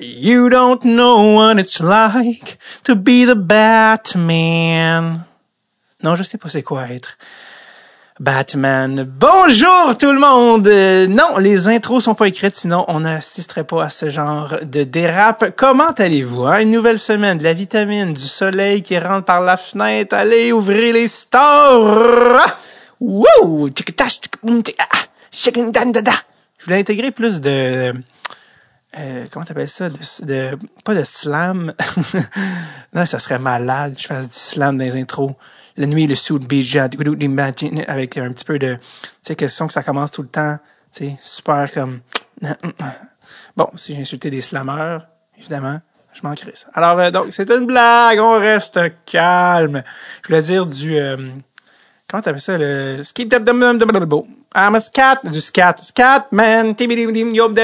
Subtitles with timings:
[0.00, 5.24] You don't know what it's like to be the Batman.
[6.04, 7.18] Non, je sais pas c'est quoi être.
[8.20, 9.02] Batman.
[9.02, 10.68] Bonjour tout le monde!
[11.08, 15.56] Non, les intros sont pas écrites, sinon on n'assisterait pas à ce genre de dérape.
[15.56, 16.46] Comment allez-vous?
[16.46, 16.60] Hein?
[16.60, 20.14] Une nouvelle semaine, de la vitamine, du soleil qui rentre par la fenêtre.
[20.14, 22.40] Allez, ouvrez les stores!
[23.00, 23.68] Wouh!
[26.60, 27.94] Je voulais intégrer plus de...
[28.96, 29.88] Euh, comment t'appelles ça?
[29.90, 31.74] De, pas de slam.
[32.94, 33.96] non, ça serait malade.
[33.98, 35.34] Je fasse du slam dans les intros
[35.78, 36.88] la nuit, le sud bija,
[37.86, 38.80] avec un petit peu de, tu
[39.22, 40.58] sais, question que ça commence tout le temps,
[40.92, 42.00] tu sais, super comme,
[43.56, 44.98] bon, si j'ai insulté des slammers,
[45.38, 45.80] évidemment,
[46.12, 46.66] je m'en crisse.
[46.74, 49.84] Alors, euh, donc, c'est une blague, on reste calme.
[50.22, 51.16] Je voulais dire du, euh,
[52.08, 53.32] comment t'appelles ça, le, skip
[54.56, 57.54] I'm a scat, du scat, scat, man, tibidim, yom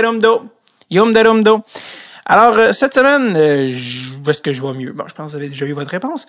[1.12, 1.62] darum do.
[2.26, 3.68] Alors, euh, cette semaine, euh,
[4.26, 4.92] est-ce que je vois mieux?
[4.92, 6.26] Bon, je pense que vous avez déjà eu votre réponse.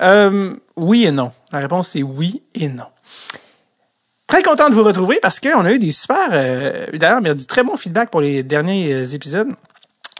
[0.00, 1.32] Euh, oui et non.
[1.52, 2.84] La réponse, c'est oui et non.
[4.26, 6.28] Très content de vous retrouver parce qu'on a eu des super...
[6.92, 9.48] D'ailleurs, il y a du très bon feedback pour les derniers épisodes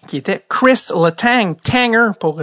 [0.06, 2.40] qui était Chris Letang, Tanger pour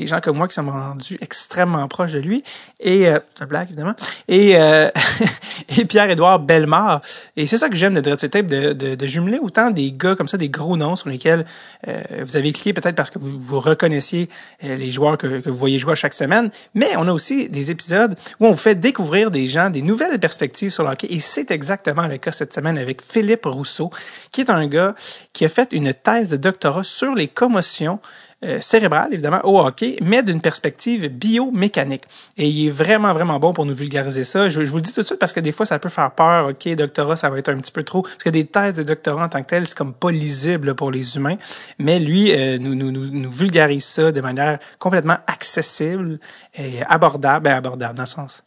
[0.00, 2.42] les gens comme moi qui sont rendus extrêmement proches de lui,
[2.80, 3.18] et euh,
[3.62, 3.94] évidemment,
[4.28, 4.88] et, euh,
[5.76, 7.02] et Pierre-Édouard Bellemare.
[7.36, 10.14] Et c'est ça que j'aime de Dread Tape, de, de, de, jumeler autant des gars
[10.14, 11.44] comme ça, des gros noms sur lesquels
[11.86, 14.28] euh, vous avez cliqué peut-être parce que vous, vous reconnaissiez
[14.64, 17.70] euh, les joueurs que, que vous voyez jouer chaque semaine, mais on a aussi des
[17.70, 21.50] épisodes où on vous fait découvrir des gens, des nouvelles perspectives sur le et c'est
[21.52, 23.90] exactement le cas cette semaine avec Philippe Rousseau,
[24.32, 24.94] qui est un gars
[25.32, 28.00] qui a fait une thèse de doctorat sur les commotions
[28.42, 32.04] euh, cérébrale, évidemment, au hockey, mais d'une perspective biomécanique.
[32.38, 34.48] Et il est vraiment, vraiment bon pour nous vulgariser ça.
[34.48, 36.10] Je, je, vous le dis tout de suite parce que des fois, ça peut faire
[36.12, 36.48] peur.
[36.48, 38.02] OK, doctorat, ça va être un petit peu trop.
[38.02, 40.90] Parce que des thèses de doctorat en tant que telles, c'est comme pas lisible pour
[40.90, 41.36] les humains.
[41.78, 46.18] Mais lui, euh, nous, nous, nous, nous, vulgarise ça de manière complètement accessible
[46.54, 47.44] et abordable.
[47.44, 48.42] Ben, abordable, dans le sens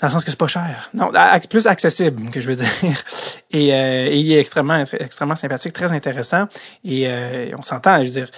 [0.00, 0.90] dans le sens que c'est pas cher.
[0.94, 1.10] Non,
[1.50, 2.68] plus accessible, que je veux dire.
[3.50, 6.48] Et, euh, et il est extrêmement, extrêmement sympathique, très intéressant.
[6.84, 8.30] Et euh, on s'entend, je veux dire,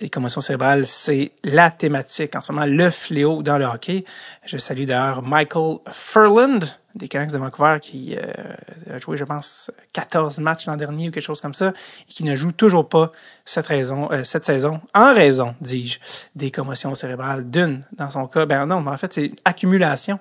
[0.00, 4.04] les commotions cérébrales, c'est la thématique en ce moment, le fléau dans le hockey.
[4.44, 6.60] Je salue d'ailleurs Michael Furland
[6.94, 11.10] des Canucks de Vancouver qui euh, a joué, je pense, 14 matchs l'an dernier ou
[11.12, 11.72] quelque chose comme ça
[12.08, 13.12] et qui ne joue toujours pas
[13.44, 15.98] cette, raison, euh, cette saison en raison, dis-je,
[16.34, 17.48] des commotions cérébrales.
[17.48, 20.18] D'une, dans son cas, ben non, mais en fait, c'est accumulation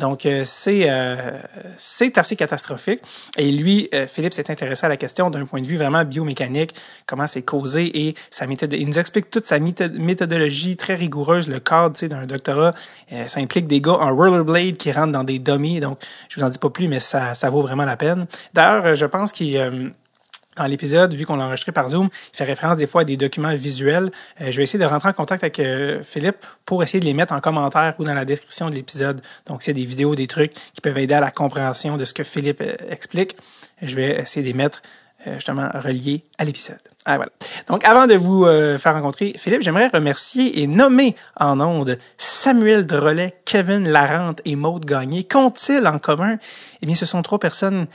[0.00, 1.38] donc, euh, c'est euh,
[1.76, 3.00] c'est assez catastrophique.
[3.36, 6.74] Et lui, euh, Philippe s'est intéressé à la question d'un point de vue vraiment biomécanique,
[7.06, 8.72] comment c'est causé et sa méthode.
[8.72, 12.74] Il nous explique toute sa méthodologie très rigoureuse, le cadre d'un doctorat.
[13.26, 15.80] ça implique des gars en rollerblade qui rentrent dans des dummies.
[15.80, 18.26] Donc, je vous en dis pas plus, mais ça, ça vaut vraiment la peine.
[18.54, 19.92] D'ailleurs, je pense qu'il
[20.56, 23.16] dans l'épisode, vu qu'on l'a enregistré par Zoom, il fait référence des fois à des
[23.16, 24.10] documents visuels.
[24.40, 27.14] Euh, je vais essayer de rentrer en contact avec euh, Philippe pour essayer de les
[27.14, 29.22] mettre en commentaire ou dans la description de l'épisode.
[29.46, 32.24] Donc, a des vidéos, des trucs qui peuvent aider à la compréhension de ce que
[32.24, 33.36] Philippe euh, explique,
[33.80, 34.82] je vais essayer de les mettre
[35.34, 36.78] justement reliés à l'épisode.
[37.04, 37.30] Ah, voilà.
[37.68, 38.46] Donc, avant de vous
[38.78, 44.86] faire rencontrer Philippe, j'aimerais remercier et nommer en ondes Samuel Drolet, Kevin Larente et Maude
[44.86, 45.24] Gagné.
[45.24, 46.38] Qu'ont-ils en commun?
[46.80, 47.86] Eh bien, ce sont trois personnes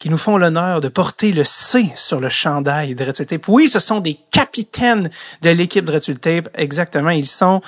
[0.00, 3.46] qui nous font l'honneur de porter le C sur le chandail de Red Tape.
[3.48, 5.10] Oui, ce sont des capitaines
[5.42, 6.48] de l'équipe de Red Tape.
[6.54, 7.10] Exactement.
[7.10, 7.60] Ils sont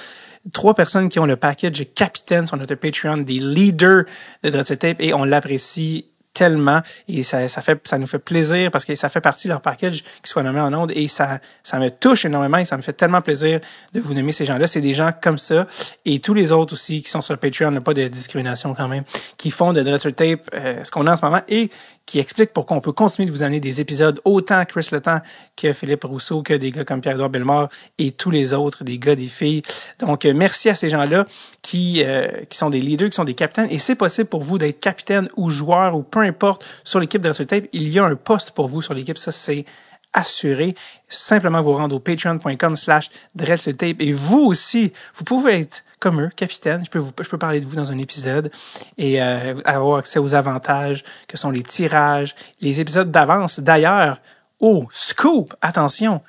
[0.53, 4.05] trois personnes qui ont le package capitaine sur notre Patreon, des leaders
[4.43, 8.71] de Red Tape et on l'apprécie tellement et ça, ça fait ça nous fait plaisir
[8.71, 11.41] parce que ça fait partie de leur package qui soit nommé en ondes et ça
[11.63, 13.61] ça me touche énormément et ça me fait tellement plaisir
[13.93, 15.67] de vous nommer ces gens-là c'est des gens comme ça
[16.05, 19.05] et tous les autres aussi qui sont sur Patreon n'a pas de discrimination quand même
[19.37, 21.71] qui font de Dreadful Tape euh, ce qu'on a en ce moment et
[22.07, 25.21] qui explique pourquoi on peut continuer de vous amener des épisodes autant Chris Letang
[25.57, 27.69] que Philippe Rousseau, que des gars comme Pierre-Edouard Bellemare
[27.99, 29.63] et tous les autres, des gars, des filles.
[29.99, 31.27] Donc, euh, merci à ces gens-là
[31.63, 33.69] qui, euh, qui sont des leaders, qui sont des capitaines.
[33.71, 37.33] Et c'est possible pour vous d'être capitaine ou joueur ou peu importe sur l'équipe de
[37.33, 37.65] Tape.
[37.73, 39.19] Il y a un poste pour vous sur l'équipe.
[39.19, 39.65] Ça, c'est
[40.13, 40.75] assuré.
[41.09, 44.01] Simplement vous rendre au patreon.com slash Tape.
[44.01, 46.85] Et vous aussi, vous pouvez être comme eux, capitaine.
[46.85, 48.51] Je peux, vous, je peux parler de vous dans un épisode
[48.99, 53.61] et euh, avoir accès aux avantages que sont les tirages, les épisodes d'avance.
[53.61, 54.21] D'ailleurs,
[54.59, 56.21] oh, scoop, attention,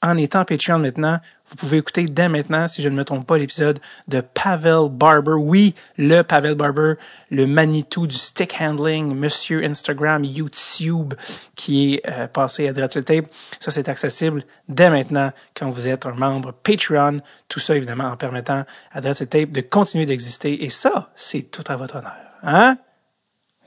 [0.00, 3.38] en étant Patreon maintenant, vous pouvez écouter dès maintenant, si je ne me trompe pas,
[3.38, 3.78] l'épisode
[4.08, 5.32] de Pavel Barber.
[5.32, 6.94] Oui, le Pavel Barber,
[7.30, 11.14] le Manitou du stick handling, Monsieur Instagram, YouTube,
[11.54, 13.26] qui est euh, passé à Dreadful Tape.
[13.60, 17.20] Ça, c'est accessible dès maintenant quand vous êtes un membre Patreon.
[17.48, 20.64] Tout ça, évidemment, en permettant à Dreadful Tape de continuer d'exister.
[20.64, 22.16] Et ça, c'est tout à votre honneur.
[22.42, 22.76] Hein?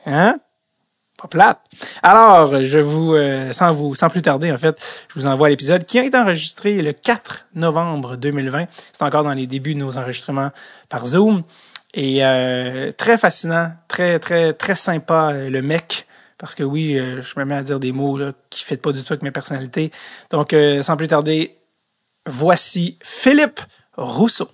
[0.05, 0.35] Hein?
[1.21, 1.59] Pas plate.
[2.01, 4.79] Alors, je vous, euh, sans vous, sans plus tarder, en fait,
[5.09, 8.67] je vous envoie l'épisode qui a été enregistré le 4 novembre 2020.
[8.93, 10.51] C'est encore dans les débuts de nos enregistrements
[10.87, 11.43] par Zoom.
[11.93, 16.07] Et euh, très fascinant, très, très, très sympa, euh, le mec.
[16.37, 18.17] Parce que oui, je me mets à dire des mots
[18.49, 19.91] qui ne pas du tout avec mes personnalités.
[20.29, 21.57] Donc, sans plus tarder,
[22.25, 23.59] voici Philippe
[23.97, 24.47] Rousseau.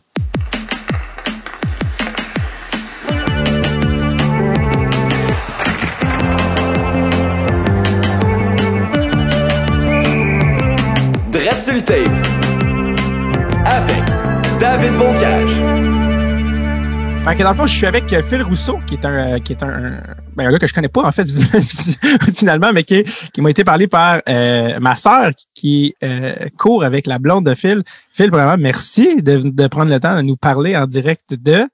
[11.84, 12.08] Tape
[13.66, 14.04] avec
[14.60, 15.50] David Bocage.
[17.24, 19.40] Fait que dans le fond, je suis avec euh, Phil Rousseau, qui est un, euh,
[19.40, 20.00] qui est un,
[20.36, 21.26] ben, un gars que je connais pas en fait
[22.36, 25.96] finalement, mais qui, qui m'a été parlé par euh, ma sœur qui
[26.58, 27.84] court avec la blonde de Phil.
[28.12, 31.68] Phil, vraiment, merci de, de prendre le temps de nous parler en direct de.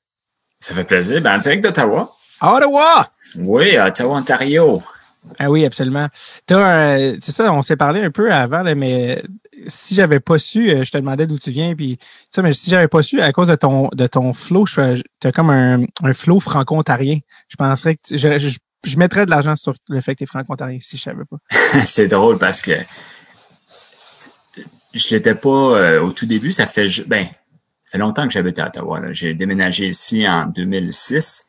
[0.59, 1.21] Ça fait plaisir.
[1.21, 2.09] Ben, en direct d'Ottawa.
[2.41, 3.07] Ottawa.
[3.37, 4.81] Oui, Ottawa, Ontario.
[5.37, 6.07] Ah oui, absolument.
[6.47, 9.21] C'est ça, on s'est parlé un peu avant, mais
[9.67, 11.97] si j'avais pas su, euh, je te demandais d'où tu viens, puis
[12.29, 15.31] ça, mais si j'avais pas su, à cause de ton de ton flow, tu as
[15.31, 17.19] comme un, un flow franco-ontarien.
[17.47, 20.79] Je penserais que je, je, mettrais de l'argent sur le fait que tu es franco-ontarien
[20.81, 21.37] si je savais pas.
[21.85, 22.73] C'est drôle parce que
[24.93, 26.51] je l'étais pas euh, au tout début.
[26.51, 27.25] Ça fait ben,
[27.85, 29.01] ça fait longtemps que j'habite à Ottawa.
[29.11, 31.45] J'ai déménagé ici en 2006.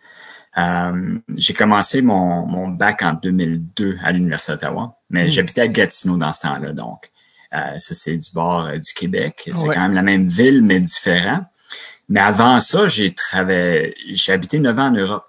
[0.58, 5.30] Euh, j'ai commencé mon, mon bac en 2002 à l'Université d'Ottawa, mais hmm.
[5.30, 7.10] j'habitais à Gatineau dans ce temps-là, donc
[7.52, 9.50] ça, c'est du bord euh, du Québec.
[9.52, 11.44] C'est quand même la même ville, mais différent.
[12.08, 15.24] Mais avant ça, j'ai travaillé, j'ai habité neuf ans en Europe.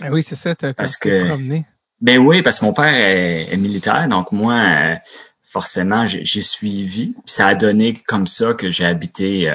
[0.00, 1.64] Ah oui, c'est ça, t'as parce que promené.
[2.00, 4.96] Ben oui, parce que mon père est, militaire, donc moi, euh,
[5.44, 7.12] forcément, j'ai suivi.
[7.12, 9.52] Puis ça a donné comme ça que j'ai habité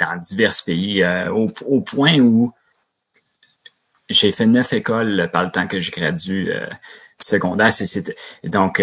[0.00, 2.52] dans divers pays, au, au, point où
[4.08, 6.60] j'ai fait neuf écoles par le temps que j'ai gradué
[7.20, 7.72] secondaire.
[7.72, 8.12] C'est,
[8.44, 8.82] donc,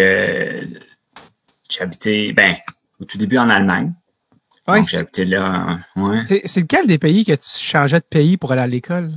[1.80, 2.54] habité, ben,
[3.00, 3.92] au tout début en Allemagne.
[4.68, 5.78] Ouais, j'ai habité là.
[5.94, 6.22] Ouais.
[6.44, 9.12] C'est lequel des pays que tu changeais de pays pour aller à l'école?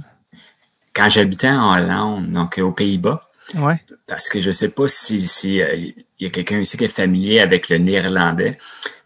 [0.93, 3.29] Quand j'habitais en Hollande, donc aux Pays-Bas.
[3.55, 3.81] Ouais.
[4.05, 7.39] Parce que je sais pas si si euh, y a quelqu'un ici qui est familier
[7.39, 8.59] avec le néerlandais,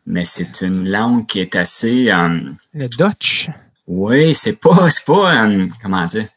[0.06, 2.12] mais c'est une langue qui est assez.
[2.12, 3.50] Euh, le Dutch.
[3.88, 6.28] Oui, c'est pas c'est pas euh, comment dire?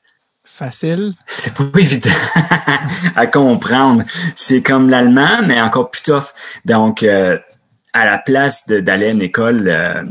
[0.56, 1.12] Facile.
[1.26, 2.10] C'est pas évident
[3.14, 4.02] à comprendre.
[4.34, 6.32] C'est comme l'allemand, mais encore plus tough.
[6.64, 7.38] Donc, euh,
[7.92, 10.02] à la place d'aller à une école euh,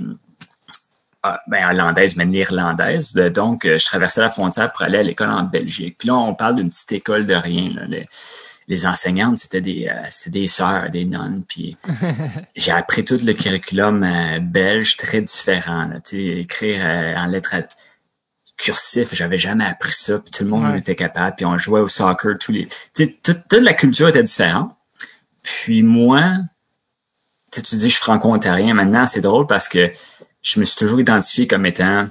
[1.24, 5.31] ah, ben, hollandaise, mais néerlandaise, donc euh, je traversais la frontière pour aller à l'école
[5.31, 5.97] en Belgique.
[6.00, 7.71] Puis là, on parle d'une petite école de rien.
[8.68, 9.91] Les, enseignantes, c'était des,
[10.27, 11.44] des sœurs, des nonnes.
[11.48, 11.77] Puis
[12.56, 14.07] j'ai appris tout le curriculum
[14.41, 15.88] belge très différent.
[15.88, 17.56] Là, écrire en lettres
[18.57, 21.88] cursif, j'avais jamais appris ça, puis tout le monde était capable, puis on jouait au
[21.88, 24.75] soccer, tous les, toute, toute la culture était différente.
[25.44, 26.38] Puis moi,
[27.52, 29.92] tu dis je suis franco-ontarien, maintenant c'est drôle parce que
[30.42, 32.07] je me suis toujours identifié comme étant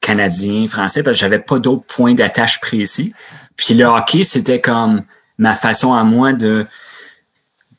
[0.00, 3.14] canadien, français, parce que j'avais pas d'autres points d'attache précis.
[3.56, 5.04] Puis le hockey, c'était comme
[5.38, 6.66] ma façon à moi de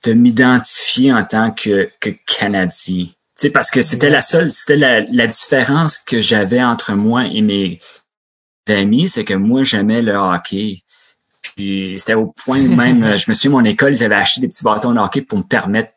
[0.03, 5.01] de m'identifier en tant que, que Canadien sais, parce que c'était la seule, c'était la,
[5.01, 7.79] la, différence que j'avais entre moi et mes
[8.67, 10.83] amis, c'est que moi, j'aimais le hockey.
[11.41, 14.47] Puis c'était au point où même, je me souviens, mon école, ils avaient acheté des
[14.47, 15.91] petits bâtons de hockey pour me permettre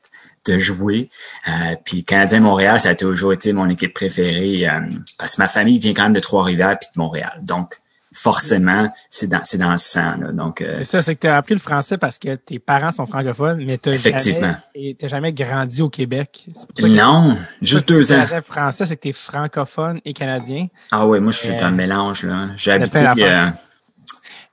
[0.47, 1.11] de jouer.
[1.49, 4.81] Euh, puis Canadien Montréal, ça a toujours été mon équipe préférée euh,
[5.19, 7.41] parce que ma famille vient quand même de Trois-Rivières puis de Montréal.
[7.43, 7.81] Donc,
[8.19, 10.15] forcément, c'est dans, c'est dans le sang.
[10.33, 12.91] Donc, euh, c'est ça, c'est que tu as appris le français parce que tes parents
[12.91, 14.57] sont francophones, mais tu Effectivement.
[14.75, 16.47] Jamais, jamais grandi au Québec.
[16.83, 18.25] non, juste deux ans.
[18.35, 20.67] Le français, c'est que tu es francophone et canadien.
[20.91, 22.25] Ah oui, moi, je suis dans le mélange.
[22.25, 22.49] là.
[22.57, 22.99] J'ai habité...
[23.07, 23.47] Euh,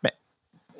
[0.03, 0.11] ben,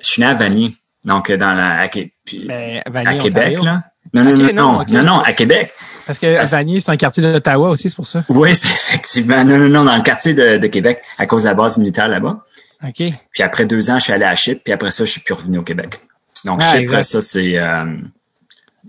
[0.00, 0.72] je suis né à Vanier,
[1.04, 3.62] donc dans la, à, ben, à Québec.
[3.62, 3.82] Là.
[4.14, 5.72] Non, non, non, non, non, à Québec.
[6.06, 8.24] Parce que Vanier, c'est un quartier d'Ottawa aussi, c'est pour ça.
[8.28, 9.44] Oui, c'est effectivement.
[9.44, 12.06] Non, non, non, dans le quartier de, de Québec, à cause de la base militaire
[12.06, 12.44] là-bas.
[12.84, 13.02] OK.
[13.32, 15.34] Puis après deux ans, je suis allé à Chypre, puis après ça, je suis plus
[15.34, 15.98] revenu au Québec.
[16.44, 17.84] Donc, ah, Chypre, ça, c'est euh,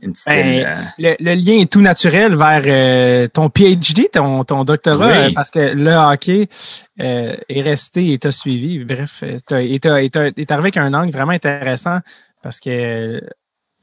[0.02, 0.28] une petite...
[0.28, 5.32] Ben, euh, le, le, lien est tout naturel vers euh, ton PhD, ton, ton doctorat,
[5.34, 6.48] parce que le hockey
[6.98, 8.84] est resté et t'a suivi.
[8.84, 9.80] Bref, t'as arrivé
[10.50, 12.00] avec un angle vraiment intéressant
[12.44, 13.22] parce que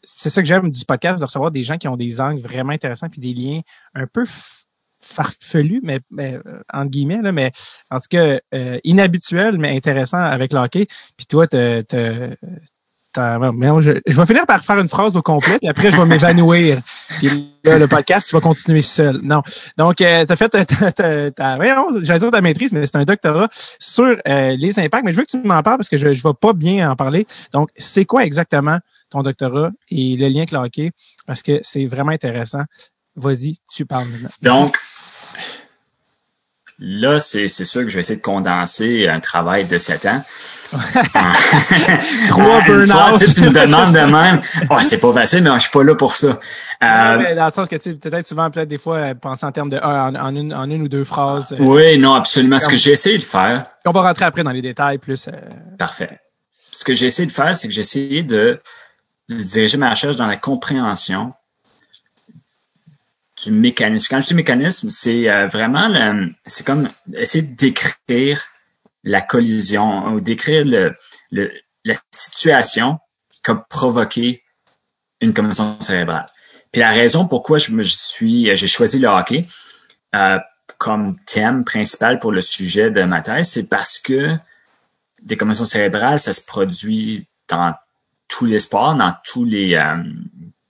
[0.05, 2.73] c'est ça que j'aime du podcast, de recevoir des gens qui ont des angles vraiment
[2.73, 3.61] intéressants puis des liens
[3.95, 4.25] un peu
[5.05, 7.53] farfelu, mais, mais euh, entre guillemets, là, mais
[7.91, 10.87] en tout cas euh, inhabituel, mais intéressant avec le hockey.
[11.17, 11.57] Puis toi, tu
[13.17, 16.79] je, vais finir par faire une phrase au complet, puis après, je vais m'évanouir.
[17.19, 19.21] Puis là, le podcast, tu vas continuer seul.
[19.23, 19.43] Non.
[19.77, 21.59] Donc, euh, tu as fait ta,
[22.01, 25.05] j'allais dire ta maîtrise, mais c'est un doctorat sur euh, les impacts.
[25.05, 26.97] Mais je veux que tu m'en parles parce que je ne vais pas bien en
[26.97, 27.27] parler.
[27.53, 28.79] Donc, c'est quoi exactement
[29.11, 30.91] ton doctorat et le lien avec le hockey?
[31.27, 32.63] Parce que c'est vraiment intéressant.
[33.17, 34.31] Vas-y, tu parles maintenant.
[34.43, 34.77] Donc,
[36.81, 40.23] Là, c'est sûr que je vais essayer de condenser un travail de sept ans.
[42.29, 43.21] Trois burn-out.
[43.21, 44.41] Tu, me demandes de même.
[44.69, 46.41] Oh, c'est pas facile, mais je suis pas là pour ça.
[46.83, 49.71] Euh, dans le sens que tu peut-être souvent peut-être des fois euh, penser en termes
[49.71, 51.53] de en, en, une, en une ou deux phrases.
[51.53, 52.59] Euh, oui, non, absolument.
[52.59, 53.67] Ce que j'ai essayé de faire.
[53.87, 55.29] On va rentrer après dans les détails plus.
[55.79, 56.19] Parfait.
[56.73, 58.61] Ce que j'ai essayé de faire, c'est que j'ai essayé de
[59.29, 61.35] diriger ma recherche dans la compréhension
[63.45, 64.07] du mécanisme.
[64.11, 65.91] Quand je dis mécanisme, c'est euh, vraiment
[66.47, 68.43] c'est comme essayer de décrire
[69.03, 71.53] la collision ou décrire le,
[71.85, 72.99] la situation
[73.45, 74.43] qui a provoqué
[75.21, 76.27] une commotion cérébrale.
[76.73, 79.47] Puis la raison pourquoi je me suis j'ai choisi le hockey
[80.15, 80.39] euh,
[80.79, 84.37] comme thème principal pour le sujet de ma thèse, c'est parce que
[85.23, 87.75] des commotions cérébrales, ça se produit dans
[88.29, 90.03] tous les sports, dans tous les euh,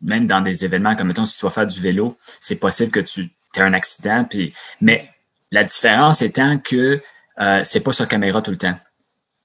[0.05, 3.01] même dans des événements comme mettons si tu vas faire du vélo, c'est possible que
[3.01, 4.25] tu aies un accident.
[4.25, 5.11] Puis, mais
[5.51, 7.03] la différence étant que
[7.41, 8.79] euh, c'est pas sur caméra tout le temps.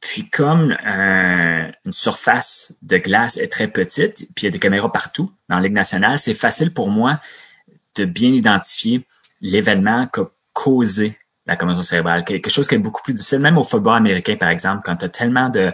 [0.02, 4.92] Puis comme une surface de glace est très petite, puis il y a des caméras
[4.92, 7.20] partout dans la Ligue nationale, c'est facile pour moi
[7.96, 9.06] de bien identifier
[9.42, 12.24] l'événement qui a causé la commotion cérébrale.
[12.24, 15.06] Quelque chose qui est beaucoup plus difficile, même au football américain, par exemple, quand tu
[15.06, 15.72] as tellement de,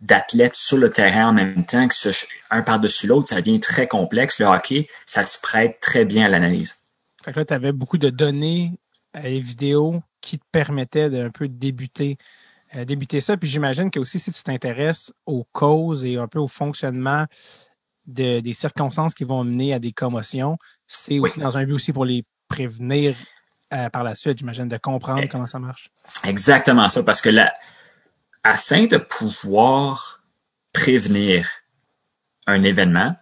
[0.00, 2.10] d'athlètes sur le terrain en même temps, que ce,
[2.50, 4.38] un par-dessus l'autre, ça devient très complexe.
[4.38, 6.76] Le hockey, ça se prête très bien à l'analyse.
[7.24, 8.78] Fait que là, tu avais beaucoup de données
[9.14, 12.16] et vidéos qui te permettaient d'un peu débuter,
[12.74, 13.36] euh, débuter ça.
[13.36, 17.26] Puis j'imagine que aussi, si tu t'intéresses aux causes et un peu au fonctionnement
[18.06, 21.92] de, des circonstances qui vont mener à des commotions, c'est aussi dans un but aussi
[21.92, 23.16] pour les prévenir
[23.74, 25.28] euh, par la suite, j'imagine, de comprendre eh.
[25.28, 25.90] comment ça marche.
[26.24, 27.52] Exactement ça, parce que là,
[28.42, 30.22] afin de pouvoir
[30.72, 31.48] prévenir
[32.46, 33.16] un événement,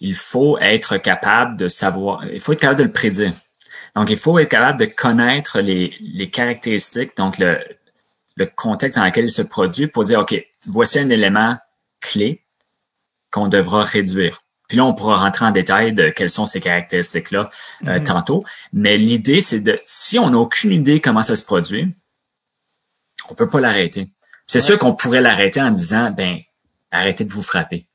[0.00, 3.32] il faut être capable de savoir, il faut être capable de le prédire.
[3.96, 7.58] Donc, il faut être capable de connaître les, les caractéristiques, donc le,
[8.36, 10.34] le contexte dans lequel il se produit pour dire, OK,
[10.66, 11.58] voici un élément
[12.00, 12.44] clé
[13.30, 14.42] qu'on devra réduire.
[14.68, 17.50] Puis là, on pourra rentrer en détail de quelles sont ces caractéristiques-là
[17.86, 18.02] euh, mm-hmm.
[18.04, 18.44] tantôt.
[18.72, 21.92] Mais l'idée, c'est de, si on n'a aucune idée comment ça se produit,
[23.28, 24.08] on peut pas l'arrêter.
[24.50, 26.40] C'est sûr qu'on pourrait l'arrêter en disant, ben,
[26.90, 27.86] arrêtez de vous frapper.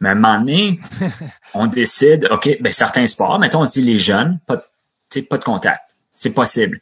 [0.00, 0.80] Mais à un moment donné,
[1.54, 5.38] on décide, OK, ben, certains sports, mettons, on se dit les jeunes, pas de, pas
[5.38, 5.94] de contact.
[6.12, 6.80] C'est possible.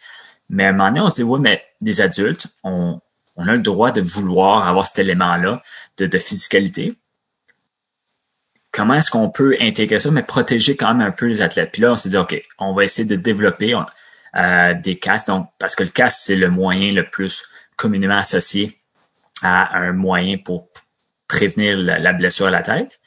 [0.48, 2.98] Mais à un moment donné, on se dit, oui, mais les adultes, on,
[3.36, 5.60] on a le droit de vouloir avoir cet élément-là
[5.98, 6.96] de, de physicalité.
[8.72, 11.72] Comment est-ce qu'on peut intégrer ça, mais protéger quand même un peu les athlètes?
[11.72, 13.78] Puis là, on s'est dit, OK, on va essayer de développer
[14.34, 15.26] euh, des casques.
[15.26, 17.44] Donc, parce que le casque, c'est le moyen le plus
[17.76, 18.80] communément associé
[19.44, 20.68] à un moyen pour
[21.28, 23.00] prévenir la, blessure à la tête.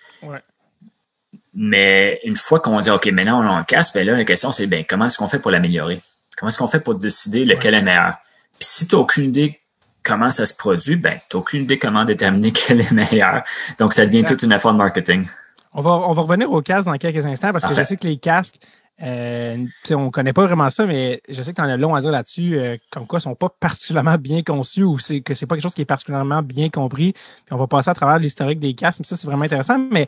[1.53, 4.51] Mais une fois qu'on dit, OK, maintenant on a un casque, ben là, la question,
[4.51, 6.01] c'est, ben, comment est-ce qu'on fait pour l'améliorer?
[6.37, 8.17] Comment est-ce qu'on fait pour décider lequel est meilleur?
[8.59, 9.59] Puis si tu n'as aucune idée
[10.03, 13.43] comment ça se produit, ben, tu n'as aucune idée comment déterminer quel est meilleur.
[13.79, 15.25] Donc, ça devient toute une affaire de marketing.
[15.73, 18.05] On va, on va revenir aux casques dans quelques instants parce que je sais que
[18.05, 18.59] les casques,
[19.03, 22.01] euh, on connaît pas vraiment ça, mais je sais que tu en as long à
[22.01, 25.45] dire là-dessus, euh, comme quoi ils sont pas particulièrement bien conçus ou c'est que c'est
[25.45, 27.13] pas quelque chose qui est particulièrement bien compris.
[27.13, 29.77] Puis on va passer à travers l'historique des casques, ça c'est vraiment intéressant.
[29.77, 30.07] Mais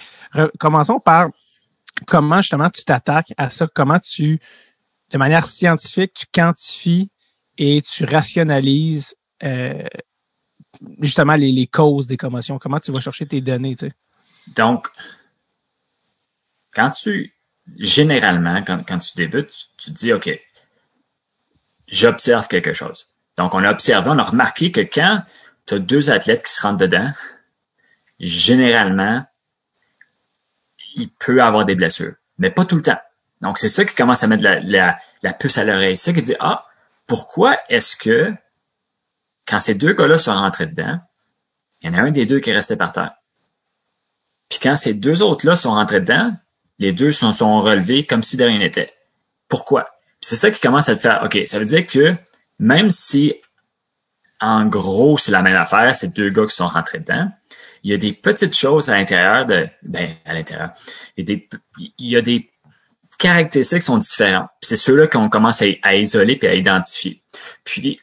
[0.57, 1.29] commençons par
[2.07, 4.39] comment justement tu t'attaques à ça, comment tu,
[5.11, 7.11] de manière scientifique, tu quantifies
[7.59, 9.83] et tu rationalises euh,
[10.99, 12.57] justement les, les, causes des commotions.
[12.57, 13.93] Comment tu vas chercher tes données, tu sais?
[14.55, 14.87] Donc,
[16.73, 17.35] quand tu
[17.77, 20.29] généralement, quand, quand tu débutes, tu dis, OK,
[21.87, 23.07] j'observe quelque chose.
[23.37, 25.21] Donc, on a observé, on a remarqué que quand
[25.65, 27.11] tu as deux athlètes qui se rentrent dedans,
[28.19, 29.25] généralement,
[30.95, 32.99] il peut avoir des blessures, mais pas tout le temps.
[33.41, 35.95] Donc, c'est ça qui commence à mettre la, la, la puce à l'oreille.
[35.95, 36.65] C'est ça qui dit, ah,
[37.07, 38.33] pourquoi est-ce que
[39.47, 40.99] quand ces deux gars-là sont rentrés dedans,
[41.81, 43.13] il y en a un des deux qui est resté par terre.
[44.49, 46.33] Puis quand ces deux autres-là sont rentrés dedans,
[46.79, 48.93] les deux sont, sont relevés comme si de rien n'était.
[49.47, 49.87] Pourquoi?
[50.21, 52.15] C'est ça qui commence à te faire, OK, ça veut dire que
[52.57, 53.35] même si
[54.41, 57.29] en gros c'est la même affaire, c'est deux gars qui sont rentrés dedans,
[57.83, 60.71] il y a des petites choses à l'intérieur de, ben, à l'intérieur.
[61.15, 61.49] Il y a des,
[61.97, 62.49] il y a des
[63.17, 64.49] caractéristiques qui sont différentes.
[64.61, 67.21] c'est ceux-là qu'on commence à, isoler puis à identifier.
[67.63, 67.99] Puis,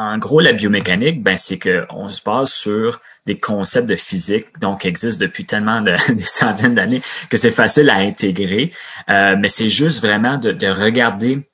[0.00, 4.82] en gros, la biomécanique, ben, c'est qu'on se base sur des concepts de physique, donc
[4.82, 8.72] qui existent depuis tellement de, des centaines d'années que c'est facile à intégrer.
[9.10, 11.50] Euh, mais c'est juste vraiment de, de regarder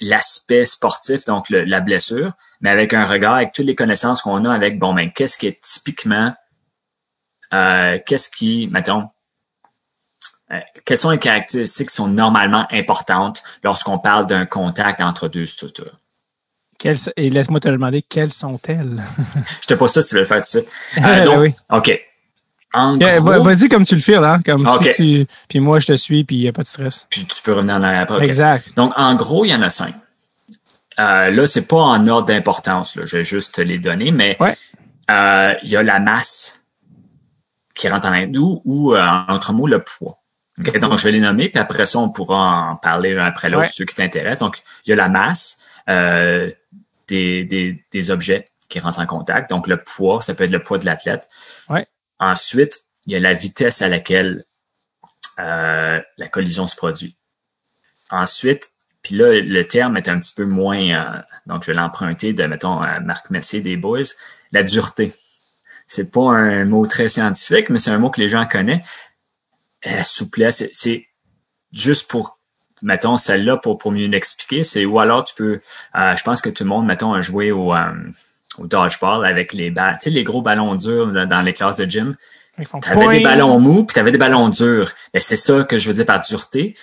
[0.00, 4.44] l'aspect sportif, donc le- la blessure, mais avec un regard, avec toutes les connaissances qu'on
[4.44, 6.34] a avec, bon, ben, qu'est-ce qui est typiquement,
[7.54, 9.08] euh, qu'est-ce qui, mettons,
[10.52, 15.46] euh, quelles sont les caractéristiques qui sont normalement importantes lorsqu'on parle d'un contact entre deux
[15.46, 15.98] structures?
[16.78, 19.02] Quelles- et laisse-moi te demander quelles sont-elles?
[19.62, 20.68] Je te pose ça si tu veux le faire tout de suite.
[21.04, 21.54] Euh, donc, oui.
[21.72, 22.00] OK.
[22.74, 24.38] Gros, va- Vas-y comme tu le fais, là.
[24.44, 25.26] Comme si tu.
[25.48, 27.06] Puis moi, je te suis, puis il n'y a pas de stress.
[27.08, 28.24] puis tu peux revenir en arrière après.
[28.26, 28.76] Exact.
[28.76, 29.94] Donc, en gros, il y en a cinq.
[30.98, 32.98] Euh, là, c'est pas en ordre d'importance.
[33.04, 34.56] Je vais juste te les donner, mais Ouais.
[35.10, 36.60] euh, il y a la masse
[37.74, 40.18] qui rentre en hindou ou, euh, en autre mot, le poids.
[40.58, 40.78] OK?
[40.78, 43.64] Donc, je vais les nommer, puis après ça, on pourra en parler l'un après l'autre,
[43.64, 43.68] Ouais.
[43.70, 44.40] ceux qui t'intéressent.
[44.40, 46.50] Donc, il y a la masse euh,
[47.08, 49.50] des, des, des objets qui rentrent en contact.
[49.50, 51.28] Donc, le poids, ça peut être le poids de l'athlète.
[51.68, 51.86] Ouais.
[52.18, 54.44] Ensuite, il y a la vitesse à laquelle
[55.38, 57.16] euh, la collision se produit.
[58.10, 58.72] Ensuite,
[59.02, 62.44] puis là, le terme est un petit peu moins, euh, donc je vais l'emprunter de,
[62.44, 64.14] mettons, euh, Marc Messier des Boys,
[64.52, 65.14] la dureté.
[65.86, 68.86] C'est pas un mot très scientifique, mais c'est un mot que les gens connaissent.
[69.84, 71.08] La souplesse, c'est- c'est
[71.72, 72.35] juste pour,
[72.82, 75.60] mettons, celle-là, pour, pour mieux l'expliquer, c'est, ou alors tu peux,
[75.96, 77.92] euh, je pense que tout le monde, mettons, a joué au, euh,
[78.58, 81.84] au dodgeball avec les balles, tu sais, les gros ballons durs dans les classes de
[81.84, 82.16] gym.
[82.58, 84.90] Ils font T'avais des ballons mous, puis t'avais des ballons durs.
[85.12, 86.74] Ben, c'est ça que je veux dire par dureté.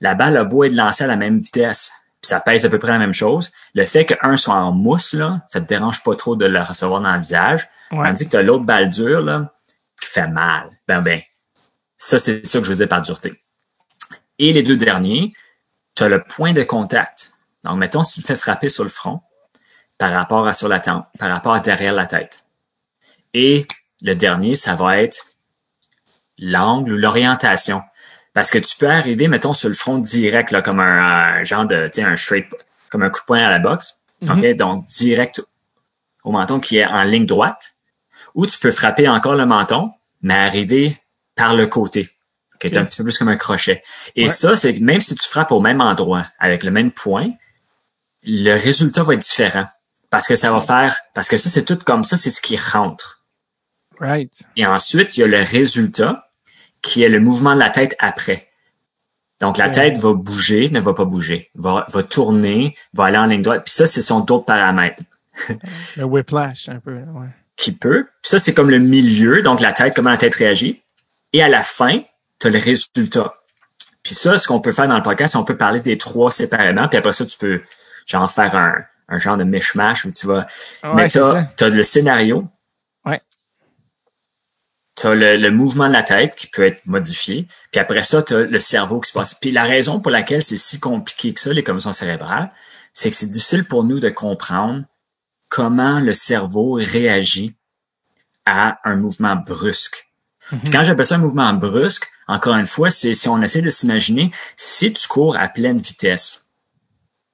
[0.00, 2.78] La balle a beau être lancée à la même vitesse, puis ça pèse à peu
[2.78, 3.50] près la même chose.
[3.74, 7.00] Le fait qu'un soit en mousse, là, ça te dérange pas trop de le recevoir
[7.00, 7.66] dans le visage.
[7.92, 8.06] Ouais.
[8.06, 9.52] Tandis que t'as l'autre balle dure, là,
[10.00, 10.68] qui fait mal.
[10.86, 11.20] Ben, ben,
[11.98, 13.41] ça, c'est ça que je veux dire par dureté.
[14.38, 15.32] Et les deux derniers,
[15.94, 17.34] tu as le point de contact.
[17.64, 19.20] Donc, mettons, si tu te fais frapper sur le front,
[19.98, 22.44] par rapport à sur la tempe, par rapport à derrière la tête.
[23.34, 23.66] Et
[24.00, 25.26] le dernier, ça va être
[26.38, 27.82] l'angle ou l'orientation.
[28.34, 31.66] Parce que tu peux arriver, mettons, sur le front direct, là, comme un, un genre
[31.66, 32.46] de, tu sais, un straight,
[32.90, 34.02] comme un coup de poing à la boxe.
[34.22, 34.44] OK?
[34.54, 35.42] Donc, direct
[36.24, 37.74] au menton qui est en ligne droite.
[38.34, 40.98] Ou tu peux frapper encore le menton, mais arriver
[41.34, 42.10] par le côté,
[42.68, 43.82] qui est un petit peu plus comme un crochet.
[44.16, 44.28] Et Ouais.
[44.28, 47.30] ça, c'est même si tu frappes au même endroit, avec le même point,
[48.22, 49.66] le résultat va être différent.
[50.10, 52.56] Parce que ça va faire, parce que ça, c'est tout comme ça, c'est ce qui
[52.56, 53.22] rentre.
[53.98, 54.32] Right.
[54.56, 56.28] Et ensuite, il y a le résultat
[56.82, 58.48] qui est le mouvement de la tête après.
[59.40, 59.72] Donc, la Ouais.
[59.72, 63.62] tête va bouger, ne va pas bouger, va, va tourner, va aller en ligne droite.
[63.64, 65.02] Puis ça, ce sont d'autres paramètres
[65.96, 66.94] Le whiplash, un peu.
[66.94, 67.28] Ouais.
[67.56, 68.04] qui peut.
[68.22, 70.82] Puis ça, c'est comme le milieu, donc la tête, comment la tête réagit.
[71.32, 72.02] Et à la fin,
[72.42, 73.34] tu as le résultat.
[74.02, 76.32] Puis ça, ce qu'on peut faire dans le podcast, c'est on peut parler des trois
[76.32, 77.62] séparément, puis après ça, tu peux
[78.04, 78.74] genre faire un,
[79.08, 80.46] un genre de mishmash où tu vas
[80.82, 82.48] Ouais, Mais tu as le scénario.
[83.04, 83.22] Ouais.
[84.96, 87.46] Tu as le, le mouvement de la tête qui peut être modifié.
[87.70, 89.34] Puis après ça, tu as le cerveau qui se passe.
[89.34, 92.50] Puis la raison pour laquelle c'est si compliqué que ça, les commissions cérébrales,
[92.92, 94.84] c'est que c'est difficile pour nous de comprendre
[95.48, 97.54] comment le cerveau réagit
[98.46, 100.08] à un mouvement brusque.
[100.48, 103.70] Puis quand j'appelle ça un mouvement brusque, encore une fois, c'est si on essaie de
[103.70, 106.48] s'imaginer, si tu cours à pleine vitesse,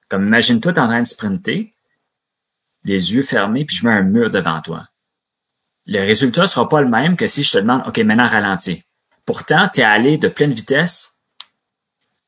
[0.09, 1.73] comme imagine-toi, en train de sprinter,
[2.83, 4.87] les yeux fermés, puis je mets un mur devant toi.
[5.85, 8.83] Le résultat sera pas le même que si je te demande, OK, maintenant ralentis.
[9.25, 11.13] Pourtant, tu es allé de pleine vitesse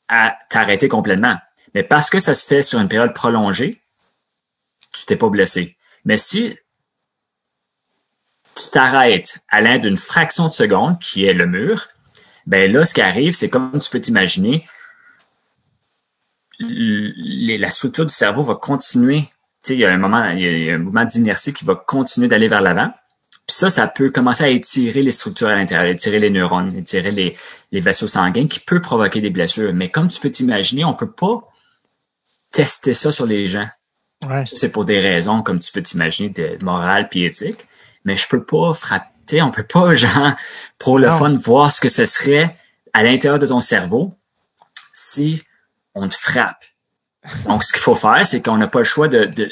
[0.07, 1.37] à t'arrêter complètement.
[1.73, 3.81] Mais parce que ça se fait sur une période prolongée,
[4.93, 5.77] tu t'es pas blessé.
[6.05, 6.57] Mais si
[8.55, 11.87] tu t'arrêtes à l'un d'une fraction de seconde, qui est le mur,
[12.45, 14.65] ben là, ce qui arrive, c'est comme tu peux t'imaginer,
[16.59, 19.21] la structure du cerveau va continuer.
[19.63, 21.75] Tu sais, il y a un moment, il y a- un mouvement d'inertie qui va
[21.75, 22.91] continuer d'aller vers l'avant.
[23.47, 27.11] Puis ça, ça peut commencer à étirer les structures à l'intérieur, étirer les neurones, étirer
[27.11, 27.35] les,
[27.71, 29.73] les vaisseaux sanguins, qui peut provoquer des blessures.
[29.73, 31.47] Mais comme tu peux t'imaginer, on peut pas
[32.51, 33.67] tester ça sur les gens.
[34.27, 34.45] Ouais.
[34.45, 37.65] Ça, c'est pour des raisons, comme tu peux t'imaginer, de morale puis éthique.
[38.05, 40.31] Mais je peux pas frapper, tu sais, on peut pas, genre,
[40.77, 41.17] pour le Non.
[41.17, 42.55] fun, voir ce que ce serait
[42.93, 44.13] à l'intérieur de ton cerveau
[44.93, 45.41] si
[45.95, 46.63] on te frappe.
[47.45, 49.51] Donc, ce qu'il faut faire, c'est qu'on n'a pas le choix de, de-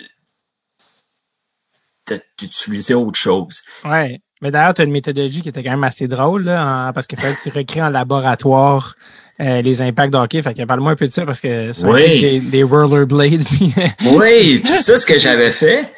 [2.10, 3.62] de- d'utiliser autre chose.
[3.86, 4.20] Ouais.
[4.42, 7.08] Mais d'ailleurs, tu as une méthodologie qui était quand même assez drôle, là, en- parce
[7.08, 8.96] que tu recrées en laboratoire
[9.42, 10.42] euh, les impacts de hockey.
[10.42, 12.20] Fait que parle-moi un peu de ça, parce que c'est Oui.
[12.22, 13.46] des, des rollerblades.
[13.46, 13.74] puis-
[14.06, 15.94] Oui, puis ça, ce que j'avais fait,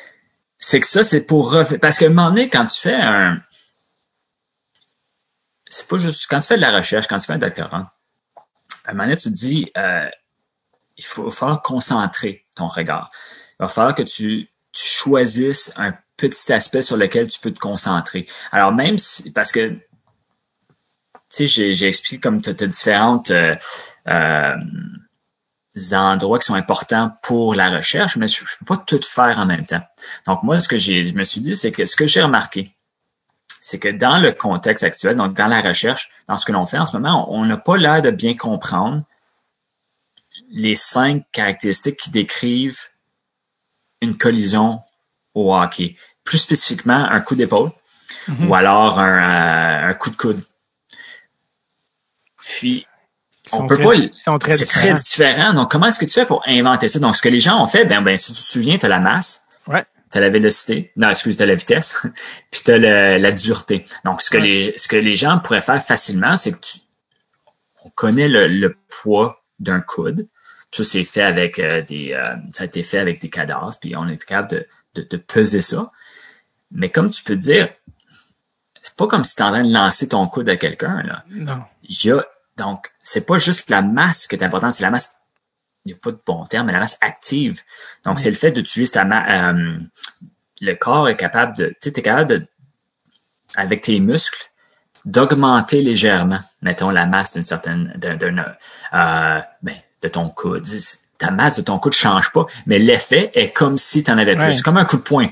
[0.59, 1.79] c'est que ça, c'est pour refaire.
[1.79, 3.39] Parce qu'à un moment donné, quand tu fais un.
[5.71, 6.27] C'est pas juste.
[6.29, 7.95] Quand tu fais de la recherche, quand tu fais un doctorat,
[8.85, 10.07] à un moment donné, tu te dis, euh,
[10.97, 13.09] il faut falloir concentrer ton regard.
[13.53, 17.59] Il va falloir que tu tu choisisses un petit aspect sur lequel tu peux te
[17.59, 18.25] concentrer.
[18.51, 19.69] Alors même si, parce que,
[21.29, 23.55] tu sais, j'ai, expliqué comme tu as différentes euh,
[24.07, 24.55] euh,
[25.93, 29.45] endroits qui sont importants pour la recherche, mais je, ne peux pas tout faire en
[29.45, 29.81] même temps.
[30.27, 32.75] Donc moi, ce que j'ai, je me suis dit, c'est que ce que j'ai remarqué,
[33.63, 36.79] c'est que dans le contexte actuel, donc dans la recherche, dans ce que l'on fait
[36.79, 39.03] en ce moment, on n'a pas l'air de bien comprendre
[40.49, 42.79] les cinq caractéristiques qui décrivent
[44.01, 44.81] une collision
[45.35, 45.95] au hockey.
[46.25, 47.71] Plus spécifiquement, un coup d'épaule
[48.27, 48.49] Mhm.
[48.49, 50.43] ou alors un, euh, un coup de coude.
[52.37, 52.85] Puis,
[53.53, 53.91] on peut très- pas.
[54.39, 55.53] très C'est très différent.
[55.53, 56.99] Donc, comment est-ce que tu fais pour inventer ça?
[56.99, 58.89] Donc, ce que les gens ont fait, ben, ben si tu te souviens, tu as
[58.89, 59.83] la masse, Ouais.
[60.11, 61.95] Tu as la vélocité, non, excuse, tu la vitesse,
[62.51, 62.77] puis tu as
[63.17, 63.85] la dureté.
[64.05, 64.43] Donc, ce que, Ouais.
[64.43, 66.77] les, ce que les gens pourraient faire facilement, c'est que tu,
[67.83, 70.27] on connaît le, le poids d'un coude.
[70.73, 73.95] Ça, c'est fait avec euh, des, euh, ça a été fait avec des cadavres, puis
[73.95, 75.91] on est capable de, de, de peser ça.
[76.71, 77.67] Mais comme tu peux dire,
[78.81, 81.23] c'est pas comme si tu es en train de lancer ton coude à quelqu'un, là.
[81.29, 81.63] Non.
[81.83, 82.25] Il y a,
[82.57, 85.13] donc, c'est pas juste la masse qui est importante, c'est la masse,
[85.85, 87.61] il n'y a pas de bon terme, mais la masse active.
[88.05, 89.55] Donc, c'est le fait d'utiliser ta masse,
[90.61, 92.45] le corps est capable de, tu sais, t'es capable de,
[93.55, 94.51] avec tes muscles,
[95.05, 98.37] d'augmenter légèrement, mettons, la masse d'une certaine, d'un, d'un,
[98.93, 100.65] euh, ben, de ton coude.
[101.17, 104.35] Ta masse de ton coude change pas, mais l'effet est comme si tu en avais
[104.35, 104.53] plus.
[104.53, 105.29] C'est comme un coup de poing.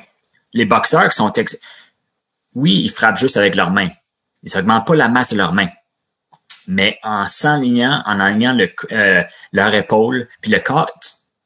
[0.53, 1.59] Les boxeurs qui sont, ex-
[2.55, 3.89] oui, ils frappent juste avec leurs mains.
[4.43, 5.69] Ils n'augmentent pas la masse de leurs mains.
[6.71, 8.55] Mais en s'alignant, en alignant
[8.91, 10.91] euh, leur épaule, puis le corps,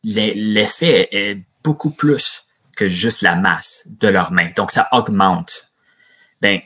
[0.03, 2.43] l'e- l'effet est beaucoup plus
[2.75, 4.49] que juste la masse de leurs mains.
[4.57, 5.69] Donc, ça augmente.
[6.41, 6.59] Ben,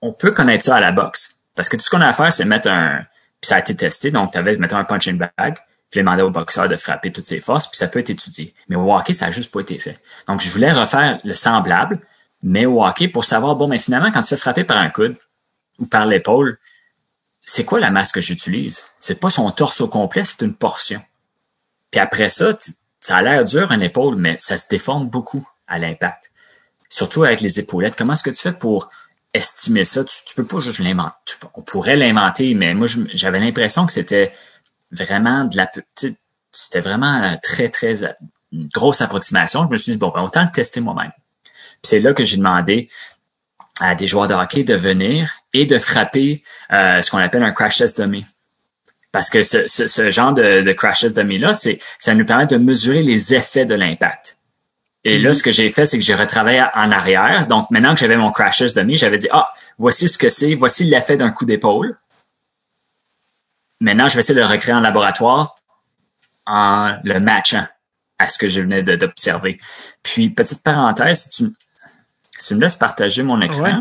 [0.00, 1.34] on, peut connaître ça à la boxe.
[1.56, 3.04] Parce que tout ce qu'on a à faire, c'est mettre un...
[3.40, 4.12] Puis ça a été testé.
[4.12, 5.58] Donc, tu avais, mettons, un punching bag,
[5.90, 8.54] puis demander au boxeur de frapper toutes ses forces, puis ça peut être étudié.
[8.68, 10.00] Mais au hockey, ça a juste pas été fait.
[10.28, 11.98] Donc, je voulais refaire le semblable,
[12.44, 15.16] mais au hockey, pour savoir, bon, mais finalement, quand tu fais frapper par un coude
[15.80, 16.58] ou par l'épaule,
[17.50, 18.92] c'est quoi la masse que j'utilise?
[18.98, 21.00] C'est pas son torse au complet, c'est une portion.
[21.90, 22.54] Puis après ça,
[23.00, 26.30] ça a l'air dur, une épaule, mais ça se déforme beaucoup à l'impact.
[26.90, 27.96] Surtout avec les épaulettes.
[27.96, 28.90] Comment est-ce que tu fais pour
[29.32, 30.04] estimer ça?
[30.04, 31.14] Tu, tu peux pas juste l'inventer.
[31.54, 34.34] On pourrait l'inventer, mais moi, j'avais l'impression que c'était
[34.90, 36.16] vraiment de la, pe- tu sais,
[36.52, 38.12] c'était vraiment euh, très, très, euh,
[38.74, 39.64] grosse approximation.
[39.64, 41.12] Je me suis dit, bon, ben, autant le tester moi-même.
[41.44, 42.90] Puis c'est là que j'ai demandé
[43.80, 47.52] à des joueurs de hockey de venir et de frapper euh, ce qu'on appelle un
[47.52, 48.26] crash test dummy.
[49.12, 52.46] Parce que ce, ce, ce genre de, de crash test dummy-là, c'est, ça nous permet
[52.46, 54.36] de mesurer les effets de l'impact.
[55.04, 57.46] Et là, ce que j'ai fait, c'est que j'ai retravaillé en arrière.
[57.46, 60.54] Donc, maintenant que j'avais mon crash test dummy, j'avais dit, ah, voici ce que c'est,
[60.54, 61.98] voici l'effet d'un coup d'épaule.
[63.80, 65.54] Maintenant, je vais essayer de le recréer en laboratoire
[66.46, 67.66] en le matchant
[68.18, 69.58] à ce que je venais d'observer.
[70.02, 71.52] Puis, petite parenthèse, si tu,
[72.46, 73.72] tu me laisses partager mon écran, Ouais.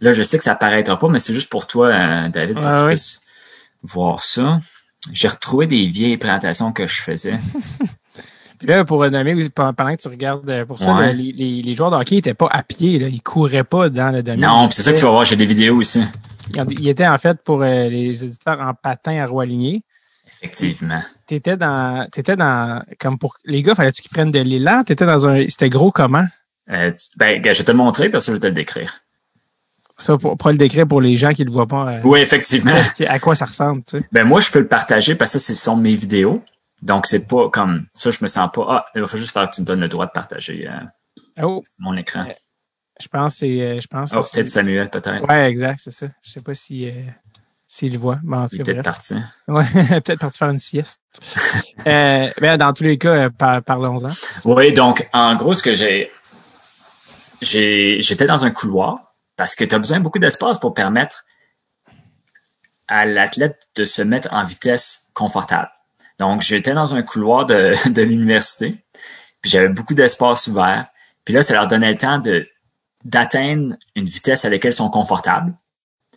[0.00, 2.64] là, je sais que ça paraîtra pas, mais c'est juste pour toi, euh, David, pour
[2.64, 3.20] que tu puisses
[3.82, 4.58] voir ça.
[5.12, 7.38] J'ai retrouvé des vieilles présentations que je faisais.
[8.58, 11.14] Puis là, pour nommer, pendant que tu regardes euh, pour ça, Ouais.
[11.14, 13.08] les, les, les joueurs de hockey n'étaient pas à pied, là.
[13.08, 14.40] ils couraient pas dans le domaine.
[14.40, 16.02] Non, puis c'est ça que tu vas voir, j'ai des vidéos aussi.
[16.54, 19.82] Ils étaient en fait pour euh, les éditeurs en patin à roue alignée.
[20.40, 21.00] Effectivement.
[21.26, 24.82] T'étais dans, t'étais dans, comme pour les gars, fallait-tu qu'ils prennent de l'élan?
[24.84, 26.24] T'étais dans un, c'était gros comment?
[26.70, 29.00] Euh, tu- ben, je vais te le montrer, puis ça, je vais te le décrire.
[29.98, 32.74] Ça, pour, pour le décrire pour les gens qui le voient pas, euh, Oui, effectivement.
[33.08, 34.04] à quoi ça ressemble, tu sais.
[34.12, 36.42] Ben, moi, je peux le partager parce que ça, ce sont mes vidéos.
[36.82, 38.64] Donc, c'est pas comme ça, je me sens pas.
[38.68, 41.42] Ah, il va falloir juste faire que tu me donnes le droit de partager euh,
[41.42, 42.24] Oh, mon écran.
[43.00, 45.26] je pense que c'est, je pense Oh, peut-être Samuel, peut-être.
[45.28, 46.06] Ouais, exact, c'est ça.
[46.22, 46.88] Je sais pas si,
[47.66, 48.20] s'il le voit.
[48.52, 49.16] Il est peut-être parti.
[49.48, 49.64] Ouais,
[50.04, 51.00] peut-être parti faire une sieste.
[51.88, 54.10] euh, mais dans tous les cas, par- parlons-en.
[54.44, 56.12] Oui, donc, en gros, ce que j'ai.
[57.40, 61.24] J'étais dans un couloir parce que tu as besoin de beaucoup d'espace pour permettre
[62.88, 65.70] à l'athlète de se mettre en vitesse confortable.
[66.18, 68.84] Donc, j'étais dans un couloir de, de l'université,
[69.40, 70.88] puis j'avais beaucoup d'espace ouvert.
[71.24, 72.20] Puis là, ça leur donnait le temps
[73.04, 75.54] d'atteindre une vitesse à laquelle ils sont confortables.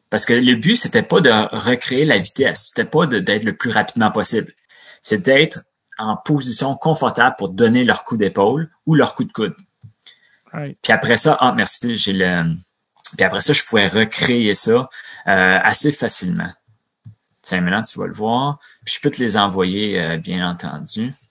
[0.09, 3.71] Parce que le but, c'était pas de recréer la vitesse, c'était pas d'être le plus
[3.71, 4.53] rapidement possible.
[5.01, 5.59] C'est d'être
[5.97, 9.55] en position confortable pour donner leur coup d'épaule ou leur coup de coude.
[10.81, 12.55] Puis après ça, ah merci, j'ai le.
[13.17, 14.89] Puis après ça, je pouvais recréer ça
[15.27, 16.49] euh, assez facilement.
[17.41, 18.59] Tiens, maintenant, tu vas le voir.
[18.85, 21.13] Puis je peux te les envoyer, euh, bien entendu.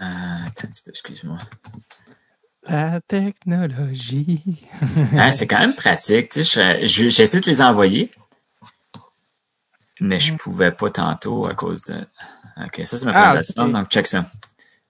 [0.00, 0.04] Euh,
[0.46, 1.38] attends un petit peu, excuse-moi.
[2.66, 4.66] La technologie.
[5.16, 6.30] Hein, c'est quand même pratique.
[6.30, 8.10] Tu sais, je- je- J'essaie de les envoyer,
[10.00, 12.04] mais je pouvais pas tantôt à cause de.
[12.64, 13.72] Ok, ça c'est ma Ah, présentation, ok.
[13.72, 14.26] donc check ça.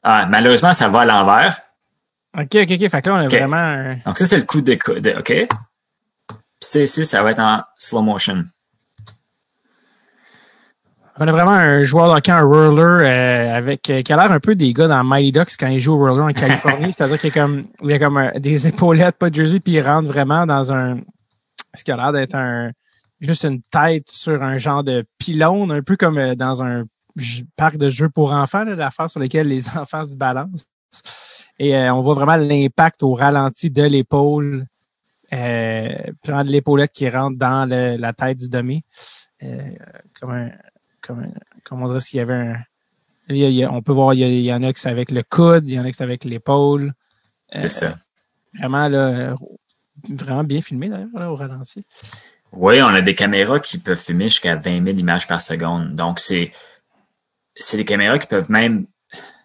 [0.03, 1.57] Ah, malheureusement, ça va à l'envers.
[2.37, 2.89] OK, OK, OK.
[2.89, 3.95] Fait que là, on a vraiment un...
[4.07, 5.27] Donc ça, c'est le coup de, de OK.
[5.27, 5.49] Puis
[6.61, 8.45] ça ici, ça va être en slow motion.
[11.19, 14.33] On a vraiment un joueur de hockey, un roller, euh, avec, euh, qui a l'air
[14.33, 16.93] un peu des gars dans Mighty Ducks quand ils jouent au roller en Californie.
[16.97, 19.61] C'est-à-dire qu'il y a comme, il y a comme un- des épaulettes, pas de jersey,
[19.61, 21.01] puis il rentre vraiment dans un,
[21.75, 22.71] ce qui a l'air d'être un,
[23.21, 26.85] juste une tête sur un genre de pylône, un peu comme euh, dans un
[27.57, 30.67] parc de jeux pour enfants, l'affaire sur laquelle les enfants se balancent.
[31.59, 34.67] Et euh, on voit vraiment l'impact au ralenti de l'épaule,
[35.33, 35.89] euh,
[36.25, 38.83] de l'épaulette qui rentre dans le- la tête du demi.
[39.43, 39.73] Euh,
[40.21, 40.51] comme un,
[41.01, 41.33] comme, un-
[41.65, 42.57] comme on dirait s'il y avait un.
[43.29, 44.63] il y a- il y a- on peut voir, il y, a- il y en
[44.63, 46.93] a qui c'est avec le coude, il y en a qui c'est avec l'épaule.
[47.53, 47.97] C'est Euh, ça.
[48.59, 49.35] Vraiment, là,
[50.11, 51.85] vraiment bien filmé d'ailleurs, là, au ralenti.
[52.53, 55.95] Oui, on a des caméras qui peuvent filmer jusqu'à 20 000 images par seconde.
[55.95, 56.51] Donc, c'est,
[57.57, 58.87] c'est des caméras qui peuvent même,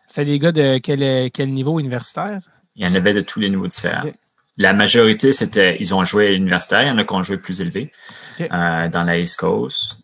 [0.08, 2.40] C'était des gars de quel, quel niveau universitaire?
[2.76, 4.04] il y en avait de tous les niveaux différents.
[4.60, 6.84] La majorité, c'était, ils ont joué universitaire.
[6.84, 7.92] Il y en a qui ont joué plus élevé.
[8.40, 9.98] Euh, dans la East Coast.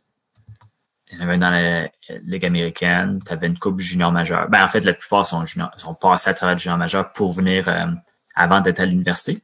[1.12, 1.90] Il y en avait dans la
[2.24, 3.20] Ligue américaine.
[3.26, 4.50] Tu avais une coupe junior majeure.
[4.50, 7.32] Ben, en fait, la plupart sont junior, sont passés à travers le junior majeur pour
[7.32, 7.86] venir, euh,
[8.36, 9.42] avant d'être à l'université.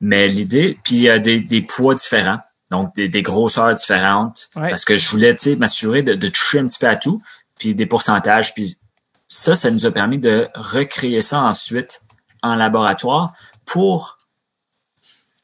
[0.00, 2.40] Mais l'idée, puis il y a des, des poids différents.
[2.70, 4.48] Donc, des, des grosseurs différentes.
[4.56, 4.70] Ouais.
[4.70, 7.22] Parce que je voulais, tu sais, m'assurer de, de toucher un petit peu à tout.
[7.58, 8.54] Puis des pourcentages.
[8.54, 8.76] Puis
[9.28, 12.02] ça, ça nous a permis de recréer ça ensuite
[12.42, 13.32] en laboratoire
[13.64, 14.18] pour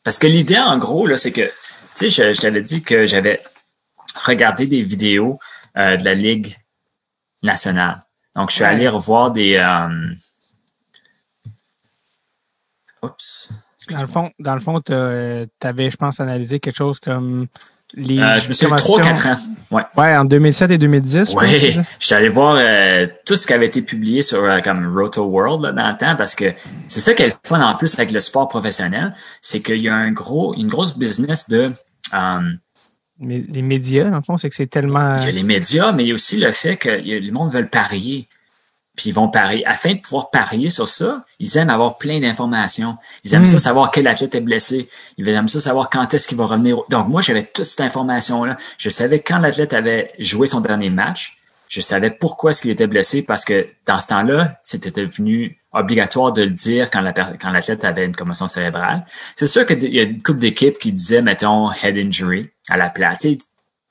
[0.08, 1.50] parce que l'idée, en gros, là, c'est que, tu
[1.94, 3.42] sais, je, je t'avais dit que j'avais
[4.14, 5.38] regardé des vidéos
[5.76, 6.56] euh, de la Ligue
[7.42, 8.06] nationale.
[8.34, 9.56] Donc, je suis allé revoir des...
[9.56, 10.14] euh,
[13.02, 13.50] Oups.
[13.90, 17.46] Dans le fond, dans le fond, tu avais, je pense, analysé quelque chose comme
[17.94, 18.18] les.
[18.18, 19.36] Euh, je me commotions- 3-4 ans.
[19.70, 19.82] Ouais.
[19.96, 21.30] Ouais, en 2007 et 2010.
[21.30, 21.82] je pense, c'est Oui, ça?
[22.00, 25.62] j'étais allé voir euh, tout ce qui avait été publié sur euh, comme Roto World
[25.62, 26.46] là, dans le temps parce que
[26.86, 29.88] c'est ça qui est le fun en plus avec le sport professionnel, c'est qu'il y
[29.90, 31.70] a un gros, une grosse business de
[32.14, 32.40] euh,
[33.18, 35.16] Mais les médias, dans le fond, c'est que c'est tellement.
[35.16, 37.52] Il y a les médias, mais il y a aussi le fait que le monde
[37.52, 38.26] veut parier.
[38.98, 39.64] Puis ils vont parier.
[39.64, 42.96] Afin de pouvoir parier sur ça, ils aiment avoir plein d'informations.
[43.22, 43.46] Ils aiment Mm.
[43.46, 44.88] ça savoir quel athlète est blessé.
[45.18, 46.78] Ils aiment ça savoir quand est-ce qu'il va revenir.
[46.90, 48.56] Donc moi, j'avais toute cette information-là.
[48.76, 51.38] Je savais quand l'athlète avait joué son dernier match.
[51.68, 56.32] Je savais pourquoi est-ce qu'il était blessé parce que dans ce temps-là, c'était devenu obligatoire
[56.32, 59.04] de le dire quand la per- quand l'athlète avait une commotion cérébrale.
[59.36, 62.88] C'est sûr qu'il y a une couple d'équipes qui disaient, mettons, head injury à la
[62.90, 63.18] place.
[63.18, 63.38] Tu sais,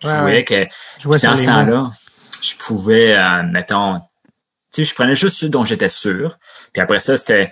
[0.01, 0.67] tu Ouais, voyais ouais.
[0.67, 1.91] que dans ce temps-là,
[2.41, 4.01] je pouvais, euh, mettons,
[4.77, 6.37] tu sais, je prenais juste ceux dont j'étais sûr.
[6.71, 7.49] Puis après ça, c'était,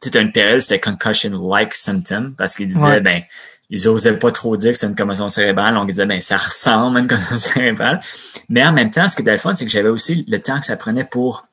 [0.00, 3.00] sais, une période, c'était concussion-like symptom, parce qu'ils disaient, Ouais.
[3.00, 3.22] ben,
[3.70, 5.76] ils osaient pas trop dire que c'est une commotion cérébrale.
[5.76, 8.00] On disait, ben, ça ressemble à une commotion cérébrale.
[8.48, 10.60] Mais en même temps, ce qui était le fun, c'est que j'avais aussi le temps
[10.60, 11.46] que ça prenait pour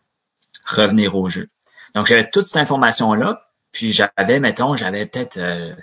[0.68, 1.50] revenir au jeu.
[1.96, 3.48] Donc, j'avais toute cette information-là.
[3.72, 5.74] Puis j'avais, mettons, j'avais peut-être, euh,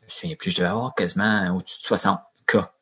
[0.00, 2.72] je me souviens plus, je devais avoir quasiment au-dessus de 60 cas.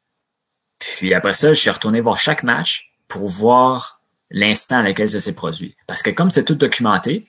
[0.79, 4.02] Puis après ça, je suis retourné voir chaque match pour voir
[4.33, 5.77] l'instant à lequel ça s'est produit.
[5.87, 7.27] Parce que comme c'est tout documenté,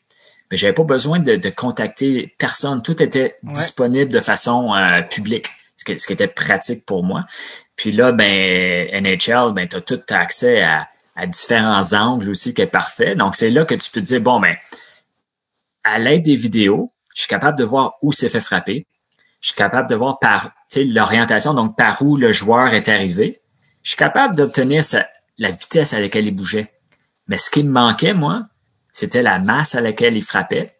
[0.50, 2.82] ben, j'avais pas besoin de, de contacter personne.
[2.82, 3.54] Tout était Ouais.
[3.54, 7.26] disponible de façon euh, publique, ce qui, ce qui était pratique pour moi.
[7.76, 12.62] Puis là, ben NHL, ben tu as tout accès à, à différents angles aussi qui
[12.62, 13.16] est parfait.
[13.16, 14.56] Donc c'est là que tu peux te dire bon ben
[15.84, 18.88] à l'aide des vidéos, je suis capable de voir où s'est fait frapper.
[19.42, 23.42] Je suis capable de voir par l'orientation, donc par où le joueur est arrivé.
[23.82, 24.84] Je suis capable d'obtenir
[25.38, 26.72] la vitesse à laquelle il bougeait.
[27.34, 28.44] Mais ce qui me manquait, moi,
[28.92, 30.76] c'était la masse à laquelle il frappait,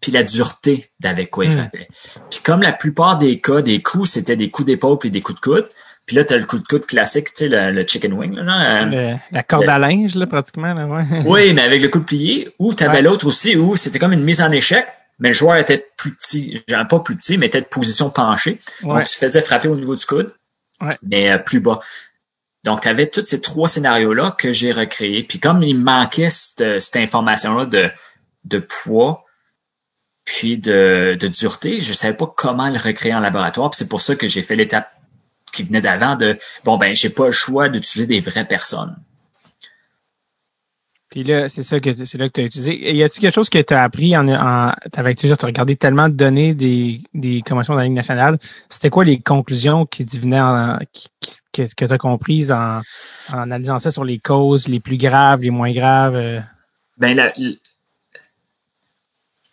[0.00, 1.56] puis la dureté d'avec quoi il Hmm.
[1.58, 1.88] frappait.
[2.30, 5.40] Puis comme la plupart des cas, des coups, c'était des coups d'épaule puis des coups
[5.40, 5.68] de coude.
[6.06, 8.36] Puis là, tu as le coup de coude classique, tu sais, le, le chicken wing.
[8.36, 8.84] Là, euh,
[9.14, 10.72] Le- la corde à linge, là, pratiquement.
[10.72, 11.02] Là, ouais.
[11.26, 13.02] oui, mais avec le coup de plié, ou tu avais Ouais.
[13.02, 14.86] l'autre aussi, où c'était comme une mise en échec,
[15.18, 18.60] mais le joueur était plus petit, genre pas plus petit, mais était de position penchée.
[18.84, 18.98] Ouais.
[19.00, 20.32] Donc, tu faisais frapper au niveau du coude,
[21.02, 21.80] mais euh, plus bas.
[22.64, 25.22] Donc, tu avais tous ces trois scénarios-là que j'ai recréés.
[25.22, 27.90] Puis comme il manquait cette, cette information-là de,
[28.44, 29.24] de poids,
[30.24, 33.70] puis de, de dureté, je savais pas comment le recréer en laboratoire.
[33.70, 34.90] Puis c'est pour ça que j'ai fait l'étape
[35.52, 38.96] qui venait d'avant de, bon, ben, j'ai pas le choix d'utiliser des vraies personnes.
[41.10, 42.72] Puis là, c'est ça que c'est là que tu as utilisé.
[42.90, 45.74] Et y a-t-il quelque chose que tu as appris en, en avec tu as regardé
[45.76, 48.36] tellement de données des, des commissions de la Ligue nationale.
[48.68, 52.80] C'était quoi les conclusions qui venaient en, qui- qui- que, que tu as comprises en,
[53.32, 56.14] en analysant ça sur les causes les plus graves, les moins graves?
[56.14, 56.40] euh?
[56.98, 57.32] Ben, la-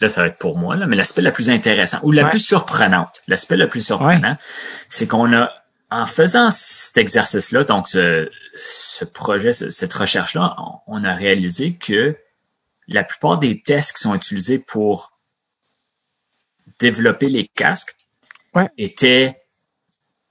[0.02, 2.30] là, ça va être pour moi, là, mais l'aspect le plus intéressant ou la Ouais.
[2.32, 4.36] plus surprenante, l'aspect le plus surprenant,
[4.90, 5.50] c'est qu'on a,
[6.02, 11.76] en faisant cet exercice-là, donc ce, ce projet, ce- cette recherche-là, on, on a réalisé
[11.76, 12.18] que
[12.88, 15.14] la plupart des tests qui sont utilisés pour
[16.80, 17.96] développer les casques
[18.54, 18.70] Ouais.
[18.78, 19.42] étaient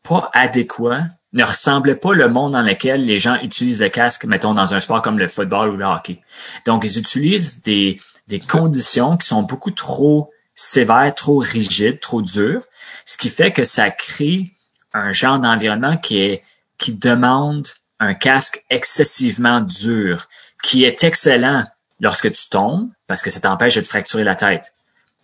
[0.02, 4.54] pas adéquats, ne ressemblaient pas le monde dans lequel les gens utilisent le casque, mettons,
[4.54, 6.22] dans un sport comme le football ou le hockey.
[6.64, 12.62] Donc, ils utilisent des, des conditions qui sont beaucoup trop sévères, trop rigides, trop dures,
[13.04, 14.53] ce qui fait que ça crée
[14.94, 16.42] un genre d'environnement qui est,
[16.78, 17.68] qui demande
[18.00, 20.28] un casque excessivement dur,
[20.62, 21.64] qui est excellent
[22.00, 24.72] lorsque tu tombes, parce que ça t'empêche de te fracturer la tête,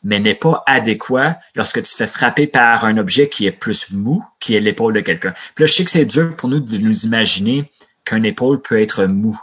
[0.02, 3.90] mais n'est pas adéquat lorsque tu te fais frapper par un objet qui est plus
[3.90, 5.32] mou, qui est l'épaule de quelqu'un.
[5.54, 7.70] Puis là, je sais que c'est dur pour nous de nous imaginer
[8.04, 9.38] qu'une épaule peut être mou.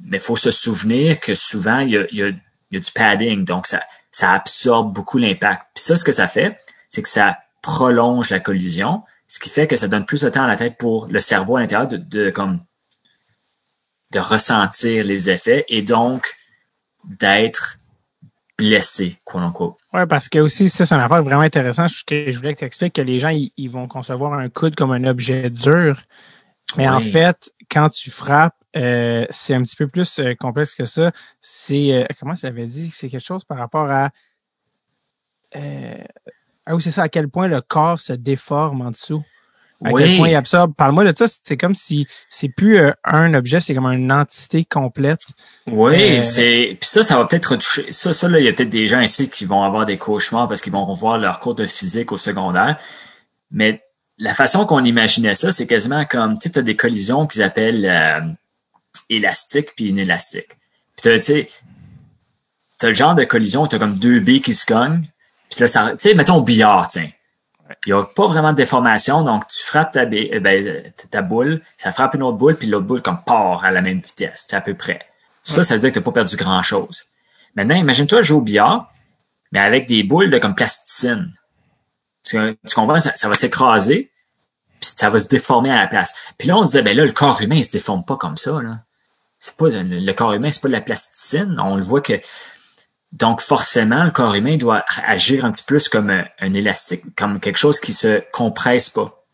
[0.00, 2.38] Mais il faut se souvenir que souvent, il y a, il y a, il
[2.72, 5.62] y a du padding, donc ça, ça absorbe beaucoup l'impact.
[5.74, 6.58] Puis ça, ce que ça fait,
[6.90, 10.44] c'est que ça prolonge la collision, ce qui fait que ça donne plus de temps
[10.44, 12.60] à la tête pour le cerveau à l'intérieur de, de comme
[14.12, 16.34] de ressentir les effets et donc
[17.04, 17.78] d'être
[18.56, 19.76] blessé, quote unquote.
[19.92, 21.90] Ouais, parce que aussi, ça, c'est une affaire vraiment intéressante.
[21.90, 24.48] Ce que je voulais que tu expliques que les gens, ils, ils vont concevoir un
[24.48, 26.00] coude comme un objet dur.
[26.76, 27.10] Mais en Oui.
[27.10, 31.12] fait, quand tu frappes, euh, c'est un petit peu plus euh, complexe que ça.
[31.40, 32.90] C'est, euh, comment je l'avais dit?
[32.90, 34.10] C'est quelque chose par rapport à...
[36.66, 39.24] ah oui, c'est ça, à quel point le corps se déforme en dessous.
[39.84, 40.74] À quel point il absorbe.
[40.74, 44.64] Parle-moi de ça, c'est comme si c'est plus euh, un objet, c'est comme une entité
[44.64, 45.20] complète.
[45.66, 47.86] Oui, Euh, c'est puis ça, ça va peut-être retoucher.
[47.92, 50.48] Ça, ça là, il y a peut-être des gens ici qui vont avoir des cauchemars
[50.48, 52.78] parce qu'ils vont revoir leur cours de physique au secondaire.
[53.50, 53.82] Mais
[54.18, 57.86] la façon qu'on imaginait ça, c'est quasiment comme tu sais, as des collisions qu'ils appellent
[57.86, 58.20] euh,
[59.10, 60.56] élastiques puis inélastiques.
[60.96, 61.48] Puis tu sais,
[62.78, 65.06] t'as le genre de collision où t'as comme deux billes qui se cognent.
[65.50, 67.10] Puis là, ça, tu sais, mettons au billard, tiens.
[67.86, 71.62] Il n'y a pas vraiment de déformation, donc tu frappes ta, euh, ben, ta boule,
[71.76, 74.56] ça frappe une autre boule, puis l'autre boule comme part à la même vitesse, c'est
[74.56, 75.00] à peu près.
[75.42, 77.04] Ça, ça veut dire que tu n'as pas perdu grand-chose.
[77.54, 78.92] Maintenant, imagine-toi jouer au billard,
[79.52, 81.32] mais avec des boules de comme plasticine.
[82.24, 83.00] Tu, tu comprends?
[83.00, 84.10] Ça, ça va s'écraser,
[84.80, 86.14] puis ça va se déformer à la place.
[86.38, 88.36] Puis là, on se disait, ben là, le corps humain, il se déforme pas comme
[88.36, 88.78] ça, là.
[89.38, 91.56] C'est pas, le corps humain, c'est pas de la plasticine.
[91.62, 92.14] On le voit que,
[93.12, 97.56] donc, forcément, le corps humain doit agir un petit plus comme un, élastique, comme quelque
[97.56, 99.24] chose qui se compresse pas.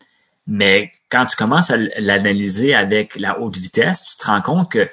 [0.45, 4.89] Mais quand tu commences à l'analyser avec la haute vitesse, tu te rends compte que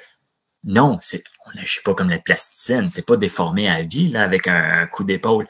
[0.63, 2.91] non, c'est, on n'agit pas comme la plasticine.
[2.91, 5.47] T'es pas déformé à vie, là, avec un, coup d'épaule.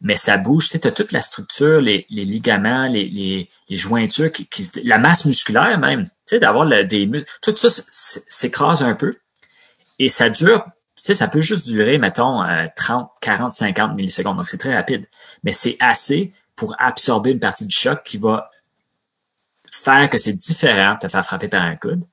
[0.00, 4.30] Mais ça bouge, tu sais, t'as toute la structure, les, ligaments, les, les, jointures,
[4.84, 9.16] la masse musculaire même, tu sais, d'avoir des muscles, tout ça s'écrase un peu.
[9.98, 10.64] Et ça dure,
[10.98, 14.36] tu sais, ça peut juste durer, mettons, euh, 30, 40, 50 millisecondes.
[14.36, 15.06] Donc, c'est très rapide.
[15.44, 18.50] Mais c'est assez pour absorber une partie du choc qui va
[19.70, 22.04] faire que c'est différent de te faire frapper par un coude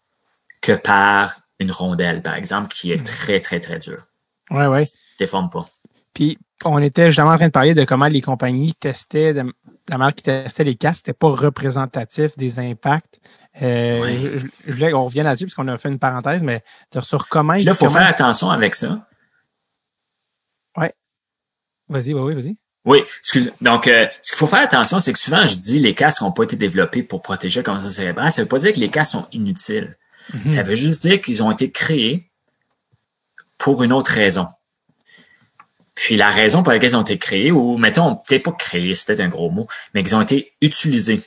[0.61, 4.05] que par une rondelle, par exemple, qui est très, très, très dure.
[4.51, 4.85] Ouais, ouais.
[5.17, 5.67] Déforme pas.
[6.13, 9.51] Puis on était justement en train de parler de comment les compagnies testaient, de,
[9.89, 13.19] la marque qui testait les casques, c'était pas représentatif des impacts.
[13.61, 14.19] Euh, Oui.
[14.21, 16.63] je, je- voulais qu'on revienne là-dessus parce qu'on a fait une parenthèse, mais
[17.01, 19.07] sur comment Puis là, il faut faire attention avec ça.
[21.87, 22.57] Vas-y, oui, oui, vas-y.
[22.85, 23.51] Oui, excuse.
[23.61, 26.31] Donc, euh, ce qu'il faut faire attention, c'est que souvent, je dis les casques n'ont
[26.31, 28.31] pas été développés pour protéger comme ça cérébrale.
[28.31, 29.95] Ça veut pas dire que les casques sont inutiles.
[30.33, 30.49] Mhm.
[30.49, 32.31] Ça veut juste dire qu'ils ont été créés
[33.59, 34.47] pour une autre raison.
[35.93, 39.05] Puis la raison pour laquelle ils ont été créés, ou mettons, peut-être pas créés, c'est
[39.05, 41.21] peut-être un gros mot, mais qu'ils ont été utilisés,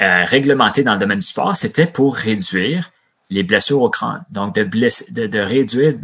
[0.00, 2.90] euh, réglementés dans le domaine du sport, c'était pour réduire
[3.28, 4.24] les blessures au crâne.
[4.30, 5.94] Donc, de, blesser, de, de réduire,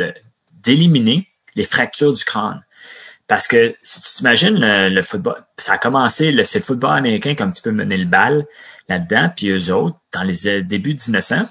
[0.62, 2.62] d'éliminer les fractures du crâne.
[3.26, 6.96] Parce que si tu t'imagines le, le football, ça a commencé, le- c'est le football
[6.96, 8.46] américain qui a un petit peu mené le bal
[8.88, 11.42] là-dedans, puis eux autres, dans les euh, débuts du 1900,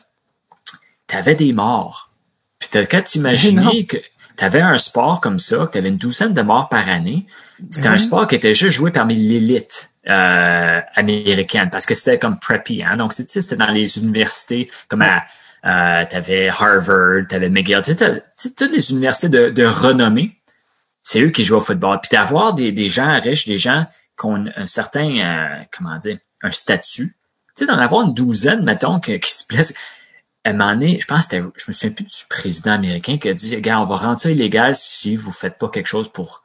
[1.08, 2.12] t'avais des morts.
[2.60, 3.97] Puis t'as qu'à t'imaginer que
[4.38, 7.25] t'avais un sport comme ça, que t'avais une douzaine de morts par année.
[7.71, 7.99] C'était un Mhm.
[7.99, 12.95] sport qui était juste joué parmi l'élite euh, américaine, parce que c'était comme preppy, hein.
[12.97, 15.23] Donc, c'est- tu sais, c'était dans les universités, comme à,
[15.65, 20.37] euh, t'avais Harvard, t'avais McGill, toutes les universités de, de renommée,
[21.03, 21.99] c'est eux qui jouent au football.
[22.01, 23.85] Puis d'avoir des, des gens riches, des gens
[24.19, 27.15] qui ont un certain, euh, comment dire, un statut.
[27.55, 29.73] Tu sais, d'en avoir une douzaine, mettons, que- qui se blessent.
[30.43, 33.17] À un moment donné, je pense que c'était, je me souviens plus du président américain
[33.17, 36.07] qui a dit, gars, on va rendre ça illégal si vous faites pas quelque chose
[36.11, 36.43] pour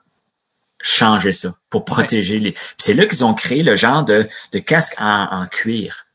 [0.83, 2.53] changer ça, pour protéger les.
[2.53, 6.07] Puis c'est là qu'ils ont créé le genre de, de casque en, en cuir.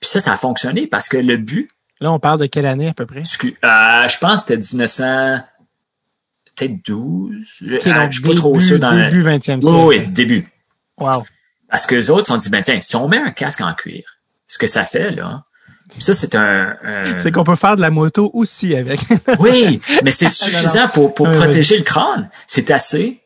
[0.00, 2.88] Puis ça, ça a fonctionné parce que le but, Là, on parle de quelle année
[2.88, 3.20] à peu près?
[3.22, 5.38] Euh, je pense que c'était 1900,
[6.56, 7.46] peut-être 12.
[7.62, 9.66] Je- Ok, euh, je suis pas trop début, sûr dans le- début 20e siècle.
[9.76, 10.48] Oui, oui, début.
[10.98, 11.24] Wow.
[11.70, 13.72] Parce que les autres se sont dit, ben tiens, si on met un casque en
[13.74, 15.44] cuir, ce que ça fait, là,
[15.98, 16.76] Ça, c'est un...
[16.82, 19.00] un- C'est qu'on peut faire de la moto aussi avec.
[19.38, 21.38] Oui, mais c'est suffisant pour, pour Oui, oui.
[21.42, 22.28] protéger le crâne.
[22.46, 23.20] C'est assez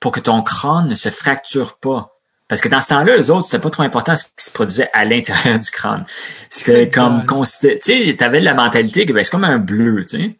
[0.00, 2.14] pour que ton crâne ne se fracture pas.
[2.48, 4.88] Parce que dans ce temps-là, eux autres, c'était pas trop important ce qui se produisait
[4.94, 6.04] à l'intérieur du crâne.
[6.48, 7.24] C'était comme
[7.60, 10.38] tu sais, t'avais la mentalité que ben, c'est comme un bleu, tu sais.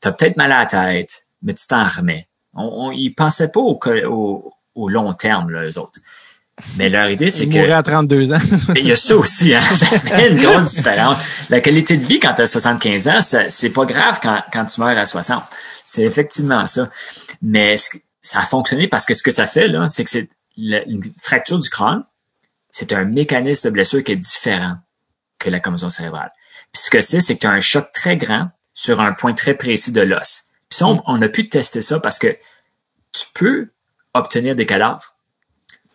[0.00, 2.28] T'as peut-être mal à la tête, mais tu t'en remets.
[2.54, 5.98] On, on, ils pensaient pas au, co- au, au long terme, là, eux autres.
[6.76, 8.38] Mais leur idée, c'est que à 32 ans.
[8.76, 9.60] il y a ça aussi, hein.
[9.62, 11.16] ça fait une grosse différence.
[11.50, 14.80] La qualité de vie quand tu as 75 ans, c'est pas grave quand, quand tu
[14.80, 15.42] meurs à 60.
[15.86, 16.88] C'est effectivement ça.
[17.40, 20.10] Mais ce que- ça a fonctionné parce que ce que ça fait, là, c'est que
[20.10, 22.04] c'est une fracture du crâne,
[22.70, 24.76] c'est un mécanisme de blessure qui est différent
[25.38, 26.32] que la commotion cérébrale.
[26.72, 29.34] Puis ce que c'est, c'est que tu as un choc très grand sur un point
[29.34, 30.44] très précis de l'os.
[30.68, 32.36] Puis ça, on, on a pu tester ça parce que
[33.12, 33.70] tu peux
[34.14, 35.14] obtenir des cadavres.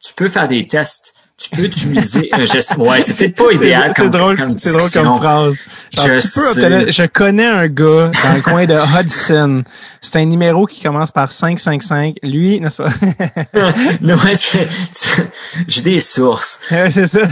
[0.02, 1.16] Tu peux faire des tests.
[1.40, 2.76] Tu peux utiliser un geste.
[2.78, 5.60] Ouais, c'est peut-être pas idéal C'est comme, drôle, comme c'est drôle comme phrase.
[5.94, 6.66] Genre, Je tu peux sais.
[6.66, 9.64] obtenir- je connais un gars dans le coin de Hudson.
[10.02, 12.16] C'est un numéro qui commence par 555.
[12.24, 12.90] Lui, n'est-ce pas?
[15.68, 16.60] J'ai des sources.
[16.72, 17.28] Ouais, c'est ça.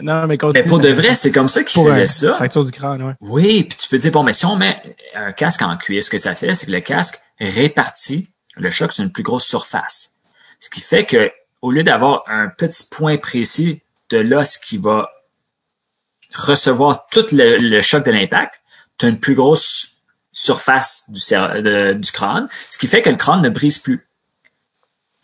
[0.00, 0.64] non, mais continue.
[0.64, 2.34] Mais pour de vrai, c'est comme ça qu'ils faisaient ça.
[2.36, 3.12] Fracture du crâne, ouais.
[3.20, 4.80] Oui, puis tu peux dire, bon, mais si on met
[5.14, 8.92] un casque en cuir, ce que ça fait, c'est que le casque répartit le choc
[8.92, 10.10] sur une plus grosse surface.
[10.58, 11.30] Ce qui fait que,
[11.66, 15.10] au lieu d'avoir un petit point précis de l'os qui va
[16.34, 18.60] recevoir tout le, le choc de l'impact,
[18.98, 19.88] tu as une plus grosse
[20.32, 21.20] surface du,
[21.62, 24.06] de- du crâne, ce qui fait que le crâne ne brise plus.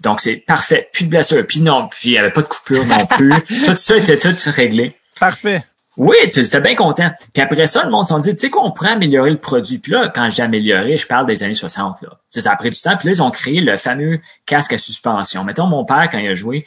[0.01, 0.88] Donc, c'est parfait.
[0.93, 1.47] Plus de blessure.
[1.47, 3.32] Puis non, puis il n'y avait pas de coupure non plus.
[3.64, 4.97] tout ça était tout réglé.
[5.20, 5.64] Parfait.
[6.03, 7.12] Oui, tu étais bien content.
[7.32, 9.78] Puis après ça, le monde s'en dit, tu sais qu'on pourrait améliorer le produit.
[9.78, 12.03] Puis là, quand j'ai amélioré, je parle des années 60.
[12.03, 12.09] Là.
[12.26, 12.96] Ça, a pris du temps.
[12.96, 15.44] Puis là, ils ont créé le fameux casque à suspension.
[15.44, 16.66] Mettons, mon père, quand il a joué,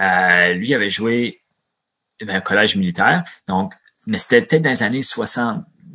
[0.00, 1.42] euh, lui, il avait joué
[2.24, 3.22] ben, au collège militaire.
[3.48, 3.74] Donc,
[4.06, 5.02] mais c'était peut-être dans les années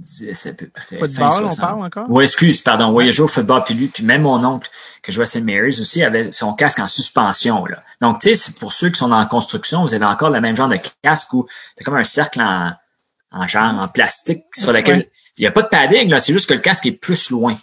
[0.03, 0.97] 70 à peu près.
[0.97, 1.59] fin Football, on 60.
[1.59, 2.05] parle encore?
[2.09, 2.91] Oui, excuse, pardon.
[2.91, 4.69] Oui, il a joué au football, puis lui, puis même mon oncle,
[5.03, 5.43] que jouait à St.
[5.43, 7.65] Mary's aussi, avait son casque en suspension.
[7.65, 7.77] Là.
[8.01, 10.69] Donc, tu sais, pour ceux qui sont en construction, vous avez encore le même genre
[10.69, 11.47] de casque où
[11.77, 12.73] c'est comme un cercle en,
[13.31, 15.09] en genre en plastique sur lequel Ouais.
[15.37, 17.55] il n'y a pas de padding, là, c'est juste que le casque est plus loin.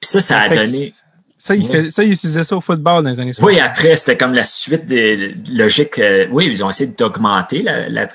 [0.00, 0.92] Puis ça, ça a donné.
[1.38, 3.52] Ça, il fait, ça, il utilisait ça au football dans les années 60.
[3.52, 5.98] Oui, après, c'était comme la suite des logiques.
[5.98, 8.08] euh, oui, ils ont essayé d'augmenter la, la,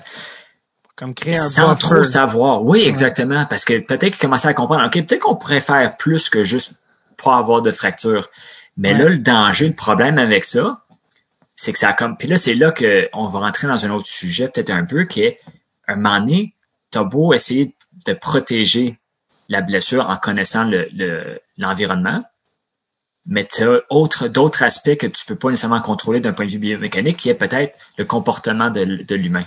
[0.99, 1.79] Comme créer un sans buffer.
[1.95, 2.63] trop savoir.
[2.63, 3.45] Oui, exactement.
[3.45, 6.73] Parce que peut-être qu'ils commençaient à comprendre, OK, peut-être qu'on pourrait faire plus que juste
[7.23, 8.29] pas avoir de fracture.
[8.75, 8.99] Mais Ouais.
[8.99, 10.83] là, le danger, le problème avec ça,
[11.55, 12.17] c'est que ça a comme.
[12.17, 15.21] Puis là, c'est là qu'on va rentrer dans un autre sujet, peut-être un peu, qui
[15.23, 15.39] est
[15.87, 16.53] un moment donné,
[16.91, 17.73] t'as beau essayer
[18.05, 18.99] de protéger
[19.49, 22.23] la blessure en connaissant le, le- l'environnement,
[23.25, 26.51] mais tu as autre, d'autres aspects que tu peux pas nécessairement contrôler d'un point de
[26.51, 29.45] vue biomécanique, qui est peut-être le comportement de, de l'humain.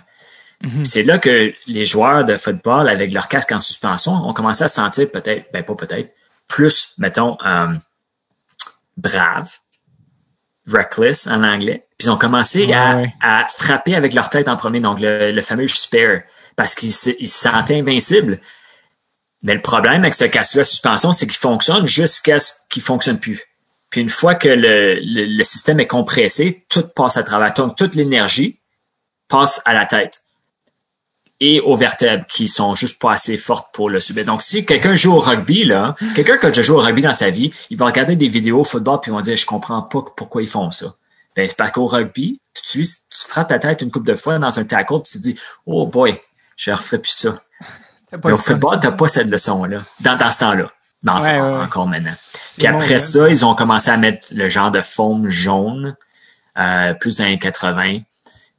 [0.63, 0.85] Mhm.
[0.85, 4.69] C'est là que les joueurs de football, avec leur casque en suspension, ont commencé à
[4.69, 6.13] se sentir peut-être, ben pas peut-être,
[6.47, 7.75] plus, mettons, euh,
[8.97, 9.59] braves,
[10.67, 11.87] reckless en anglais.
[11.99, 15.41] Puis ils ont commencé Ouais, à, frapper avec leur tête en premier, donc le, le
[15.41, 16.21] fameux spare,
[16.55, 18.39] parce qu'ils se, sentaient invincibles.
[19.43, 23.43] Mais le problème avec ce casque-là suspension, c'est qu'il fonctionne jusqu'à ce qu'il fonctionne plus.
[23.91, 27.53] Puis une fois que le, le, le système est compressé, tout passe à travers.
[27.53, 28.61] Donc toute l'énergie
[29.29, 30.22] passe à la tête
[31.45, 34.25] et aux vertèbres qui sont juste pas assez fortes pour le subir.
[34.25, 37.13] Donc, si quelqu'un joue au rugby, là, quelqu'un qui a déjà joué au rugby dans
[37.13, 39.83] sa vie, il va regarder des vidéos au football puis il va dire, je comprends
[39.83, 40.95] pas pourquoi ils font ça.
[41.35, 44.15] Ben, c'est parce qu'au rugby, tout de suite, tu frappes ta tête une coupe de
[44.15, 45.37] fois dans un tackle, tu te dis,
[45.67, 46.15] oh boy,
[46.55, 47.43] je referai plus ça.
[48.25, 49.81] Mais au football, t'as pas cette leçon-là.
[49.99, 50.71] Dans, dans ce temps-là.
[51.03, 51.63] Dans Ouais, ouais.
[51.65, 52.15] encore maintenant.
[52.57, 55.97] Puis après ça, ils ont commencé à mettre le genre de foam jaune,
[56.57, 57.99] euh, plus dans les 80.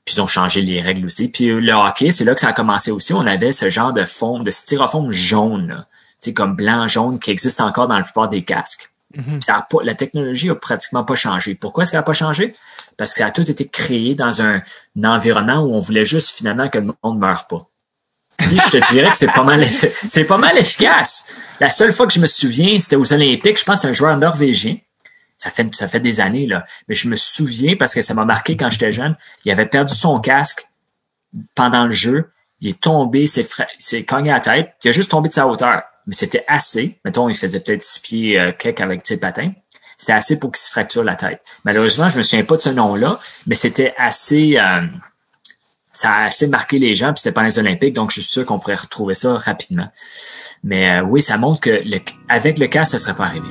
[0.05, 1.29] Puis ils ont changé les règles aussi.
[1.29, 3.13] Puis euh, le hockey, c'est là que ça a commencé aussi.
[3.13, 5.85] On avait ce genre de foam, de styrofoam jaune,
[6.23, 8.89] sais, comme blanc, jaune, qui existe encore dans la plupart des casques.
[9.15, 9.23] Mhm.
[9.23, 11.55] Puis ça a pas, la technologie a pratiquement pas changé.
[11.55, 12.55] Pourquoi est-ce qu'elle a pas changé?
[12.97, 14.61] Parce que ça a tout été créé dans un,
[14.97, 17.67] un environnement où on voulait juste finalement que le monde meure pas.
[18.39, 21.35] Je te dirais que c'est pas mal, c'est pas mal efficace.
[21.59, 23.59] La seule fois que je me souviens, c'était aux Olympiques.
[23.59, 24.77] Je pense que c'est un joueur norvégien.
[25.43, 26.65] Ça fait, ça fait des années, là.
[26.87, 29.17] Mais je me souviens parce que ça m'a marqué quand j'étais jeune.
[29.43, 30.69] Il avait perdu son casque
[31.53, 32.31] pendant le jeu.
[32.61, 33.45] Il est tombé, s'est
[33.77, 34.73] s'est cogné à la tête.
[34.85, 35.81] Il a juste tombé de sa hauteur.
[36.07, 36.97] Mais c'était assez.
[37.03, 39.51] Mettons, il faisait peut-être six pieds euh, avec ses patins.
[39.97, 41.41] C'était assez pour qu'il se fracture la tête.
[41.65, 44.87] Malheureusement, je me souviens pas de ce nom-là, mais c'était assez, euh,
[45.91, 48.45] ça a assez marqué les gens, puis c'était pas les Olympiques, donc je suis sûr
[48.45, 49.89] qu'on pourrait retrouver ça rapidement.
[50.63, 53.49] Mais euh, oui, ça montre que le, avec le cas, ça serait pas arrivé.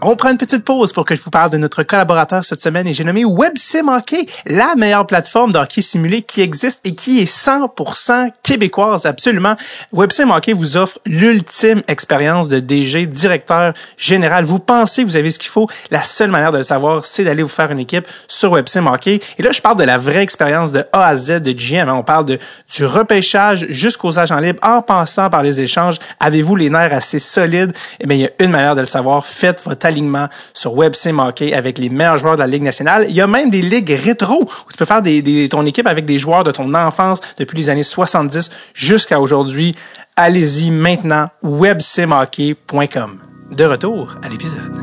[0.00, 2.86] On prend une petite pause pour que je vous parle de notre collaborateur cette semaine
[2.86, 7.18] et j'ai nommé WebSim Hockey, la meilleure plateforme de hockey simulé qui existe et qui
[7.18, 9.56] est 100% québécoise, absolument.
[9.92, 14.44] WebSim Hockey vous offre l'ultime expérience de DG, directeur général.
[14.44, 15.68] Vous pensez que vous avez ce qu'il faut.
[15.90, 19.18] La seule manière de le savoir, c'est d'aller vous faire une équipe sur WebSim Hockey.
[19.36, 21.88] Et là, je parle de la vraie expérience de A à Z de GM.
[21.88, 22.38] On parle de,
[22.72, 25.98] du repêchage jusqu'aux agents libres en passant par les échanges.
[26.20, 27.72] Avez-vous les nerfs assez solides?
[27.98, 29.26] Eh bien, il y a une manière de le savoir.
[29.26, 33.06] Faites votre alignement sur WebSim Hockey avec les meilleurs joueurs de la Ligue nationale.
[33.08, 35.86] Il y a même des ligues rétro où tu peux faire des, des, ton équipe
[35.86, 39.74] avec des joueurs de ton enfance depuis les années 70 jusqu'à aujourd'hui.
[40.16, 43.18] Allez-y maintenant, websimhockey.com.
[43.50, 44.74] De retour à l'épisode.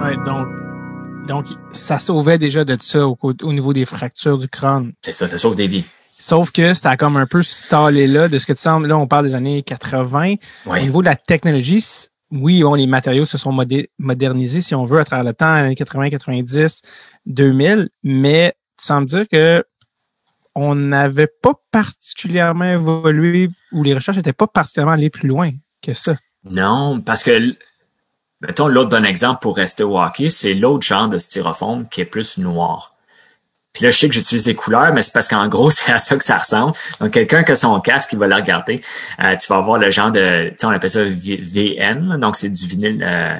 [0.00, 0.48] Ouais, donc,
[1.28, 4.92] donc, ça sauvait déjà de ça au, au niveau des fractures du crâne.
[5.02, 5.84] C'est ça, ça sauve des vies.
[6.20, 8.86] Sauf que ça a comme un peu stallé là, de ce que tu sembles.
[8.86, 10.34] Là, on parle des années 80.
[10.66, 11.82] Au niveau de la technologie,
[12.30, 13.56] oui, bon, les matériaux se sont
[13.98, 16.82] modernisés, si on veut, à travers le temps, années 80, 90,
[17.24, 19.64] 2000, mais tu sembles dire que
[20.54, 25.50] on n'avait pas particulièrement évolué ou les recherches n'étaient pas particulièrement allées plus loin
[25.80, 26.16] que ça.
[26.44, 27.56] Non, parce que,
[28.42, 32.06] mettons, l'autre bon exemple pour rester au hockey, c'est l'autre genre de styrofoam qui est
[32.06, 32.94] plus noir.
[33.72, 35.98] Puis là, je sais que j'utilise des couleurs, mais c'est parce qu'en gros, c'est à
[35.98, 36.72] ça que ça ressemble.
[37.00, 38.80] Donc, quelqu'un qui a son casque, il va le regarder.
[39.22, 42.50] Euh, tu vas avoir le genre de, tu sais, on appelle ça VN, donc c'est
[42.50, 43.38] du vinyle, euh,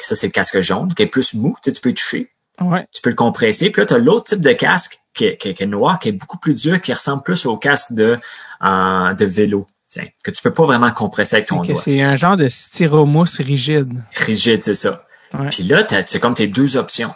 [0.00, 2.30] ça c'est le casque jaune, qui est plus mou, tu, sais, tu peux toucher.
[2.60, 2.86] Ouais.
[2.92, 3.70] Tu peux le compresser.
[3.70, 6.12] Puis là, tu as l'autre type de casque qui est, qui, est, noir, qui est
[6.12, 8.18] beaucoup plus dur, qui ressemble plus au casque de,
[8.64, 9.66] euh, de vélo.
[9.88, 11.80] Tiens, que tu peux pas vraiment compresser avec ton doigt.
[11.80, 14.02] C'est un genre de styromousse rigide.
[14.14, 15.04] Rigide, c'est ça.
[15.50, 17.14] Puis là, c'est comme tes deux options.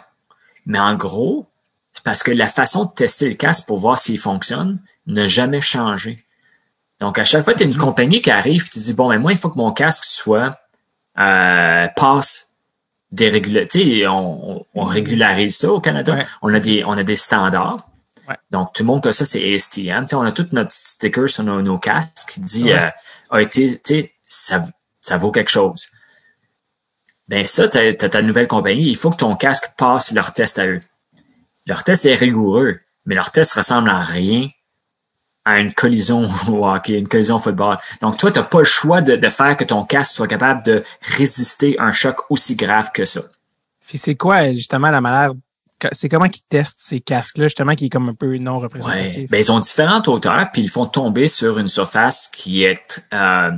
[0.65, 1.47] Mais en gros,
[2.03, 6.25] parce que la façon de tester le casque pour voir s'il fonctionne n'a jamais changé.
[6.99, 7.77] Donc, à chaque fois, tu as une mm-hmm.
[7.77, 10.57] compagnie qui arrive et tu dis, bon, mais moi, il faut que mon casque soit
[11.19, 12.49] euh, passe
[13.11, 16.17] des On, on, régularise ça au Canada.
[16.41, 17.87] On a des on a des standards.
[18.51, 20.05] Donc, tout le monde que ça, c'est ASTM.
[20.13, 22.89] on a tous notre petit sticker sur nos, casques qui dit euh,
[23.29, 24.65] a été, ça,
[25.01, 25.87] ça vaut quelque chose.
[27.27, 30.57] Ben ça, tu as, ta nouvelle compagnie, il faut que ton casque passe leur test
[30.59, 30.81] à eux.
[31.65, 34.49] Leur test est rigoureux, mais leur test ressemble à rien
[35.45, 37.77] à une collision au hockey, une collision au football.
[38.01, 40.63] Donc, toi, tu n'as pas le choix de, de, faire que ton casque soit capable
[40.63, 43.21] de résister à un choc aussi grave que ça.
[43.87, 45.31] Puis c'est quoi, justement, la manière
[45.91, 49.17] c'est comment qu'ils testent ces casques-là, justement, qui est comme un peu non représentatif?
[49.17, 49.27] Ouais.
[49.27, 53.51] Ben, ils ont différentes hauteurs, puis ils font tomber sur une surface qui est euh,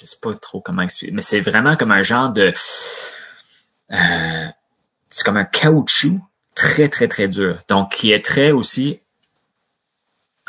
[0.00, 2.52] je sais pas trop comment expliquer, mais c'est vraiment comme un genre de
[3.92, 4.46] euh,
[5.12, 6.20] c'est comme un caoutchouc
[6.54, 7.58] très, très, très dur.
[7.68, 9.00] Donc, qui est très aussi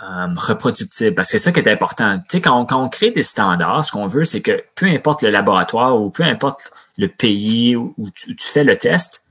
[0.02, 1.16] euh, reproductible.
[1.16, 2.18] Parce que c'est ça qui est important.
[2.20, 4.88] Tu sais, quand on, quand on crée des standards, ce qu'on veut, c'est que peu
[4.88, 9.24] importe le laboratoire ou peu importe le pays où, tu, fais le test,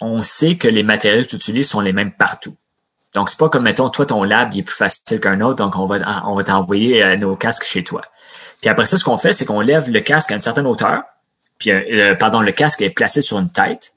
[0.00, 2.56] on sait que les matériaux que tu utilises sont les mêmes partout.
[3.14, 5.76] Donc, c'est pas comme, mettons, toi, ton lab, il est plus facile qu'un autre, donc
[5.76, 8.02] on va, on va t'envoyer euh, nos casques chez toi.
[8.60, 11.02] Puis après ça, ce qu'on fait, c'est qu'on lève le casque à une certaine hauteur,
[11.60, 13.94] puis, euh, euh, pardon, le casque est placé sur une tête.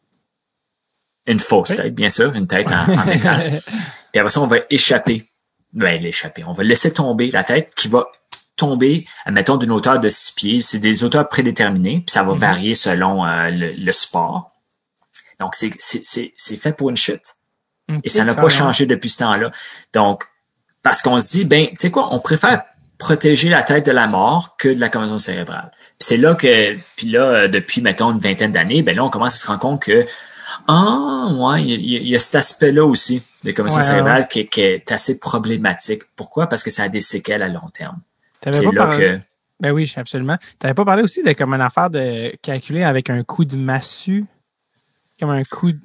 [1.26, 3.62] Une fausse tête, bien sûr, une tête en, métal.
[4.12, 5.26] puis après ça, on va échapper.
[5.72, 6.44] Ben, l'échapper.
[6.44, 8.06] On va laisser tomber la tête qui va
[8.58, 10.62] tomber, admettons, d'une hauteur de six pieds.
[10.62, 12.40] C'est des hauteurs prédéterminées, puis ça va mhm.
[12.40, 14.52] varier selon euh, le, sport.
[15.40, 17.38] Donc, c'est fait pour une chute.
[18.04, 19.52] Et ça n'a pas changé depuis ce temps-là.
[19.94, 20.26] Donc,
[20.84, 22.64] parce qu'on se dit, ben, tu sais quoi, on préfère
[22.98, 25.72] protéger la tête de la mort que de la commotion cérébrale.
[26.00, 29.10] Puis c'est là que, puis là, euh, depuis, mettons, une vingtaine d'années, ben là, on
[29.10, 30.06] commence à se rendre compte que,
[30.68, 36.04] ah, ouais, il y, a cet aspect-là aussi de commotion cérébrale Qui, est assez problématique.
[36.16, 36.48] Pourquoi?
[36.48, 38.00] Parce que ça a des séquelles à long terme.
[38.44, 39.20] C'est là que...
[39.60, 40.38] Ben oui, absolument.
[40.38, 43.56] Tu n'avais pas parlé aussi de comme une affaire de calculer avec un coup de
[43.56, 44.26] massue?
[45.20, 45.80] Comme un coup d'un...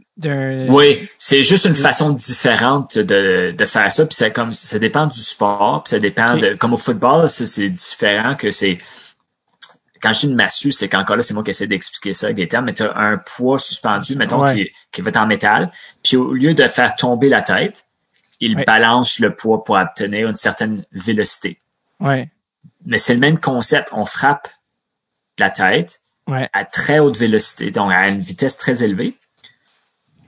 [0.69, 4.05] Oui, c'est juste une façon différente de, de faire ça.
[4.05, 6.55] Puis c'est comme ça dépend du sport, puis ça dépend de.
[6.55, 8.79] Comme au football, c'est différent que c'est
[10.01, 12.37] quand je dis une massue, c'est qu'encore là, c'est moi qui essaie d'expliquer ça avec
[12.37, 15.71] des termes, mais tu as un poids suspendu, mettons, qui, qui va être en métal.
[16.03, 17.87] Puis au lieu de faire tomber la tête,
[18.41, 21.59] il balance le poids pour obtenir une certaine vélocité.
[22.01, 22.31] Ouais.
[22.87, 23.89] Mais c'est le même concept.
[23.93, 24.49] On frappe
[25.39, 26.01] la tête
[26.53, 29.17] à très haute vélocité, donc à une vitesse très élevée,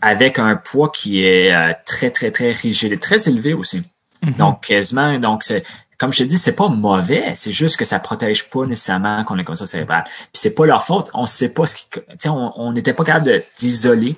[0.02, 3.82] avec un poids qui est euh, très, très, très rigide et très élevé aussi.
[4.22, 4.36] Mm-hmm.
[4.36, 5.64] Donc, quasiment, donc c'est
[6.00, 9.36] comme je te dis, c'est pas mauvais, c'est juste que ça protège pas nécessairement qu'on
[9.36, 10.04] ait comme ça cérébral.
[10.04, 11.84] Puis c'est pas leur faute, on sait pas ce qui,
[12.26, 14.16] on n'était pas capable d'isoler,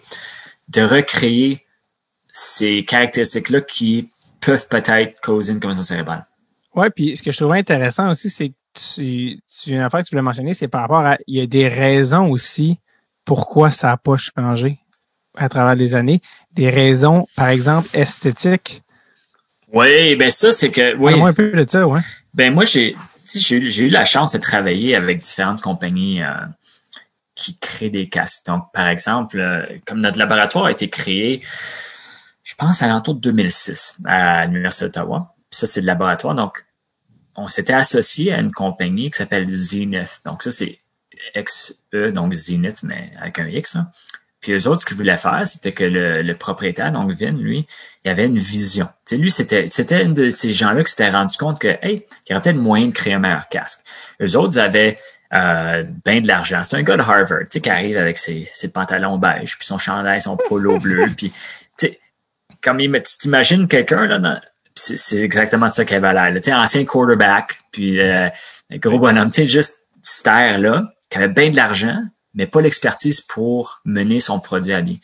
[0.68, 1.66] de, recréer
[2.30, 4.11] ces caractéristiques-là qui
[4.41, 6.24] peuvent peut-être causer une commotion cérébrale.
[6.76, 10.14] Ouais, puis ce que je trouvais intéressant aussi, c'est tu, tu, une affaire que tu
[10.14, 12.78] voulais mentionner, c'est par rapport à, il y a des raisons aussi
[13.24, 14.78] pourquoi ça n'a pas changé
[15.37, 16.20] à travers les années.
[16.53, 18.83] Des raisons, par exemple, esthétiques.
[19.72, 21.20] Oui, ben ça, c'est que, oui.
[21.20, 22.01] un peu de ça, ouais.
[22.35, 22.95] Ben moi, j'ai,
[23.35, 26.33] j'ai eu la chance de travailler avec différentes compagnies euh,
[27.35, 28.47] qui créent des casques.
[28.47, 31.43] Donc, par exemple, euh, comme notre laboratoire a été créé,
[32.43, 35.35] je pense à l'entour de 2006 à l'Université d'Ottawa.
[35.51, 36.35] Ça, c'est le laboratoire.
[36.35, 36.64] Donc,
[37.35, 40.20] on s'était associé à une compagnie qui s'appelle Zenith.
[40.26, 40.78] Donc, ça, c'est
[41.37, 41.74] XE,
[42.12, 43.76] donc Zenith, mais avec un X.
[43.76, 43.91] Hein.
[44.43, 47.64] Puis eux autres, ce qu'ils voulaient faire, c'était que le, propriétaire, donc Vin, lui,
[48.05, 48.88] il avait une vision.
[49.07, 52.32] Tu lui, c'était, c'était un de ces gens-là qui s'était rendu compte que, hey, il
[52.32, 53.80] y aurait peut-être moyen de créer un meilleur casque.
[54.20, 54.99] Eux autres, avaient
[55.32, 56.62] euh, ben de l'argent.
[56.64, 59.66] C'est un gars de Harvard, tu sais, qui arrive avec ses, ses pantalons beige, puis
[59.66, 61.30] son chandail, son polo bleu, puis,
[61.78, 62.01] tu sais,
[62.61, 64.40] comme il, tu t'imagines quelqu'un, là,
[64.74, 66.34] c'est, exactement ça qu'il avait l'air.
[66.34, 68.28] Tu sais, ancien quarterback, puis euh,
[68.72, 72.03] gros bonhomme, tu sais, juste cette air-là, qui avait bien de l'argent,
[72.35, 74.97] mais pas l'expertise pour mener son produit à bien.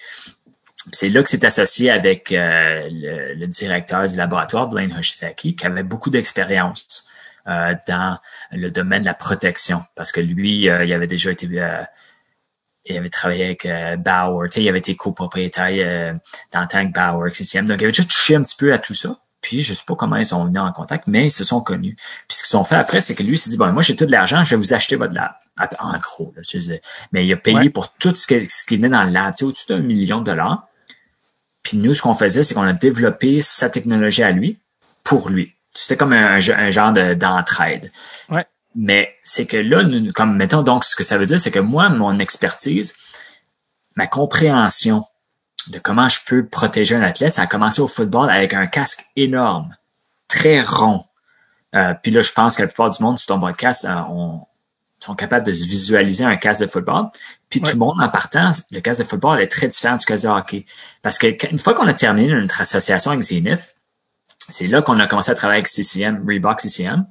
[0.92, 5.82] C'est là que c'est associé avec euh, le, directeur du laboratoire, Blaine Hoshizaki, qui avait
[5.82, 7.04] beaucoup d'expérience
[7.46, 8.18] euh, dans
[8.52, 11.46] le domaine de la protection, parce que lui, euh, il avait déjà été,
[12.86, 13.68] il avait travaillé avec
[13.98, 16.14] Bauer, il avait été copropriétaire
[16.52, 18.94] dans le avec Bauer, CCM, donc il avait déjà touché un petit peu à tout
[18.94, 19.18] ça.
[19.40, 21.96] Puis je sais pas comment ils sont venus en contact, mais ils se sont connus.
[22.28, 24.06] Puis ce qu'ils ont fait après, c'est que lui s'est dit bon, moi j'ai tout
[24.06, 25.32] de l'argent, je vais vous acheter votre lab.
[25.80, 26.80] En gros, là, sais,
[27.12, 29.44] mais il a payé pour tout ce, ce qui venait dans le lab, tu sais,
[29.44, 30.66] au-dessus d'un million de dollars.
[31.62, 34.58] Puis nous, ce qu'on faisait, c'est qu'on a développé sa technologie à lui
[35.04, 35.54] pour lui.
[35.74, 37.92] C'était comme un, genre d'entraide.
[38.30, 38.46] ouais.
[38.74, 41.58] Mais c'est que là, nous, comme mettons donc, ce que ça veut dire, c'est que
[41.58, 42.94] moi, mon expertise,
[43.96, 45.04] ma compréhension
[45.66, 49.04] de comment je peux protéger un athlète, ça a commencé au football avec un casque
[49.16, 49.74] énorme,
[50.28, 51.04] très rond.
[51.74, 54.00] Euh, puis là, je pense que la plupart du monde sur ton podcast euh,
[55.08, 57.06] sont capables de se visualiser un casque de football.
[57.48, 60.24] Puis tout le monde, en partant, le casque de football est très différent du casque
[60.24, 60.66] de hockey.
[61.02, 63.74] Parce que une fois qu'on a terminé notre association avec Zenith,
[64.48, 67.06] c'est là qu'on a commencé à travailler avec CCM, Reebok CCM.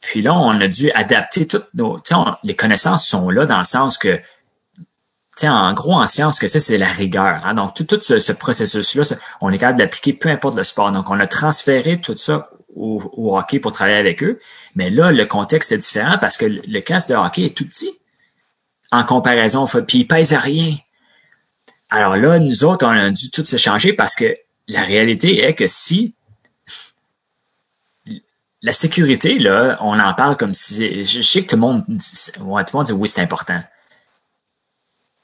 [0.00, 2.00] Puis là, on a dû adapter toutes nos...
[2.42, 4.20] les connaissances sont là dans le sens que
[5.44, 7.40] en gros, en science, que c'est, c'est la rigueur.
[7.44, 7.54] Hein?
[7.54, 10.92] Donc, tout, tout ce, processus-là, on est capable de l'appliquer peu importe le sport.
[10.92, 14.38] Donc, on a transféré tout ça au, hockey pour travailler avec eux.
[14.74, 17.92] Mais là, le contexte est différent parce que le casque de hockey est tout petit
[18.90, 19.64] en comparaison.
[19.86, 20.76] Puis il pèse rien.
[21.90, 24.36] Alors là, nous autres, on a dû tout se changer parce que
[24.68, 26.14] la réalité est que si
[28.62, 31.04] la sécurité, là, on en parle comme si.
[31.04, 31.84] Je sais que tout le monde,
[32.40, 33.60] monde dit oui, c'est important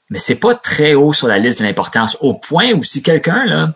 [0.09, 3.45] mais c'est pas très haut sur la liste de l'importance, au point où si quelqu'un,
[3.45, 3.73] là,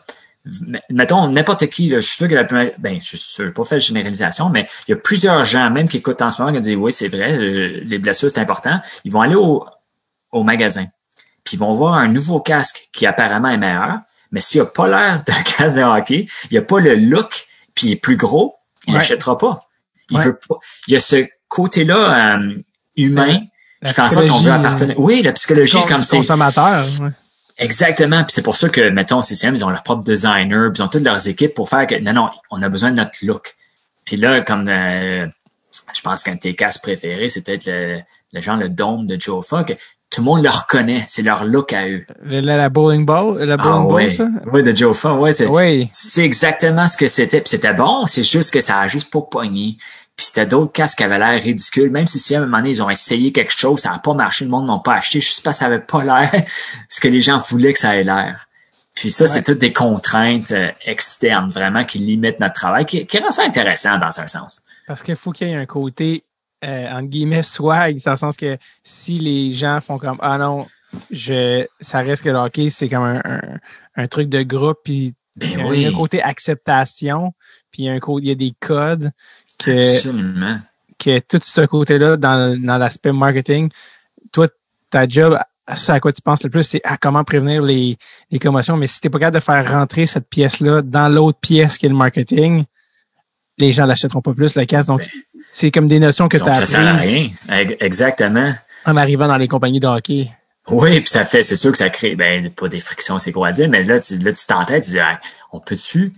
[0.89, 3.75] mettons n'importe qui, là, je suis sûr que la ben, je suis sûr, pas fait
[3.75, 6.61] de généralisation, mais il y a plusieurs gens, même qui écoutent en ce moment, qui
[6.61, 8.81] disent oui, c'est vrai, les blessures, c'est important.
[9.05, 9.65] Ils vont aller au,
[10.31, 10.85] au magasin,
[11.43, 13.99] puis ils vont voir un nouveau casque qui apparemment est meilleur,
[14.31, 17.87] mais s'il n'a pas l'air d'un casque de hockey, il n'a pas le look, puis
[17.87, 18.55] il est plus gros,
[18.87, 19.67] il n'achètera pas.
[20.09, 20.55] Il veut pas.
[20.87, 22.55] Il y a ce côté-là euh,
[22.97, 23.39] humain
[23.85, 24.99] qui fait en sorte qu'on veut appartenir.
[24.99, 26.17] Oui, la psychologie, comme c'est.
[26.17, 26.85] Consommateur.
[27.58, 28.24] Exactement.
[28.24, 30.88] Puis c'est pour ça que, mettons, CCM, ils ont leur propre designer, puis ils ont
[30.88, 33.56] toutes leurs équipes pour faire que, non, non, on a besoin de notre look.
[34.06, 35.26] Puis là, comme, euh,
[35.93, 37.99] je pense qu'un de tes casques préférés, c'est peut-être le,
[38.34, 39.76] le, genre le dôme de Joe Fuck.
[40.10, 41.04] Tout le monde le reconnaît.
[41.08, 42.06] C'est leur look à eux.
[42.24, 44.28] La, bowling ball, la bowling ah, ball, ça?
[44.51, 45.34] Oui, de Joe Fuck, ouais.
[45.34, 45.88] C'est, oui.
[45.91, 47.41] c'est exactement ce que c'était.
[47.41, 49.78] Puis c'était bon, c'est juste que ça a juste pas pogné.
[50.16, 51.89] Puis c'était d'autres casques qui avaient l'air ridicules.
[51.89, 54.14] Même si, si à un moment donné, ils ont essayé quelque chose, ça n'a pas
[54.14, 56.32] marché, le monde n'a pas acheté, juste parce que ça n'avait pas l'air
[56.89, 58.47] ce que les gens voulaient que ça ait l'air.
[58.95, 63.18] Puis ça, c'est toutes des contraintes euh, externes, vraiment, qui limitent notre travail, qui, qui
[63.18, 64.61] rend ça intéressant dans un sens.
[64.86, 66.24] Parce qu'il faut qu'il y ait un côté,
[66.64, 70.68] euh, entre guillemets, swag, dans le sens que si les gens font comme, ah non,
[71.09, 73.41] je, ça reste que le hockey, c'est comme un,
[73.95, 77.34] un, truc de groupe, puis ben il y a un côté acceptation,
[77.72, 79.11] puis il y a un côté, il y a des codes
[79.58, 80.60] que, Absolument.
[80.99, 83.70] que tout ce côté-là dans, dans l'aspect marketing,
[84.32, 84.47] toi,
[84.89, 85.38] ta job,
[85.76, 87.97] ça à quoi tu penses le plus, c'est à comment prévenir les,
[88.32, 88.78] les commotions.
[88.78, 91.89] Mais si t'es pas capable de faire rentrer cette pièce-là dans l'autre pièce qui est
[91.89, 92.66] le marketing,
[93.58, 94.88] les gens l'achèteront pas plus, le casque.
[94.88, 95.10] Donc, ben,
[95.51, 97.30] c'est comme des notions que tu as ça sert à rien.
[97.80, 98.54] Exactement.
[98.86, 100.30] En arrivant dans les compagnies de hockey.
[100.70, 103.49] Oui, puis ça fait, c'est sûr que ça crée, ben, pas des frictions, c'est quoi
[103.49, 104.97] à dire, mais là, tu, là, tu t'entêtes, tu dis,
[105.51, 106.14] on peut-tu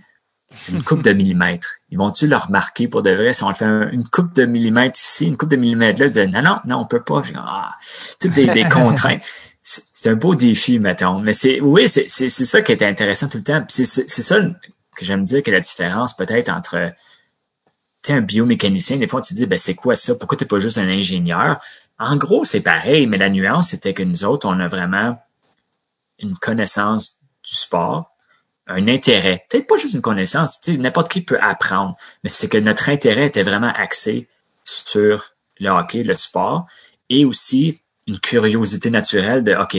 [0.68, 1.76] une coupe de millimètres.
[1.90, 3.32] Ils vont-tu le remarquer pour de vrai?
[3.32, 6.12] Si on le fait une coupe de millimètres ici, une coupe de millimètres là, ils
[6.12, 7.22] disent non, non, non, on peut pas.
[7.36, 7.70] Ah,
[8.20, 9.24] toutes des, contraintes.
[9.62, 11.18] C'est un beau défi, mettons.
[11.18, 13.64] Mais c'est oui, c'est ça qui est intéressant tout le temps.
[13.68, 16.92] C'est ça que j'aime dire que la différence peut-être entre
[18.06, 20.14] tu es un biomécanicien, des fois, tu te dis, ben, c'est quoi ça?
[20.14, 21.58] Pourquoi t'es pas juste un ingénieur?
[21.98, 25.18] En gros, c'est pareil, mais la nuance, c'était que nous autres, on a vraiment
[26.18, 28.12] une connaissance du sport,
[28.66, 29.44] un intérêt.
[29.48, 33.42] Peut-être pas juste une connaissance, n'importe qui peut apprendre, mais c'est que notre intérêt était
[33.42, 34.28] vraiment axé
[34.64, 36.66] sur le hockey, le sport,
[37.08, 39.76] et aussi une curiosité naturelle de, OK,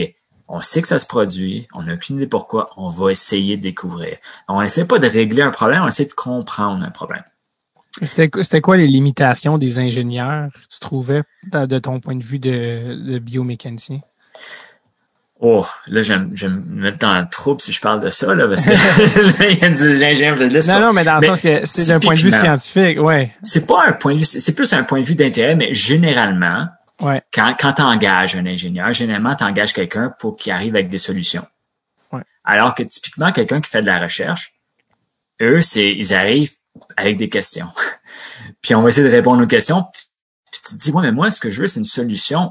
[0.48, 3.62] on sait que ça se produit, on n'a aucune idée pourquoi, on va essayer de
[3.62, 4.16] découvrir.
[4.48, 7.24] On essaie pas de régler un problème, on essaie de comprendre un problème.
[8.02, 11.22] C'était quoi les limitations des ingénieurs, tu trouvais,
[11.52, 14.00] de ton point de vue de, de biomécanicien?
[15.40, 18.48] Oh, là, je vais me mettre dans le trouble si je parle de ça, là,
[18.48, 18.70] parce que
[19.52, 22.14] il y a ingénieurs de Non, non, mais dans le sens que c'est d'un point
[22.14, 23.32] de vue scientifique, ouais.
[23.42, 26.66] C'est pas un point de vue, c'est plus un point de vue d'intérêt, mais généralement,
[27.02, 27.22] ouais.
[27.32, 30.98] quand, quand tu engages un ingénieur, généralement, tu engages quelqu'un pour qu'il arrive avec des
[30.98, 31.46] solutions.
[32.10, 32.22] Ouais.
[32.42, 34.54] Alors que typiquement, quelqu'un qui fait de la recherche,
[35.40, 36.50] eux, c'est ils arrivent
[36.96, 37.68] avec des questions.
[38.60, 39.84] puis on va essayer de répondre aux questions.
[40.50, 42.50] Puis tu te dis, ouais, mais moi, ce que je veux, c'est une solution.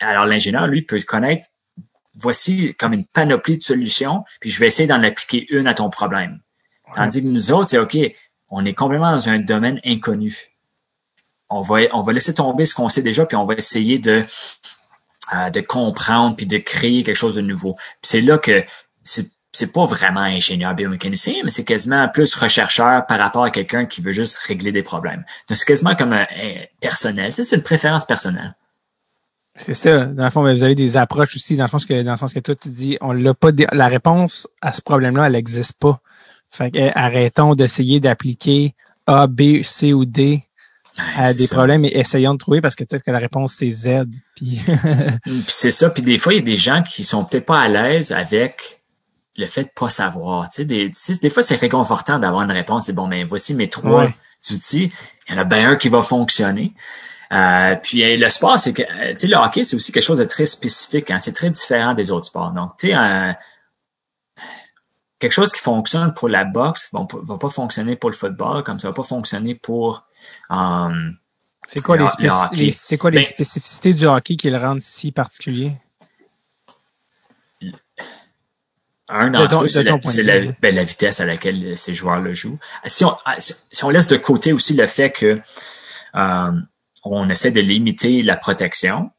[0.00, 1.48] Alors l'ingénieur, lui, peut connaître
[2.14, 5.90] voici comme une panoplie de solutions, puis je vais essayer d'en appliquer une à ton
[5.90, 6.40] problème.
[6.94, 7.96] Tandis que nous autres, c'est OK,
[8.50, 10.52] on est complètement dans un domaine inconnu.
[11.48, 14.24] On va, on va laisser tomber ce qu'on sait déjà, puis on va essayer de,
[15.34, 17.74] euh, de comprendre, puis de créer quelque chose de nouveau.
[17.74, 18.64] Puis c'est là que
[19.02, 23.84] c'est, c'est pas vraiment ingénieur biomécanicien, mais c'est quasiment plus rechercheur par rapport à quelqu'un
[23.84, 25.24] qui veut juste régler des problèmes.
[25.48, 27.32] Donc c'est quasiment comme un, un personnel.
[27.32, 28.54] C'est une préférence personnelle.
[29.54, 30.06] C'est ça.
[30.06, 32.32] Dans le fond, vous avez des approches aussi, dans le sens que, dans le sens
[32.32, 36.00] que toi, tu dis, on l'a pas, la réponse à ce problème-là, elle n'existe pas.
[36.50, 38.74] Fait que, arrêtons d'essayer d'appliquer
[39.06, 40.42] A, B, C ou D
[41.16, 41.54] à des ça.
[41.56, 44.04] problèmes et essayons de trouver parce que peut-être que la réponse c'est Z.
[44.36, 44.60] Puis,
[45.24, 45.88] puis c'est ça.
[45.90, 48.82] Puis des fois, il y a des gens qui sont peut-être pas à l'aise avec
[49.36, 50.50] le fait de pas savoir.
[50.50, 52.84] Tu sais, des, tu sais, des fois, c'est réconfortant d'avoir une réponse.
[52.86, 54.14] C'est bon, mais voici mes trois Ouais.
[54.50, 54.92] outils.
[55.28, 56.74] Il y en a bien un qui va fonctionner.
[57.32, 60.18] Euh, puis euh, le sport, c'est que tu sais, le hockey, c'est aussi quelque chose
[60.18, 61.10] de très spécifique.
[61.10, 61.18] Hein?
[61.18, 62.50] C'est très différent des autres sports.
[62.52, 63.36] Donc, tu sais,
[65.18, 68.78] quelque chose qui fonctionne pour la boxe va, va pas fonctionner pour le football, comme
[68.78, 70.04] ça va pas fonctionner pour
[70.50, 71.10] euh,
[71.68, 72.56] c'est quoi, Le- les, le
[72.90, 75.76] les- quoi les Ben- spécificités du hockey qui le rendent si particulier?
[79.08, 79.82] Un De d'entre eux, c'est
[80.22, 82.58] la, la- ben, la vitesse à laquelle euh, ces joueurs le jouent.
[82.86, 85.40] Si on, ah, si si on laisse de côté aussi le fait que
[86.14, 86.52] euh,
[87.02, 89.10] on essaie de limiter la protection,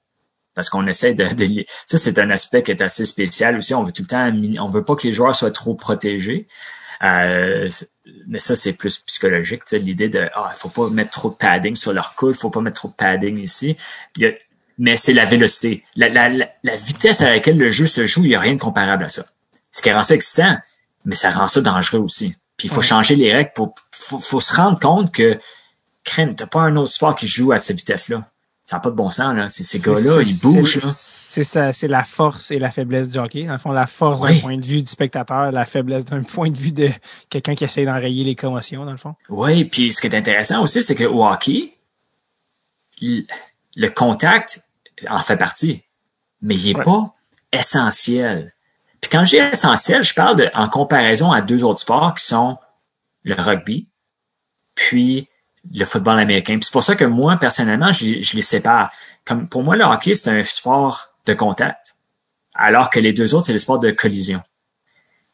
[0.56, 3.74] parce qu'on essaie de, de- ça c'est un aspect qui est assez spécial aussi.
[3.74, 4.32] On veut tout le temps,
[4.62, 6.48] on veut pas que les joueurs soient trop protégés.
[7.04, 7.70] Euh,
[8.28, 11.76] mais ça c'est plus psychologique, l'idée de ah il faut pas mettre trop de padding
[11.76, 13.76] sur leur coude, il faut pas mettre trop de padding ici.
[14.78, 18.24] Mais c'est la vélocité, la, la, la, la vitesse à laquelle le jeu se joue,
[18.24, 19.26] il y a rien de comparable à ça
[19.72, 20.58] ce qui rend ça excitant,
[21.04, 22.36] mais ça rend ça dangereux aussi.
[22.58, 22.86] Puis il faut Ouais.
[22.86, 25.38] changer les règles pour faut, faut se rendre compte que
[26.04, 28.30] crème, t'as pas un autre sport qui joue à cette vitesse-là.
[28.66, 29.50] Ça n'a pas de bon sens, là.
[29.50, 30.92] Ces gars-là, ils bougent, c'est- là.
[31.34, 33.46] C'est ça, c'est la force et la faiblesse du hockey.
[33.46, 34.36] Dans le fond, la force Oui.
[34.36, 36.90] d'un point de vue du spectateur, la faiblesse d'un point de vue de
[37.30, 39.16] quelqu'un qui essaie d'enrayer les commotions, dans le fond.
[39.30, 41.74] Oui, puis ce qui est intéressant aussi, c'est que au hockey,
[43.02, 44.64] le contact
[45.10, 45.84] en fait partie,
[46.42, 46.84] mais il est Ouais.
[46.84, 47.14] pas
[47.52, 48.54] essentiel.
[49.02, 52.58] Puis quand j'ai essentiel, je parle de, en comparaison à deux autres sports qui sont
[53.24, 53.90] le rugby,
[54.76, 55.28] puis
[55.74, 56.54] le football américain.
[56.56, 58.92] Puis c'est pour ça que moi, personnellement, je, je les sépare.
[59.26, 61.96] Comme pour moi, le hockey, c'est un sport de contact,
[62.54, 64.42] alors que les deux autres, c'est le sport de collision.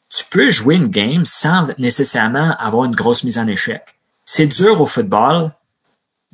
[0.10, 3.84] Tu peux jouer une game sans nécessairement avoir une grosse mise en échec.
[4.26, 5.52] C'est dur au football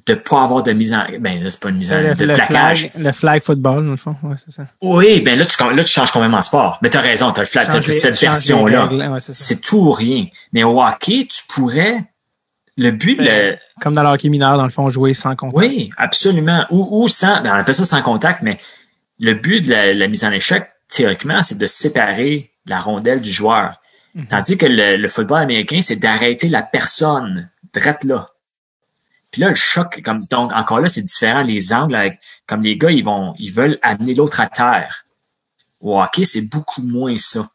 [0.06, 2.26] de pas avoir de mise en ben là c'est pas une mise en le, de
[2.26, 2.90] le plaquage.
[2.92, 4.16] flag, le flag football, dans le fond.
[4.22, 4.68] Ouais, c'est ça.
[4.82, 6.78] Oui, ben là tu là tu changes complètement de sport.
[6.84, 8.86] Mais tu as raison, tu as le flag, t'as Change les- cette version là.
[8.88, 9.20] ouais.
[9.20, 10.28] C'est tout ou rien.
[10.54, 12.06] Mais au hockey, tu pourrais
[12.78, 15.58] le but le Comme dans le hockey mineur, dans le fond, jouer sans contact.
[15.58, 16.66] oui, absolument.
[16.72, 18.58] Ou, ou sans, ben on appelle ça sans contact, mais
[19.20, 23.32] le but de la, la mise en échec, théoriquement, c'est de séparer la rondelle du
[23.32, 23.80] joueur.
[24.14, 24.28] Mhm.
[24.28, 28.30] Tandis que le, le football américain, c'est d'arrêter la personne drette là.
[29.32, 31.42] Puis là, le choc, comme donc encore là, c'est différent.
[31.44, 35.06] Les angles, avec- comme les gars, ils vont, ils veulent amener l'autre à terre.
[35.82, 37.48] Au hockey, c'est beaucoup moins ça.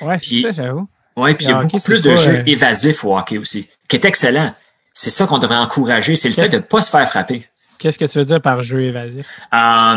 [0.00, 0.88] Ouais, c'est ça, j'avoue.
[1.16, 3.96] Ouais, puis il y a beaucoup plus de jeux euh, évasifs au hockey aussi, qui
[3.96, 4.54] est excellent.
[4.92, 7.48] C'est ça qu'on devrait encourager, c'est le fait de pas se faire frapper.
[7.78, 9.26] Qu'est-ce que tu veux dire par jeu évasif?
[9.54, 9.96] Euh,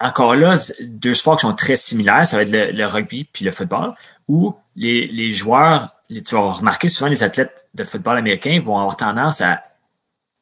[0.00, 3.44] encore là, deux sports qui sont très similaires, ça va être le, le rugby puis
[3.44, 3.94] le football,
[4.28, 8.76] où les, les joueurs, les- tu vas remarquer souvent les athlètes de football américain vont
[8.78, 9.62] avoir tendance à,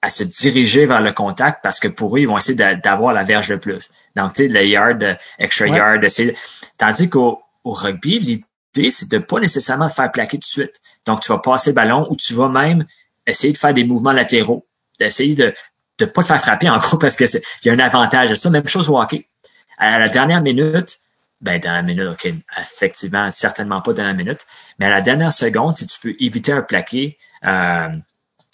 [0.03, 3.13] à se diriger vers le contact parce que pour eux, ils vont essayer d'a- d'avoir
[3.15, 3.91] la verge le plus.
[4.17, 5.77] Donc, tu sais, le yard, euh, extra Ouais.
[5.77, 6.35] yard, essayer-
[6.79, 8.43] tandis qu'au au rugby,
[8.77, 10.81] l'idée, c'est de pas nécessairement te faire plaquer tout de suite.
[11.07, 12.85] Donc, tu vas passer le ballon ou tu vas même
[13.27, 14.67] essayer de faire des mouvements latéraux,
[14.99, 15.53] d'essayer de
[16.01, 18.37] ne pas te faire frapper en gros parce que il y a un avantage à
[18.37, 18.51] ça.
[18.51, 19.29] Même chose au hockey.
[19.79, 20.99] À la dernière minute,
[21.41, 24.47] ben dans la minute, ok, effectivement, certainement pas dans la minute,
[24.79, 27.89] mais à la dernière seconde, si tu peux éviter un plaqué, euh,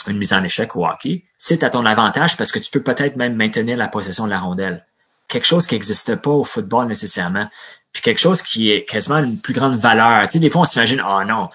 [0.08, 3.16] une mise en échec au hockey, c'est à ton avantage parce que tu peux peut-être
[3.16, 4.86] même maintenir la possession de la rondelle.
[5.28, 7.48] Quelque chose qui n'existe pas au football nécessairement.
[7.92, 10.26] Puis quelque chose qui est quasiment une plus grande valeur.
[10.28, 11.48] Tu sais, des fois, on s'imagine, oh non,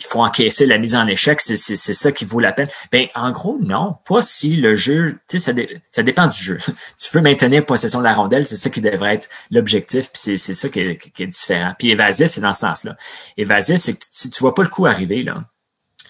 [0.00, 2.68] il faut encaisser la mise en échec, c'est ça qui vaut la peine.
[2.90, 3.98] Ben, en gros, non.
[4.06, 5.60] Pas si le jeu, tu sais, ça,
[5.90, 6.56] ça dépend du jeu.
[6.98, 10.54] tu veux maintenir possession de la rondelle, c'est ça qui devrait être l'objectif, puis c'est
[10.54, 11.74] ça qui est, qui est, différent.
[11.78, 12.96] Puis évasif, c'est dans ce sens-là.
[13.36, 15.44] Évasif, c'est que si tu vois pas le coup arriver, là,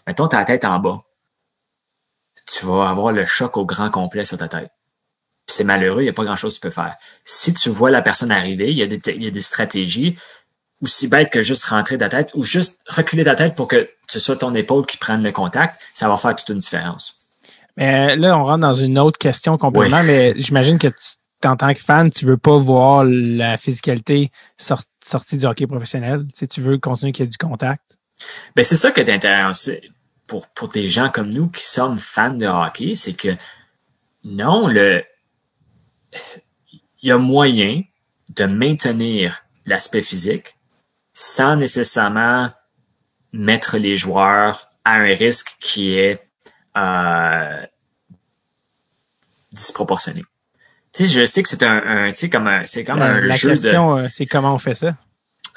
[0.07, 1.03] mettons ta tête en bas,
[2.47, 4.71] tu vas avoir le choc au grand complet sur ta tête.
[5.47, 6.97] Puis c'est malheureux, il n'y a pas grand-chose que tu peux faire.
[7.25, 10.17] Si tu vois la personne arriver, il y a des, il y a des stratégies
[10.83, 14.19] aussi bête que juste rentrer ta tête ou juste reculer ta tête pour que ce
[14.19, 17.15] soit ton épaule qui prenne le contact, ça va faire toute une différence.
[17.77, 21.73] Mais là, on rentre dans une autre question complètement, mais j'imagine que tu, en tant
[21.73, 26.27] que fan, tu veux pas voir la physicalité sortie du hockey professionnel.
[26.37, 27.99] Tu, tu veux continuer qu'il y ait du contact.
[28.55, 29.73] Ben, c'est ça qui est intéressant
[30.27, 33.37] pour, pour des gens comme nous qui sommes fans de hockey, c'est que
[34.25, 35.03] non, le,
[36.73, 37.83] il y a moyen
[38.37, 40.57] de maintenir l'aspect physique
[41.13, 42.51] sans nécessairement
[43.33, 46.27] mettre les joueurs à un risque qui est
[46.77, 47.67] euh,
[49.53, 50.25] disproportionné.
[50.93, 53.37] Tu sais, je sais que c'est un, tu sais, comme un, c'est comme un la
[53.37, 54.97] jeu question, euh, c'est comment on fait ça?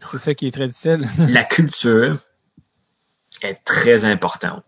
[0.00, 1.08] c'est ça qui est très difficile.
[1.18, 2.18] la culture
[3.42, 4.62] est très importante.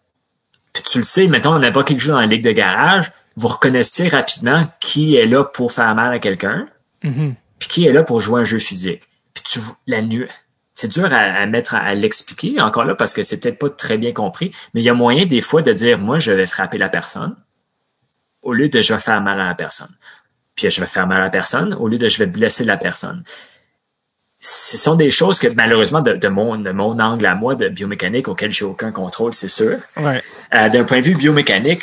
[0.73, 3.13] Puis tu le sais, mettons, on n'a pas quelque chose dans la ligue de garage,
[3.37, 6.69] vous reconnaissez rapidement qui est là pour faire mal à quelqu'un,
[7.05, 7.35] mm-hmm.
[7.59, 9.03] puis qui est là pour jouer un jeu physique.
[9.35, 10.27] Puis tu la nuit.
[10.75, 14.13] C'est dur à, mettre à, l'expliquer encore là parce que c'est peut-être pas très bien
[14.13, 16.91] compris, mais il y a moyen des fois de dire moi je vais frapper la
[16.91, 17.35] personne
[18.43, 19.95] au lieu de je vais faire mal à la personne.
[20.55, 22.77] Puis je vais faire mal à la personne au lieu de je vais blesser la
[22.77, 23.25] personne.
[24.39, 28.29] Ce sont des choses que malheureusement de, mon, de mon angle à moi de biomécanique
[28.29, 29.79] auquel j'ai aucun contrôle, c'est sûr.
[29.97, 30.23] Ouais.
[30.55, 31.83] Euh, d'un point de vue biomécanique,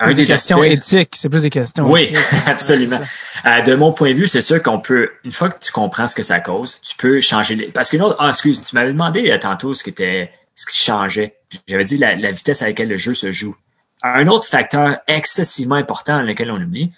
[0.00, 1.84] un des, questions éthiques, c'est plus des questions.
[1.90, 2.12] Oui,
[2.46, 3.00] absolument.
[3.44, 6.06] Euh, de mon point de vue, c'est sûr qu'on peut, une fois que tu comprends
[6.06, 7.66] ce que ça cause, tu peux changer les.
[7.66, 10.78] Parce que autre, ah, excuse, tu m'avais demandé euh, tantôt ce qui était, ce qui
[10.78, 11.36] changeait.
[11.68, 13.56] J'avais dit la, vitesse à laquelle le jeu se joue.
[14.02, 16.92] Un autre facteur excessivement important à lequel on oublie,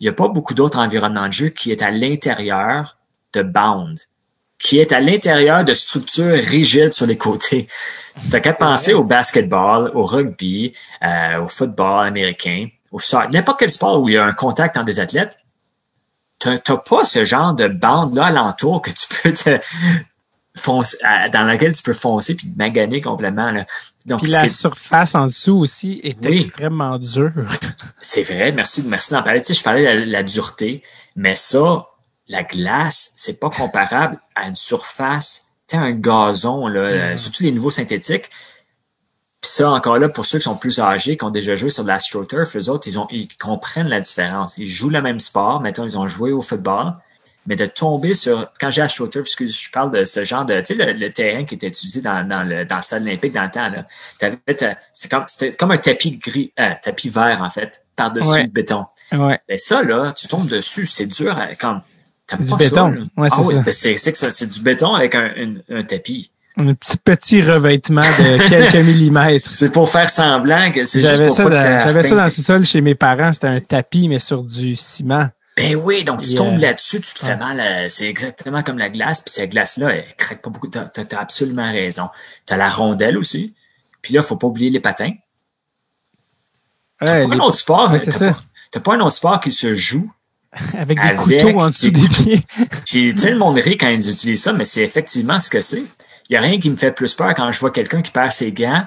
[0.00, 2.98] il n'y a pas beaucoup d'autres environnements de jeu qui est à l'intérieur
[3.32, 3.98] de bound
[4.64, 7.68] qui est à l'intérieur de structures rigides sur les côtés.
[8.20, 13.60] Tu n'as qu'à penser au basketball, au rugby, euh, au football américain, au soccer, n'importe
[13.60, 15.38] quel sport où il y a un contact entre des athlètes.
[16.38, 19.60] Tu n'as pas ce genre de bande-là alentour que tu peux te
[20.56, 20.96] foncer,
[21.30, 23.50] dans laquelle tu peux foncer puis maganer complètement.
[23.50, 23.66] Là.
[24.06, 27.32] Donc, puis la surface en dessous aussi est extrêmement dure.
[28.00, 29.42] C'est vrai, merci, merci d'en parler.
[29.42, 30.82] Tu sais, je parlais de la dureté,
[31.16, 31.86] mais ça,
[32.28, 37.16] la glace, c'est pas comparable à une surface, tu un gazon, là, mm.
[37.16, 38.30] surtout les nouveaux synthétiques.
[39.40, 41.82] Puis ça, encore là, pour ceux qui sont plus âgés, qui ont déjà joué sur
[41.82, 44.56] de l'AstroTurf, eux autres, ils, ont, ils comprennent la différence.
[44.56, 46.94] Ils jouent le même sport, maintenant ils ont joué au football,
[47.46, 50.76] mais de tomber sur, quand j'ai AstroTurf, excuse, je parle de ce genre de, tu
[50.76, 53.50] sais, le, terrain qui était utilisé dans, dans le, dans le stade olympique dans le
[53.50, 53.86] temps, là.
[54.18, 54.76] C'était
[55.10, 58.86] comme, c'était comme un tapis gris, euh, tapis vert, en fait, par-dessus le béton.
[59.12, 59.38] Ouais.
[59.46, 61.82] Ben ça, là, tu tombes dessus, c'est dur, comme,
[62.28, 63.08] c'est du béton.
[63.16, 64.30] Ouais, ah oui, ben c'est ça.
[64.30, 65.30] C'est du béton avec un,
[65.68, 66.30] un, tapis.
[66.56, 69.52] Un petit petit revêtement de quelques millimètres.
[69.52, 71.50] C'est pour faire semblant que c'est juste pour ça
[71.86, 73.32] J'avais ça dans le sous-sol chez mes parents.
[73.32, 75.28] C'était un tapis, mais sur du ciment.
[75.56, 77.88] Ben oui, donc tu tombes là-dessus, tu te fais mal.
[77.90, 79.20] C'est exactement comme la glace.
[79.20, 80.68] Puis cette glace-là, elle craque pas beaucoup.
[80.68, 82.08] T'as as, absolument raison.
[82.46, 83.54] T'as la rondelle aussi.
[84.02, 85.12] Puis là, faut pas oublier les patins.
[87.00, 87.92] T'as pas un autre sport.
[88.70, 90.10] T'as pas un autre sport qui se joue
[90.78, 92.44] Avec des couteaux en dessous des, pieds.
[92.86, 95.60] Puis, tu sais, le monde rit quand ils utilisent ça, mais c'est effectivement ce que
[95.60, 95.82] c'est.
[96.28, 98.32] Il y a rien qui me fait plus peur quand je vois quelqu'un qui perd
[98.32, 98.86] ses gants.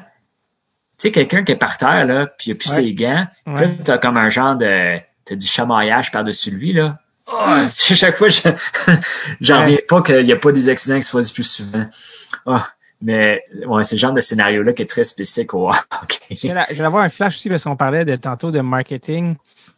[0.97, 3.27] Tu sais, quelqu'un qui est par terre, là, puis il a plus ses gants.
[3.45, 3.67] Ouais.
[3.67, 6.97] Puis t'as comme un genre de, t'as du chamaillage par-dessus lui, là.
[7.27, 8.41] Oh, chaque fois, je,
[9.41, 11.85] j'en reviens pas qu'il n'y a pas des accidents qui se produisent plus souvent.
[12.45, 12.59] Oh,
[13.01, 16.37] mais ouais, c'est le genre de scénario-là qui est très spécifique au hockey.
[16.41, 19.35] Je vais avoir un flash aussi parce qu'on parlait de tantôt de marketing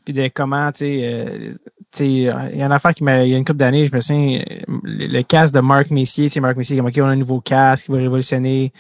[0.10, 1.54] puis de comment, tu sais, euh,
[2.00, 4.00] il y a une affaire qui m'a, il y a une couple d'années, je me
[4.00, 7.42] souviens, le, casque de Marc Messier, c'est Marc Messier, comme, OK, on a un nouveau
[7.42, 8.74] casque qui va révolutionner,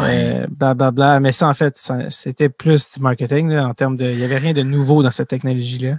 [0.00, 4.18] euh, bla, Mais ça, en fait, c'était plus du marketing, là, en termes de, il
[4.18, 5.98] y avait rien de nouveau dans cette technologie-là.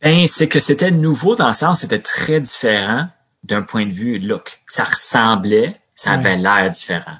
[0.00, 3.08] Ben, c'est que c'était nouveau dans le sens, c'était très différent
[3.42, 4.62] d'un point de vue look.
[4.66, 7.18] Ça ressemblait, ça avait l'air différent.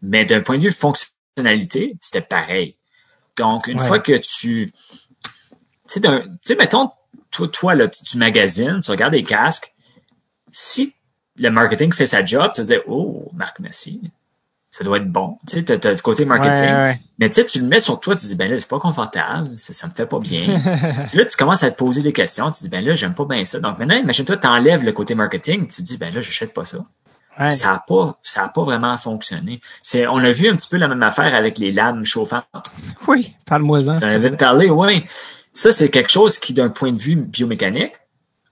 [0.00, 2.76] Mais d'un point de vue fonctionnalité, c'était pareil.
[3.36, 3.86] Donc, une Ouais.
[3.86, 4.72] fois que tu...
[6.00, 6.08] Tu
[6.42, 6.90] sais, mettons,
[7.30, 9.72] toi, toi là, tu, tu magasines, tu regardes des casques.
[10.52, 10.94] Si
[11.36, 14.00] le marketing fait sa job, tu vas dire, oh, Marc Messi,
[14.70, 15.38] ça doit être bon.
[15.46, 16.64] Tu sais, t'as, le côté marketing.
[16.64, 17.00] Ouais, ouais.
[17.18, 19.50] Mais tu sais, tu le mets sur toi, tu dis, ben là, c'est pas confortable,
[19.56, 20.46] ça, ça me fait pas bien.
[21.06, 23.24] Puis là, tu commences à te poser des questions, tu dis, ben là, j'aime pas
[23.24, 23.60] bien ça.
[23.60, 26.78] Donc maintenant, imagine-toi, t'enlèves le côté marketing, tu dis, ben là, j'achète pas ça.
[27.38, 27.50] Ouais.
[27.50, 29.60] Ça a pas, ça a pas vraiment fonctionné.
[29.82, 32.44] C'est, on a vu un petit peu la même affaire avec les lames chauffantes.
[33.08, 33.98] Oui, parle-moi-en.
[33.98, 35.04] Tu en avais parlé, oui.
[35.54, 37.94] Ça, c'est quelque chose qui, d'un point de vue biomécanique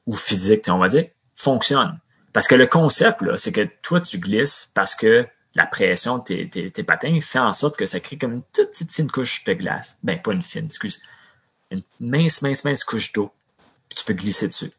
[0.06, 1.98] ou physique, on va dire, fonctionne.
[2.32, 6.22] Parce que le concept, là, c'est que toi, tu glisses parce que la pression de
[6.22, 9.10] tes, tes, tes patins fait en sorte que ça crée comme une toute petite fine
[9.10, 9.98] couche de glace.
[10.02, 11.00] Ben, pas une fine, excuse.
[11.70, 13.32] Une mince, mince, mince couche d'eau.
[13.88, 14.72] Puis tu peux glisser dessus.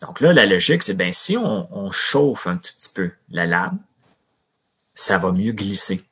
[0.00, 3.46] Donc là, la logique, c'est ben si on, on chauffe un tout petit peu la
[3.46, 3.78] lame,
[4.94, 6.02] ça va mieux glisser.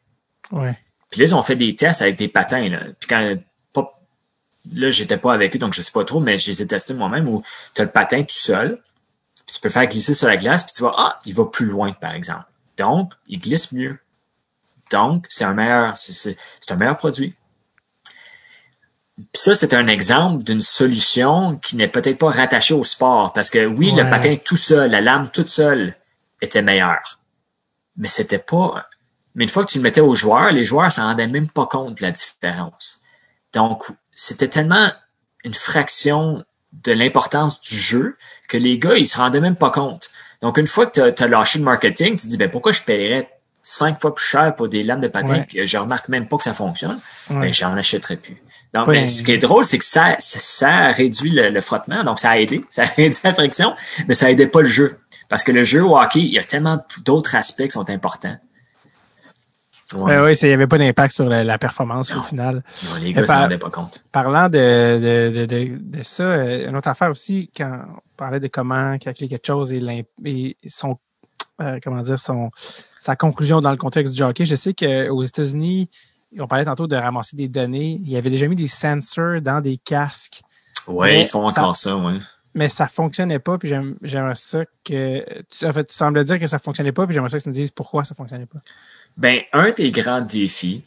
[0.51, 0.79] Ouais.
[1.11, 2.69] Puis là, ont fait des tests avec des patins.
[2.69, 2.85] Là.
[2.99, 3.37] Puis quand
[4.75, 6.95] là, j'étais pas avec eux, donc je sais pas trop, mais je les ai testés
[6.95, 7.43] moi-même où
[7.75, 8.81] tu as le patin tout seul.
[9.47, 11.67] Puis tu peux faire glisser sur la glace, puis tu vois, ah, il va plus
[11.67, 12.45] loin, par exemple.
[12.77, 13.99] Donc, il glisse mieux.
[14.91, 16.37] Donc, c'est un meilleur, c'est,
[16.71, 17.35] un meilleur produit.
[19.17, 23.33] Puis ça, c'est un exemple d'une solution qui n'est peut-être pas rattachée au sport.
[23.33, 24.05] Parce que oui, Ouais.
[24.05, 25.95] le patin tout seul, la lame toute seule
[26.41, 27.21] était meilleure.
[27.97, 28.87] Mais c'était pas.
[29.35, 31.67] Mais une fois que tu le mettais aux joueurs, les joueurs s'en rendaient même pas
[31.67, 33.01] compte de la différence.
[33.53, 34.91] Donc, c'était tellement
[35.45, 38.17] une fraction de l'importance du jeu
[38.49, 40.11] que les gars, ils se rendaient même pas compte.
[40.41, 42.83] Donc, une fois que tu as, lâché le marketing, tu te dis, ben, pourquoi je
[42.83, 43.29] paierais
[43.63, 45.45] cinq fois plus cher pour des lames de patin, Ouais.
[45.47, 46.99] puis je remarque même pas que ça fonctionne,
[47.31, 47.41] Ouais.
[47.41, 48.43] ben, j'en achèterai plus.
[48.75, 49.03] Donc, Ouais.
[49.03, 52.31] ben, ce qui est drôle, c'est que ça, ça, réduit le, le frottement, donc ça
[52.31, 53.77] a aidé, ça a réduit la friction,
[54.09, 54.99] mais ça aidait pas le jeu.
[55.29, 58.37] Parce que le jeu au hockey, il y a tellement d'autres aspects qui sont importants.
[59.95, 60.19] Ouais.
[60.21, 62.63] Ouais, c'est- il n'y avait pas d'impact sur la, la performance au final.
[62.85, 64.03] Non, les gars Mais s'en rendaient pas compte.
[64.13, 64.59] Parlant de,
[65.33, 68.97] de, de, de, de ça, euh, une autre affaire aussi, quand on parlait de comment
[68.99, 70.99] calculer quelque chose et, et son,
[71.61, 72.51] euh, comment dire, son,
[72.99, 75.89] sa conclusion dans le contexte du hockey, je sais qu'aux États-Unis,
[76.39, 77.99] on parlait tantôt de ramasser des données.
[78.03, 80.43] Il y avait déjà mis des sensors dans des casques,
[80.89, 82.15] Ouais, Mais ils font encore ça, ouais.
[82.55, 83.57] mais ça fonctionnait pas.
[83.59, 87.07] Puis j'aime- j'aimerais ça que, tu, en fait, tu sembles dire que ça fonctionnait pas.
[87.07, 88.59] Puis j'aimerais ça que tu me dises pourquoi ça fonctionnait pas.
[89.17, 90.85] Ben, un des grands défis,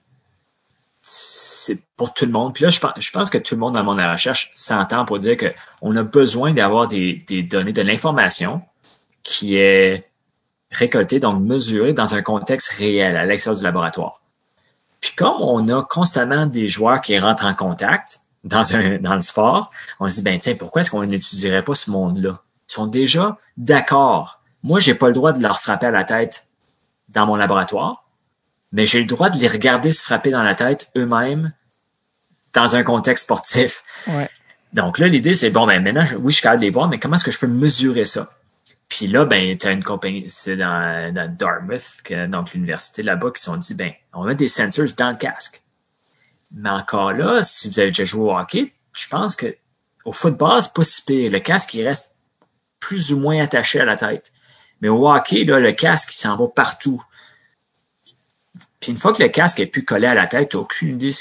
[1.02, 2.54] c'est pour tout le monde.
[2.56, 5.06] Puis là, je pense, que tout le monde dans le monde de la recherche s'entend
[5.06, 5.54] pour dire que
[5.84, 8.64] on a besoin d'avoir des, données, de l'information
[9.22, 10.10] qui est
[10.72, 14.22] récoltée, donc mesurée dans un contexte réel à l'extérieur du laboratoire.
[15.00, 18.64] Puis comme on a constamment des joueurs qui rentrent en contact dans,
[19.00, 19.70] dans le sport,
[20.00, 22.42] on se dit, ben tiens, pourquoi est-ce qu'on n'étudierait pas ce monde-là?
[22.68, 24.42] Ils sont déjà d'accord.
[24.64, 26.48] Moi, j'ai pas le droit de leur frapper à la tête
[27.10, 28.05] dans mon laboratoire
[28.76, 31.54] mais j'ai le droit de les regarder se frapper dans la tête eux-mêmes
[32.54, 33.84] dans un contexte sportif.
[34.06, 34.30] Ouais.
[34.74, 37.00] Donc là, l'idée, c'est bon, ben maintenant, oui, je suis capable de les voir, mais
[37.00, 38.30] comment est-ce que je peux mesurer ça?
[38.90, 43.32] Puis là, ben, tu as une compagnie, c'est dans, dans Dartmouth, que, donc l'université là-bas,
[43.34, 45.62] qui se sont dit, ben, on va mettre des sensors dans le casque.
[46.52, 49.56] Mais encore là, si vous avez déjà joué au hockey, je pense que
[50.04, 51.32] au football, c'est pas si pire.
[51.32, 52.14] Le casque, il reste
[52.82, 54.34] plus ou moins attaché à la tête.
[54.82, 57.02] Mais au hockey, là, le casque, il s'en va partout.
[58.80, 60.96] Puis une fois que le casque est plus collé à la tête, tu n'as aucune
[60.96, 61.12] idée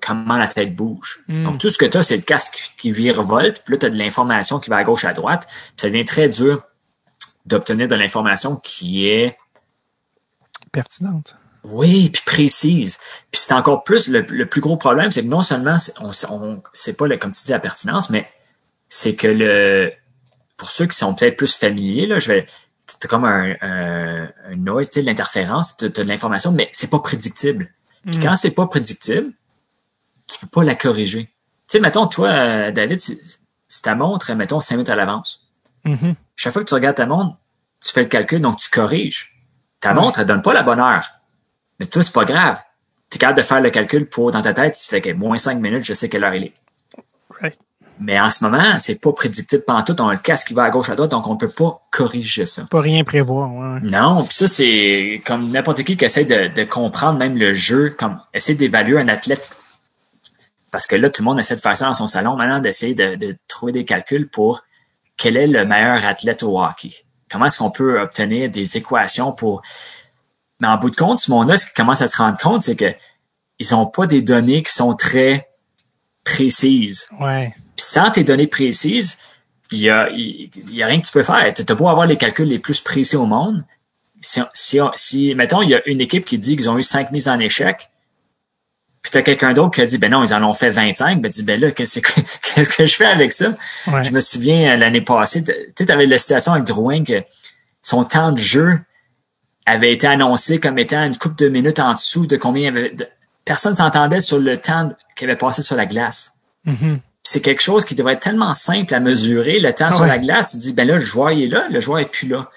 [0.00, 1.20] comment la tête bouge.
[1.28, 1.44] Mm.
[1.44, 3.90] Donc tout ce que tu as, c'est le casque qui virevolte, puis là, tu as
[3.90, 6.62] de l'information qui va à gauche, à droite, puis ça devient très dur
[7.46, 9.36] d'obtenir de l'information qui est
[10.72, 11.36] Pertinente.
[11.62, 12.98] oui, puis précise.
[13.30, 16.10] Puis c'est encore plus le, le plus gros problème, c'est que non seulement c'est- on,
[16.30, 18.28] on c'est pas le, comme tu dis la pertinence, mais
[18.88, 19.92] c'est que le
[20.56, 22.46] pour ceux qui sont peut-être plus familiers là, je vais
[23.00, 26.98] t'as comme un, un, un noise, tu sais, l'interférence, t'as, de l'information, mais c'est pas
[27.00, 27.70] prédictible.
[28.06, 28.22] Puis Mm.
[28.22, 29.32] quand c'est pas prédictible,
[30.26, 31.24] tu peux pas la corriger.
[31.26, 31.32] Tu
[31.68, 33.18] sais, mettons, toi, euh, David, si,
[33.68, 35.46] si ta montre, mettons, 5 minutes à l'avance,
[35.84, 36.14] Mhm.
[36.36, 37.36] chaque fois que tu regardes ta montre,
[37.80, 39.34] tu fais le calcul, donc tu corriges.
[39.80, 40.00] Ta Ouais.
[40.00, 41.06] montre, elle donne pas la bonne heure.
[41.80, 42.60] Mais toi, c'est pas grave.
[43.10, 45.36] Tu es capable de faire le calcul pour, dans ta tête, tu fais que moins
[45.38, 46.54] 5 minutes, je sais quelle heure il est.
[47.40, 47.58] Right.
[48.00, 50.00] Mais en ce moment, c'est pas prédictible pendant tout.
[50.00, 52.44] On a le casque qui va à gauche, à droite, donc on peut pas corriger
[52.44, 52.64] ça.
[52.64, 53.52] Pas rien prévoir.
[53.52, 53.80] Ouais.
[53.82, 57.90] Non, puis ça, c'est comme n'importe qui qui essaie de, de comprendre même le jeu,
[57.96, 59.48] comme essayer d'évaluer un athlète.
[60.72, 62.94] Parce que là, tout le monde essaie de faire ça dans son salon maintenant, d'essayer
[62.94, 64.64] de, de trouver des calculs pour
[65.16, 66.92] quel est le meilleur athlète au hockey.
[67.30, 69.62] Comment est-ce qu'on peut obtenir des équations pour...
[70.60, 72.76] Mais en bout de compte, ce monde-là, ce qu'ils commencent à se rendre compte, c'est
[72.76, 72.92] que
[73.60, 75.48] ils n'ont pas des données qui sont très
[76.24, 77.08] précises.
[77.20, 77.54] Ouais.
[77.76, 79.18] Puis sans tes données précises,
[79.72, 81.52] il y a, il y a rien que tu peux faire.
[81.54, 83.64] Tu as beau avoir les calculs les plus précis au monde,
[84.20, 87.10] si, si, si, mettons, il y a une équipe qui dit qu'ils ont eu cinq
[87.10, 87.90] mises en échec,
[89.02, 91.28] puis t'as quelqu'un d'autre qui a dit, ben non, ils en ont fait 25, ben
[91.28, 92.10] dis, ben là, qu'est-ce que,
[92.54, 93.50] qu'est-ce que je fais avec ça?
[93.88, 94.02] Ouais.
[94.04, 97.22] Je me souviens, euh, l'année passée, tu sais, t'avais la situation avec Drouin que
[97.82, 98.78] son temps de jeu
[99.66, 102.68] avait été annoncé comme étant une coupe de minutes en dessous de combien il y
[102.68, 103.08] avait, de-
[103.44, 106.32] personne s'entendait sur le temps qu'il avait passé sur la glace.
[106.64, 107.00] Mhm.
[107.26, 110.08] C'est quelque chose qui devrait être tellement simple à mesurer, le temps sur Ouais.
[110.08, 110.52] la glace.
[110.52, 112.50] Tu dis, ben là, le joueur il est là, le joueur est plus là.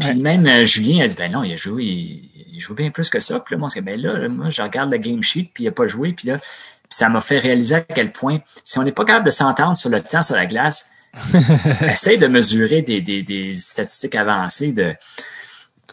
[0.00, 2.90] Puis même euh, Julien a dit, ben non, il a joué, il, il joue bien
[2.90, 3.40] plus que ça.
[3.40, 5.86] Puis là, moi, ben là, moi, je regarde le game sheet, puis il a pas
[5.86, 6.12] joué.
[6.12, 9.26] Puis là, puis ça m'a fait réaliser à quel point, si on n'est pas capable
[9.26, 10.86] de s'entendre sur le temps sur la glace,
[11.82, 14.94] essaye de mesurer des, des, des statistiques avancées de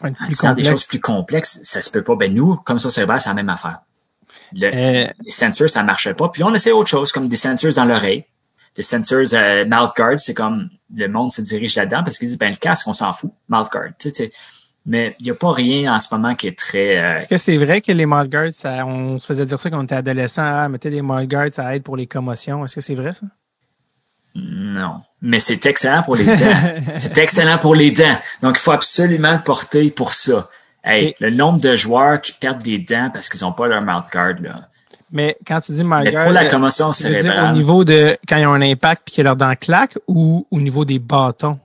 [0.02, 1.58] en disant des choses plus complexes.
[1.62, 2.14] Ça se peut pas.
[2.16, 3.80] Ben nous, comme ça, c'est la même affaire.
[4.54, 6.28] Le, Euh, les sensors, ça marchait pas.
[6.28, 8.24] Puis on essaie autre chose, comme des sensors dans l'oreille.
[8.76, 12.38] Des sensors euh, mouth guard, c'est comme le monde se dirige là-dedans parce qu'ils disent,
[12.38, 13.90] ben le casque, on s'en fout, mouth guard.
[13.98, 14.30] Tu sais.
[14.86, 16.98] Mais il n'y a pas rien en ce moment qui est très...
[16.98, 19.78] euh, Est-ce que c'est vrai que les mudguards, ça, on se faisait dire ça quand
[19.78, 22.64] on était adolescent, ah, mettez des mudguards, ça aide pour les commotions.
[22.64, 23.26] Est-ce que c'est vrai, ça?
[24.34, 25.00] non.
[25.20, 26.34] Mais c'est excellent pour les dents.
[26.96, 28.16] c'est excellent pour les dents.
[28.42, 30.48] Donc, il faut absolument le porter pour ça.
[30.84, 33.82] Hey, Et- le nombre de joueurs qui perdent des dents parce qu'ils n'ont pas leur
[33.82, 34.68] mouth guard, là.
[35.12, 37.84] Mais quand tu dis Mais mudguard, pour la euh, commotion tu veux dire au niveau
[37.84, 40.98] de quand ils ont un impact puis que leurs dents claquent ou au niveau des
[41.00, 41.58] bâtons?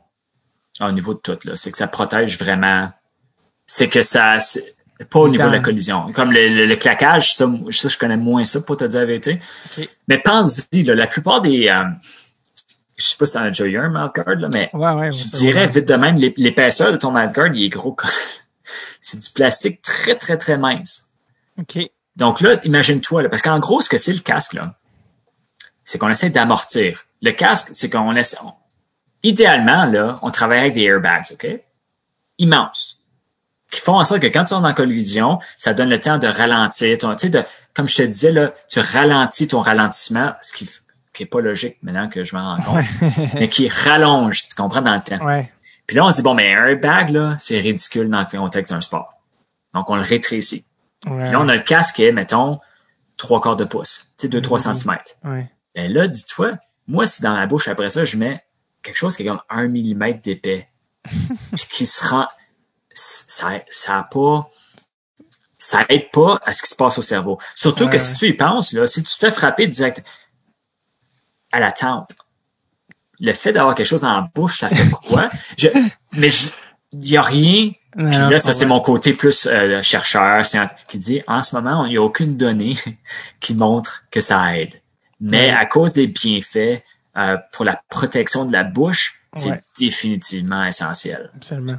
[0.82, 2.89] au niveau de tout, là, c'est que ça protège vraiment.
[3.68, 4.38] C'est que ça,
[5.09, 6.11] pas au niveau de la collision.
[6.11, 9.05] Comme le, le- le claquage, ça, ça, je connais moins ça pour te dire la
[9.05, 9.39] vérité.
[10.09, 11.84] Mais pense-y, là, la plupart des, euh,
[12.97, 14.95] je sais pas si t'en as déjà eu un mouthguard, là, mais Ouais, ouais.
[14.95, 15.09] ouais,
[15.39, 17.95] dirais vite de même, l'ép- l'épaisseur de ton mouthguard, il est gros.
[19.01, 21.05] C'est du plastique très, très, très mince.
[21.59, 21.80] OK.
[22.16, 24.76] Donc là, imagine-toi, là, parce qu'en gros, ce que c'est le casque, là,
[25.84, 27.05] c'est qu'on essaie d'amortir.
[27.22, 28.38] Le casque, c'est qu'on essaie.
[28.43, 28.53] on-
[29.24, 31.47] idéalement, là, on travaille avec des airbags, OK?
[32.38, 32.99] Immenses.
[33.72, 36.28] Qui font en sorte que quand tu es en collision, ça donne le temps de
[36.28, 36.97] ralentir.
[36.99, 37.43] Ton, tu sais, de,
[37.74, 40.70] comme je te disais, là, tu ralentis ton ralentissement, ce qui,
[41.13, 42.86] qui est pas logique maintenant que je me rends compte,
[43.34, 45.26] mais qui rallonge, tu comprends, dans le temps.
[45.26, 45.51] Ouais.
[45.88, 48.73] Puis là, on se dit, bon, mais un airbag, là, c'est ridicule dans le contexte
[48.73, 49.13] d'un sport.
[49.73, 50.65] Donc, on le rétrécit.
[51.05, 51.23] Ouais.
[51.23, 52.59] Puis là, on a le casque qui est, mettons,
[53.17, 55.13] trois quarts de pouce, tu sais, deux, trois centimètres.
[55.23, 55.49] ouais.
[55.75, 56.53] Ben là, dis-toi,
[56.88, 58.41] moi, si dans la bouche, après ça, je mets
[58.81, 60.69] quelque chose qui est comme un millimètre d'épais,
[61.03, 62.27] puis qui se rend,
[62.93, 64.49] ça, ça a pas,
[65.57, 67.39] ça aide pas à ce qui se passe au cerveau.
[67.55, 70.01] Surtout Ouais, que si tu y penses, là, si tu te fais frapper direct
[71.51, 72.13] à la tempe,
[73.20, 75.30] le fait d'avoir quelque chose la bouche, ça fait quoi?
[75.57, 75.68] Je,
[76.13, 76.30] mais
[76.91, 80.43] il y a rien Non, puis là, ça, c'est mon côté plus euh, chercheur,
[80.88, 82.76] qui dit, en ce moment, il n'y a aucune donnée
[83.39, 84.74] qui montre que ça aide.
[85.22, 85.55] Mais Ouais.
[85.57, 86.84] à cause des bienfaits
[87.18, 89.61] euh, pour la protection de la bouche, c'est Ouais.
[89.80, 91.30] définitivement essentiel.
[91.36, 91.78] Absolument.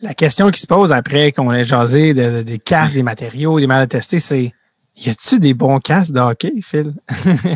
[0.00, 3.58] La question qui se pose après qu'on ait jasé de- de- des casques, des matériaux,
[3.60, 4.52] des mal testés, c'est
[4.96, 6.92] y a-tu des bons casques de hockey, Phil?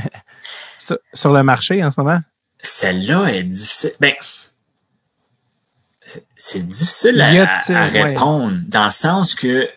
[0.78, 2.20] sur, sur le marché en ce moment?
[2.60, 3.92] Celle-là est difficile.
[4.00, 4.14] Ben,
[6.36, 8.02] c'est- difficile à, ouais.
[8.02, 9.68] répondre, dans le sens que,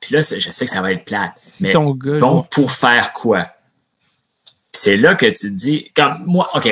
[0.00, 2.70] puis là, je sais que ça va être plate, Si mais ton gars bon, pour
[2.72, 3.44] faire quoi?
[4.72, 6.68] Puis c'est là que tu te dis, comme moi, OK,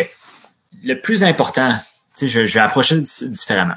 [0.84, 1.80] le plus important, tu
[2.14, 3.76] sais, je, je vais approcher di- différemment.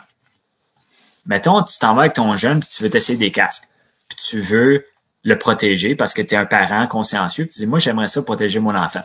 [1.26, 3.64] Mettons, tu t'en vas avec ton jeune, puis tu veux t'essayer des casques.
[4.10, 4.86] Puis tu veux
[5.24, 8.22] le protéger parce que tu es un parent consciencieux, puis tu dis, moi, j'aimerais ça
[8.22, 9.04] protéger mon enfant.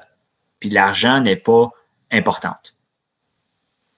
[0.58, 1.70] Puis l'argent n'est pas
[2.10, 2.74] importante.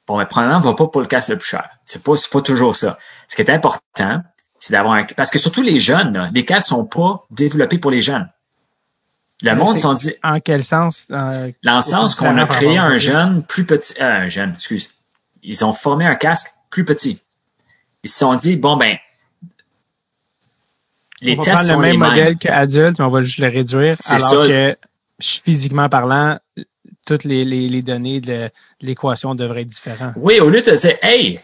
[0.07, 1.69] Bon, mais premièrement, va pas pour le casque le plus cher.
[1.85, 2.99] C'est pas, pas toujours ça.
[3.29, 4.23] Ce qui est important,
[4.59, 7.91] c'est d'avoir un, parce que surtout les jeunes, là, les casques sont pas développés pour
[7.91, 8.29] les jeunes.
[9.43, 11.07] Le monde sont dit, En quel sens?
[11.11, 14.91] euh, dans le sens qu'on a créé un jeune plus petit, euh, un jeune, excuse.
[15.43, 17.21] Ils ont formé un casque plus petit.
[18.05, 18.97] Ils se sont dit, bon, ben,
[21.21, 23.39] les on va tests prendre sont le même les modèle qu'adulte, mais on va juste
[23.39, 23.97] le réduire.
[24.01, 24.47] C'est Alors ça.
[24.49, 24.77] que
[25.21, 26.39] physiquement parlant,
[27.07, 28.51] toutes les, les, les données de,
[28.81, 30.15] l'équation devraient être différentes.
[30.17, 31.41] Oui, au lieu de dire, hey,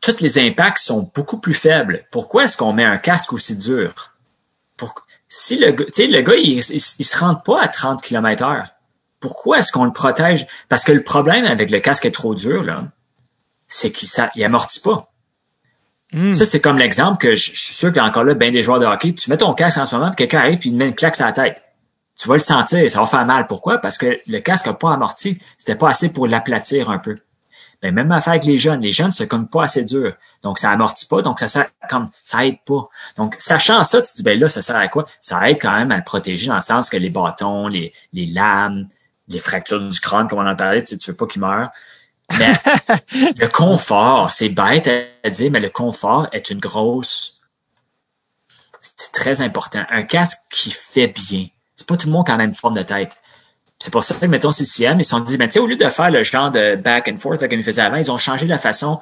[0.00, 2.04] tous les impacts sont beaucoup plus faibles.
[2.10, 4.12] Pourquoi est-ce qu'on met un casque aussi dur?
[4.76, 4.94] Pour,
[5.28, 8.02] si le gars, tu sais, le gars, il, il, il se rend pas à 30
[8.02, 8.68] km heure.
[9.20, 10.46] Pourquoi est-ce qu'on le protège?
[10.68, 12.84] Parce que le problème avec le casque est trop dur, là,
[13.66, 15.10] c'est qu'il il amortit pas.
[16.12, 16.32] Hmm.
[16.32, 18.52] Ça, c'est comme l'exemple que je, je suis sûr qu'il y a encore là bien
[18.52, 19.14] des joueurs de hockey.
[19.14, 21.16] Tu mets ton casque en ce moment, puis quelqu'un arrive puis il met une claque
[21.16, 21.63] sur la tête.
[22.16, 23.46] Tu vas le sentir, ça va faire mal.
[23.46, 23.78] Pourquoi?
[23.78, 25.38] Parce que le casque n'a pas amorti.
[25.58, 27.18] C'était pas assez pour l'aplatir un peu.
[27.82, 28.80] Ben, même affaire avec les jeunes.
[28.80, 30.14] Les jeunes se cognent pas assez dur.
[30.42, 31.22] Donc, ça amortit pas.
[31.22, 32.88] Donc, ça sert comme, ça aide pas.
[33.16, 35.06] Donc, sachant ça, tu te dis, ben là, ça sert à quoi?
[35.20, 38.24] Ça aide quand même à le protéger dans le sens que les bâtons, les, les
[38.24, 38.88] lames,
[39.28, 41.70] les fractures du crâne, comme on en parlait, tu, sais, tu veux pas qu'ils meurent.
[42.38, 42.52] Mais
[43.36, 44.90] le confort, c'est bête
[45.22, 47.38] à dire, mais le confort est une grosse.
[48.80, 49.84] C'est très important.
[49.90, 51.48] Un casque qui fait bien.
[51.76, 53.16] C'est pas tout le monde qui a la même forme de tête.
[53.80, 55.76] C'est pour ça que, mettons, CCM, ils se sont dit, ben, tu sais, au lieu
[55.76, 58.58] de faire le genre de back and forth qu'ils faisaient avant, ils ont changé la
[58.58, 59.00] façon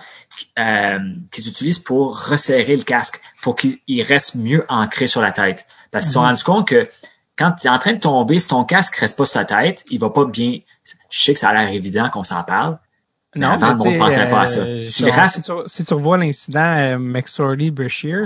[0.59, 0.99] euh,
[1.31, 5.67] qu'ils utilisent pour resserrer le casque, pour qu'il reste mieux ancré sur la tête.
[5.91, 6.89] Parce qu'ils se sont rendus compte que
[7.37, 9.85] quand tu es en train de tomber, si ton casque reste pas sur ta tête,
[9.91, 10.59] il va pas bien.
[11.11, 12.79] Je sais que ça a l'air évident qu'on s'en parle.
[13.35, 14.61] Mais Non, avant, mais on ne pensait pas à ça.
[14.61, 18.21] euh, Si tu, si tu revois l'incident euh, McSorley Brashear,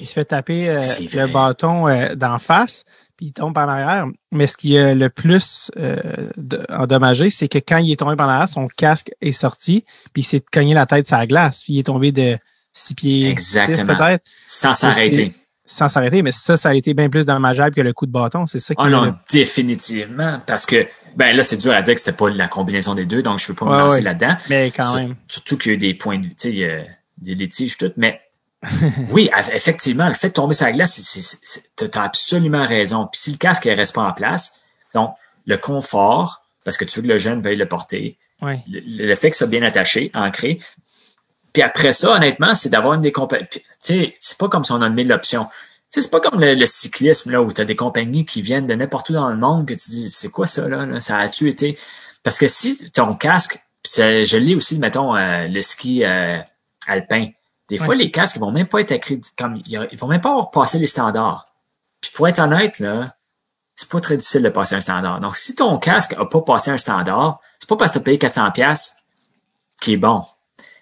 [0.00, 0.80] il se fait taper euh,
[1.14, 2.84] le bâton d'en face,
[3.16, 4.06] puis il tombe par l'arrière.
[4.32, 5.96] Mais ce qui a le plus euh,
[6.36, 10.22] de- endommagé, c'est que quand il est tombé par l'arrière, son casque est sorti, puis
[10.22, 12.38] il s'est cogné la tête sur la glace, puis il est tombé de
[12.72, 13.96] six pieds six Exactement.
[13.96, 15.32] peut-être, sans s'arrêter.
[15.64, 16.20] sans s'arrêter.
[16.22, 18.44] Mais ça, ça a été bien plus dommageable que le coup de bâton.
[18.46, 20.40] C'est ça qui Oh est non, le- définitivement.
[20.46, 20.86] Parce que,
[21.16, 23.48] ben là, c'est dur à dire que c'était pas la combinaison des deux, donc je
[23.48, 24.02] veux pas me lancer ouais.
[24.02, 24.36] là-dedans.
[24.50, 25.16] Mais quand même.
[25.28, 26.84] Surtout qu'il y a eu des points de, tu sais, a
[27.18, 28.20] des litiges, tout, mais
[29.10, 33.06] oui, eff- effectivement, le fait de tomber sur la glace, c'est- t'as absolument raison.
[33.10, 34.54] Puis si le casque ne reste pas en place,
[34.94, 35.14] donc
[35.46, 38.18] le confort, parce que tu veux que le jeune veuille le porter,
[38.68, 40.58] le, le fait que ce soit bien attaché, ancré.
[41.52, 43.46] Puis après ça, honnêtement, c'est d'avoir une des compagnies.
[43.50, 45.44] Tu sais, c'est pas comme si on a mis l'option.
[45.46, 45.52] Tu
[45.90, 48.66] sais, c'est pas comme le, le cyclisme, là, où tu as des compagnies qui viennent
[48.66, 51.00] de n'importe où dans le monde que tu dis, c'est quoi ça, là, là?
[51.00, 51.78] Ça a-tu été?
[52.24, 53.92] Parce que si ton casque, puis
[54.26, 56.38] je lis aussi, mettons, euh, le ski euh,
[56.88, 57.28] alpin.
[57.68, 57.96] Des fois, Ouais.
[57.96, 60.78] les casques, ils vont même pas être accrédités, comme, ils vont même pas avoir passé
[60.78, 61.48] les standards.
[62.00, 63.14] Puis pour être honnête, là,
[63.74, 65.20] c'est pas très difficile de passer un standard.
[65.20, 68.04] Donc, si ton casque a pas passé un standard, c'est pas parce que tu as
[68.04, 68.94] payé 400 pièces
[69.80, 70.24] qui est bon.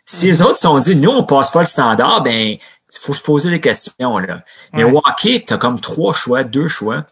[0.05, 3.15] Si les autres se sont dit, nous, on passe pas le standard, ben, il faut
[3.15, 4.45] se poser des questions, là.
[4.75, 5.01] Mais Ouais.
[5.05, 7.03] hockey, t'as comme trois choix, deux choix.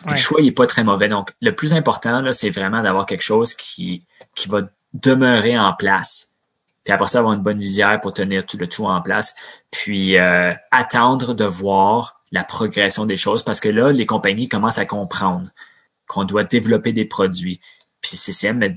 [0.00, 0.12] Puis Ouais.
[0.12, 1.08] Le choix, il est pas très mauvais.
[1.08, 4.62] Donc, le plus important, là, c'est vraiment d'avoir quelque chose qui, qui va
[4.94, 6.29] demeurer en place.
[6.84, 9.34] Puis après ça, avoir une bonne visière pour tenir tout le tout en place.
[9.70, 14.78] Puis euh, attendre de voir la progression des choses parce que là, les compagnies commencent
[14.78, 15.50] à comprendre
[16.06, 17.60] qu'on doit développer des produits.
[18.00, 18.76] Puis CCM met,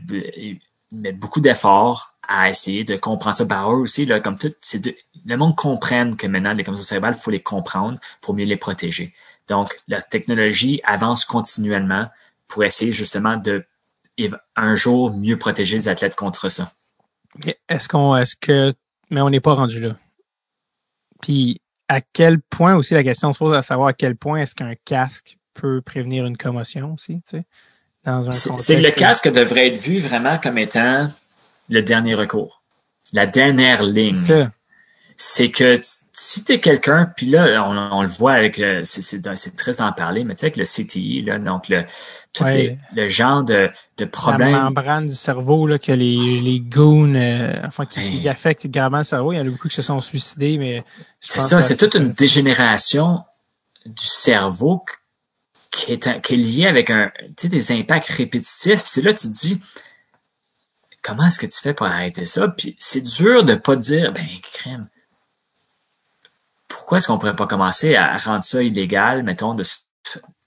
[0.92, 4.96] met beaucoup d'efforts à essayer de comprendre ça par eux aussi, là, comme tout, de,
[5.26, 8.58] le monde comprenne que maintenant, les commotions cérébrales, il faut les comprendre pour mieux les
[8.58, 9.14] protéger.
[9.50, 12.08] Donc, la technologie avance continuellement
[12.48, 13.66] pour essayer justement de
[14.56, 16.72] un jour mieux protéger les athlètes contre ça.
[17.70, 18.74] Est-ce qu'on, est-ce que,
[19.10, 19.96] mais on n'est pas rendu là.
[21.22, 24.56] Puis, à quel point aussi la question se pose à savoir à quel point est-ce
[24.56, 27.46] qu'un casque peut prévenir une commotion aussi, tu sais,
[28.04, 31.08] dans un C'est le casque devrait être vu vraiment comme étant
[31.70, 32.64] le dernier recours,
[33.14, 34.16] la dernière ligne.
[34.16, 34.52] C'est ça.
[35.18, 35.80] C'est que
[36.12, 39.56] si tu es quelqu'un, puis là, on, on le voit avec le, c'est, c'est, c'est
[39.56, 41.86] triste d'en parler, mais tu sais, avec le CTI, là, donc le,
[42.34, 42.56] tout Ouais.
[42.58, 44.52] les- le genre de, de La problème.
[44.52, 49.34] membrane du cerveau, là, que les, les goons, euh, enfin, qui, affectent gravement le cerveau.
[49.34, 50.84] Il y en a beaucoup qui se sont suicidés, mais.
[51.20, 53.24] C'est ça, c'est toute une dégénération
[53.86, 54.86] du cerveau
[55.72, 58.84] qui est, un- qui est liée avec un, tu sais, des impacts répétitifs.
[58.86, 59.60] C'est là, tu te dis,
[61.02, 62.48] comment est-ce que tu fais pour arrêter ça?
[62.48, 64.88] Puis c'est dur de pas dire, ben, crème.
[66.74, 69.78] Pourquoi est-ce qu'on pourrait pas commencer à rendre ça illégal, mettons, de se-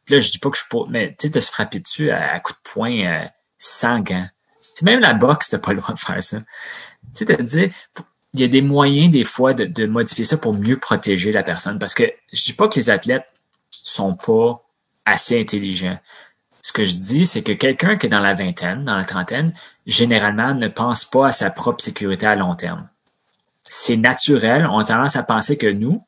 [0.09, 2.11] là, je dis pas que je suis pas, mais tu sais, de se frapper dessus
[2.11, 3.25] à, à coups de poing euh,
[3.59, 4.27] sans gants.
[4.83, 6.39] Même la boxe, t'as pas le droit de faire ça.
[7.15, 7.71] Tu sais, dire,
[8.35, 11.43] il y a des moyens des fois de, de modifier ça pour mieux protéger la
[11.45, 11.79] personne.
[11.79, 13.27] Parce que je dis pas que les athlètes
[13.71, 14.63] sont pas
[15.05, 15.99] assez intelligents.
[16.61, 19.53] Ce que je dis, c'est que quelqu'un qui est dans la vingtaine, dans la trentaine,
[19.87, 22.89] généralement ne pense pas à sa propre sécurité à long terme.
[23.69, 24.67] C'est naturel.
[24.71, 26.05] On a tendance à penser que nous,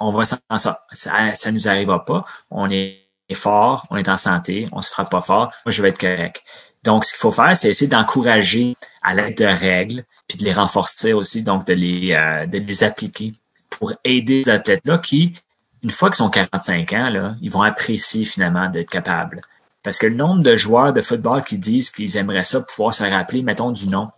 [0.00, 2.24] on va s'en ça, ça, ça nous arrivera pas.
[2.50, 5.52] On est fort, on est en santé, on se frappe pas fort.
[5.64, 6.42] Moi, je vais être correct.
[6.82, 10.52] Donc, ce qu'il faut faire, c'est essayer d'encourager à l'aide de règles, puis de les
[10.52, 13.34] renforcer aussi, donc de les, euh, de les appliquer
[13.68, 15.34] pour aider les athlètes-là qui,
[15.82, 19.42] une fois qu'ils sont 45 ans, là, ils vont apprécier finalement d'être capables.
[19.82, 23.04] Parce que le nombre de joueurs de football qui disent qu'ils aimeraient ça pouvoir se
[23.04, 24.10] rappeler, mettons, du nom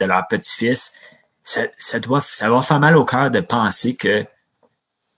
[0.00, 0.94] de leur petit-fils,
[1.42, 4.26] ça, ça doit, ça va faire mal au cœur de penser que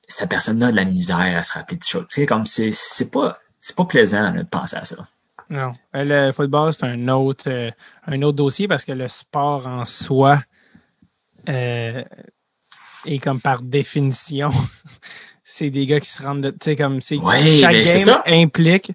[0.09, 2.07] cette personne-là a de la misère à se rappeler de choses.
[2.09, 5.07] Tu sais, comme c'est, c'est pas, c'est pas plaisant là, de penser à ça.
[5.51, 5.73] Non.
[5.95, 7.71] Euh, Le football, c'est un autre, euh,
[8.07, 10.43] un autre dossier parce que le sport en soi
[11.49, 12.03] euh,
[13.07, 14.51] est comme par définition,
[15.43, 18.23] c'est des gars qui se rendent, de- tu sais, comme c'est Ouais, chaque game ça.
[18.27, 18.93] implique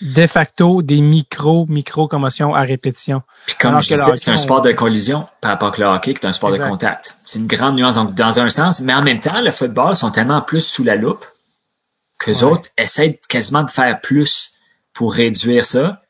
[0.00, 3.22] de facto des micro micro commotions à répétition.
[3.46, 6.14] Puis comme Alors je disais, c'est un sport de collision par rapport que le hockey,
[6.14, 6.64] qui est un sport Exact.
[6.64, 7.16] de contact.
[7.24, 7.94] C'est une grande nuance.
[7.94, 10.96] Donc, dans un sens, mais en même temps, le football sont tellement plus sous la
[10.96, 11.24] loupe
[12.18, 12.50] que les Ouais.
[12.52, 14.50] autres essaient quasiment de faire plus
[14.92, 16.02] pour réduire ça.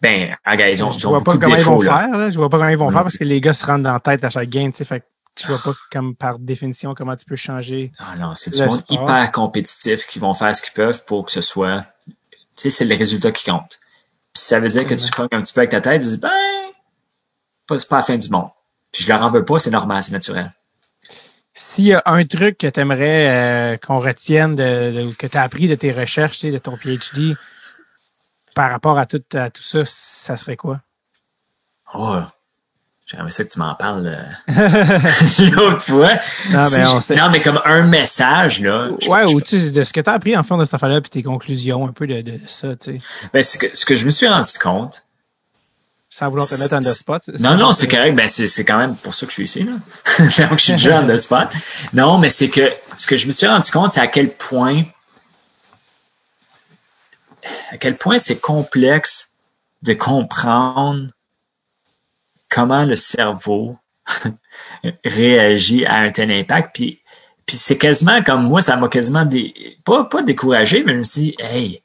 [0.00, 1.90] Ben, regarde, ils ont, je ils ont vois pas beaucoup de comment ils vont défauts,
[1.90, 1.98] là.
[1.98, 2.16] faire.
[2.18, 2.30] Là.
[2.30, 3.98] Je vois pas comment ils vont faire parce que les gars se rendent dans la
[4.00, 4.70] tête à chaque game.
[4.70, 5.06] tu sais, Fait que
[5.40, 7.90] je vois pas comme par définition comment tu peux changer.
[7.98, 9.02] Ah non, c'est du monde sport.
[9.02, 11.84] hyper compétitif qui vont faire ce qu'ils peuvent pour que ce soit.
[12.06, 12.14] Tu
[12.56, 13.80] sais, c'est le résultat qui compte.
[14.32, 16.18] Puis ça veut dire que tu cognes un petit peu avec ta tête, tu dis
[16.18, 16.30] ben,
[17.68, 18.48] pas- pas la fin du monde.
[18.92, 20.52] Puis je leur en veux pas, c'est normal, c'est naturel.
[21.54, 25.42] S'il y a un truc que tu aimerais qu'on retienne de, de- que tu as
[25.42, 27.36] appris de tes recherches, de ton PhD,
[28.54, 30.80] par rapport à tout, à tout ça, ça serait quoi?
[31.94, 32.16] Oh,
[33.06, 34.22] j'aimerais ça que tu m'en parles euh,
[35.52, 36.14] l'autre fois.
[36.50, 37.16] Non, Si mais on j'ai- sait.
[37.16, 38.90] non, mais comme un message, là.
[39.00, 40.64] je- Ouais, je- ou tu sais, de ce que tu as appris en fond de
[40.64, 43.04] cette affaire-là, puis tes conclusions, un peu de, de ça, tu sais.
[43.32, 45.02] ben, ce, que, ce que je me suis rendu compte.
[46.18, 47.28] Sans vouloir te mettre en the spot.
[47.38, 48.16] Non, non, c'est correct.
[48.16, 49.74] Ben, c'est, quand même pour ça que je suis ici, là.
[50.48, 51.46] Donc, je suis déjà en the spot.
[51.92, 54.82] Non, mais c'est que ce que je me suis rendu compte, c'est à quel point,
[57.70, 59.30] à quel point c'est complexe
[59.82, 61.06] de comprendre
[62.48, 63.78] comment le cerveau
[65.04, 66.74] réagit à un tel impact.
[66.74, 67.00] Puis,
[67.46, 71.04] puis c'est quasiment comme moi, ça m'a quasiment des, pas, pas découragé, mais je me
[71.04, 71.82] suis dit, hey,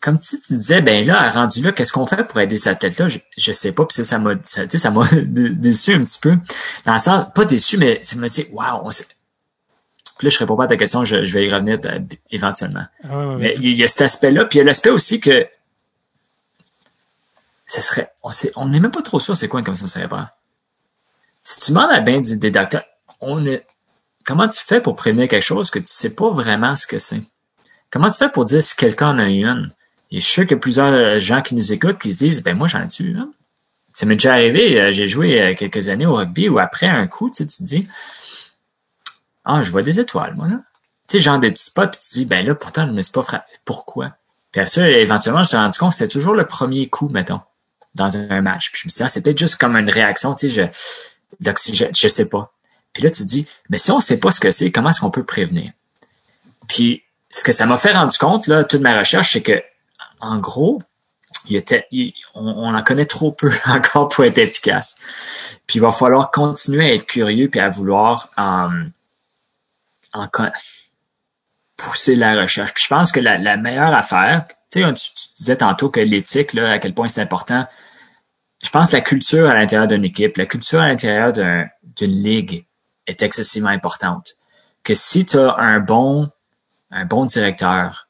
[0.00, 3.08] comme tu, tu disais, ben là, rendu là, qu'est-ce qu'on fait pour aider cette tête-là?
[3.08, 5.92] Je, je sais pas, puis ça, ça m'a, ça, tu sais, ça m'a dé- déçu
[5.92, 6.36] un petit peu.
[6.86, 9.06] Dans le sens, pas déçu, mais ça m'a dit, wow, on Puis
[10.22, 11.98] là, je réponds pas à ta question, je, je vais y revenir euh,
[12.30, 12.84] éventuellement.
[13.04, 15.46] Ouais, Mais il y a cet aspect-là, puis il y a l'aspect aussi que
[17.66, 20.32] ça serait, on sait, on n'est même pas trop sûr c'est quoi une commission cérébrale.
[21.44, 22.84] Si tu demandes à bien des, des docteurs,
[23.20, 23.66] on est,
[24.24, 27.22] comment tu fais pour prévenir quelque chose que tu sais pas vraiment ce que c'est?
[27.90, 29.70] Comment tu fais pour dire si quelqu'un en a eu une?
[30.10, 32.18] Et je suis sûr qu'il y a plusieurs euh, gens qui nous écoutent qui se
[32.18, 33.30] disent, ben moi j'en ai une?
[33.92, 37.06] Ça m'est déjà arrivé, euh, j'ai joué euh, quelques années au rugby où après un
[37.06, 37.88] coup, tu sais, tu te dis,
[39.44, 40.60] ah, je vois des étoiles, moi, là.
[41.08, 42.96] Tu sais, genre des petits spots, puis tu te dis, ben là, pourtant, je ne
[42.96, 43.52] me suis pas frappé.
[43.64, 44.12] Pourquoi?
[44.52, 47.08] Puis à ça, éventuellement, je me suis rendu compte que c'était toujours le premier coup,
[47.08, 47.40] mettons,
[47.94, 48.70] dans un, match.
[48.70, 51.90] Puis je me suis dit, ah, c'est juste comme une réaction, tu sais, je, d'oxygène,
[51.94, 52.52] je sais pas.
[52.92, 55.00] Puis là, tu te dis, mais si on sait pas ce que c'est, comment est-ce
[55.00, 55.72] qu'on peut prévenir?
[56.68, 59.62] Puis ce que ça m'a fait rendre compte, là, toute ma recherche, c'est que,
[60.20, 60.82] en gros,
[62.34, 64.96] on, en connaît trop peu encore pour être efficace.
[65.66, 70.28] Puis il va falloir continuer à être curieux puis à vouloir euh,
[71.76, 72.74] pousser la recherche.
[72.74, 76.78] Puis je pense que la, meilleure affaire, tu sais, tu, disais tantôt que l'éthique, à
[76.78, 77.66] quel point c'est important.
[78.62, 82.20] Je pense que la culture à l'intérieur d'une équipe, la culture à l'intérieur d'un- d'une
[82.22, 82.66] ligue
[83.06, 84.34] est excessivement importante.
[84.82, 86.30] Que si tu as un bon,
[86.90, 88.09] un bon directeur,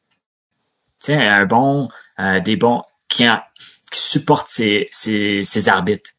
[1.00, 3.26] tu sais, un bon, euh, des bons, qui,
[3.92, 4.88] supporte ses,
[5.68, 6.10] arbitres,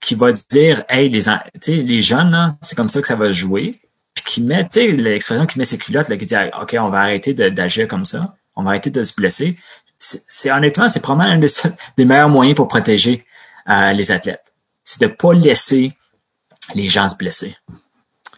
[0.00, 3.80] qui va dire, hey, les, les jeunes, c'est comme ça que ça va jouer,
[4.14, 6.88] puis qui met, tu sais, l'expression qui met ses culottes, là, qui dit, OK, on
[6.88, 9.56] va arrêter d'agir comme ça, on va arrêter de se blesser.
[9.98, 13.24] C'est honnêtement, c'est probablement un des meilleurs moyens pour protéger
[13.70, 14.52] euh, les athlètes.
[14.82, 15.96] C'est de pas laisser
[16.74, 17.56] les gens se blesser.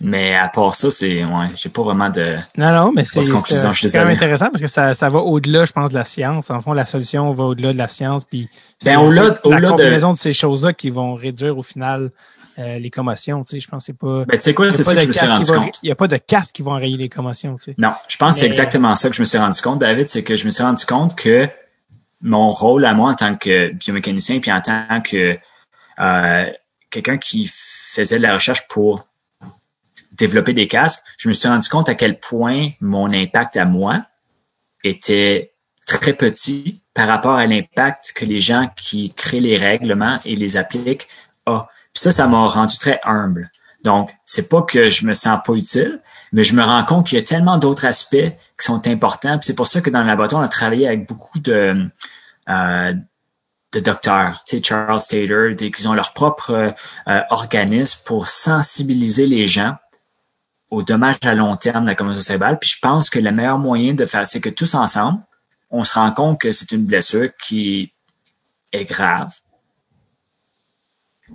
[0.00, 4.04] Mais à part ça, c'est, ouais, j'ai pas vraiment de, Non, non, mais c'est quand
[4.04, 6.50] même intéressant parce que ça, ça va au-delà, je pense, de la science.
[6.50, 8.24] En fond, la solution va au-delà de la science.
[8.24, 8.48] Puis
[8.84, 10.18] Ben, au-delà- la au-delà de- combinaison de...
[10.18, 12.10] ces choses-là qui vont réduire au final
[12.58, 13.42] euh, les commotions.
[13.44, 14.24] Tu sais, je pense que c'est pas.
[14.26, 15.78] ben, tu sais quoi, y c'est ça que je me suis rendu va- compte.
[15.82, 17.56] Il n'y a pas de casque qui vont enrayer les commotions.
[17.56, 17.74] Tu sais.
[17.78, 20.22] Non, je pense que c'est exactement ça que je me suis rendu compte, David, c'est
[20.22, 21.48] que je me suis rendu compte que
[22.22, 25.38] mon rôle à moi en tant que biomécanicien, puis en tant que
[26.00, 26.46] euh,
[26.90, 29.06] quelqu'un qui faisait de la recherche pour
[30.16, 34.04] développer des casques, je me suis rendu compte à quel point mon impact à moi
[34.84, 35.52] était
[35.86, 40.56] très petit par rapport à l'impact que les gens qui créent les règlements et les
[40.56, 41.08] appliquent
[41.46, 41.62] ont.
[41.92, 43.50] Puis ça, ça m'a rendu très humble.
[43.84, 46.00] Donc, c'est pas que je me sens pas utile,
[46.32, 49.38] mais je me rends compte qu'il y a tellement d'autres aspects qui sont importants.
[49.42, 51.88] C'est pour ça que dans le laboratoire, on a travaillé avec beaucoup de,
[52.48, 52.94] euh,
[53.72, 56.74] de docteurs, tu sais, Charles Taylor, qui ont leur propre
[57.08, 59.76] euh, organisme pour sensibiliser les gens
[60.70, 62.58] aux dommages à long terme de la commotion cérébrale.
[62.58, 65.20] Puis je pense que le meilleur moyen de faire, c'est que tous ensemble,
[65.70, 67.92] on se rend compte que c'est une blessure qui
[68.72, 69.32] est grave.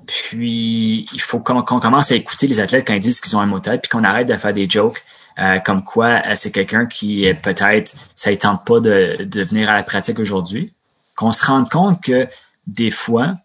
[0.07, 3.45] Puis il faut qu'on commence à écouter les athlètes quand ils disent qu'ils ont un
[3.45, 5.03] mot tête, puis qu'on arrête de faire des jokes
[5.39, 9.69] euh, comme quoi euh, c'est quelqu'un qui peut-être ça ne tente pas de, de venir
[9.69, 10.73] à la pratique aujourd'hui.
[11.15, 12.27] Qu'on se rende compte que
[12.67, 13.35] des fois,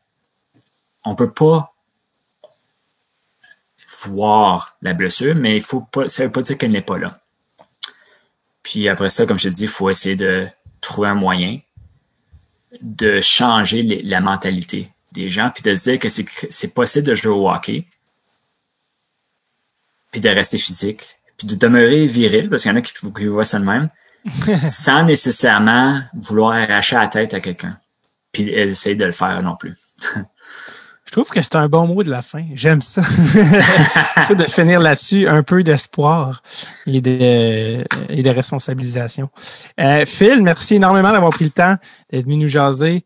[1.05, 1.76] on peut pas
[4.09, 7.21] voir la blessure, mais il faut pas, ça veut pas dire qu'elle n'est pas là.
[8.63, 10.49] Puis après ça, comme je te dis, il faut essayer de
[10.81, 11.61] trouver un moyen
[12.81, 17.07] de changer les- la mentalité des gens, puis de se dire que c'est, c'est possible
[17.07, 17.87] de jouer au hockey,
[20.11, 23.27] puis de rester physique, puis de demeurer viril, parce qu'il y en a qui, qui
[23.27, 23.89] voient ça de même,
[24.67, 27.79] sans nécessairement vouloir arracher la tête à quelqu'un.
[28.33, 29.77] puis essayer de le faire non plus.
[31.07, 32.45] Je trouve que c'est un bon mot de la fin.
[32.55, 33.01] J'aime ça.
[34.37, 36.43] de finir là-dessus, un peu d'espoir
[36.87, 39.31] et de, et de responsabilisation.
[39.81, 41.77] Euh, Phil, merci énormément d'avoir pris le temps
[42.11, 43.05] d'être venu nous jaser.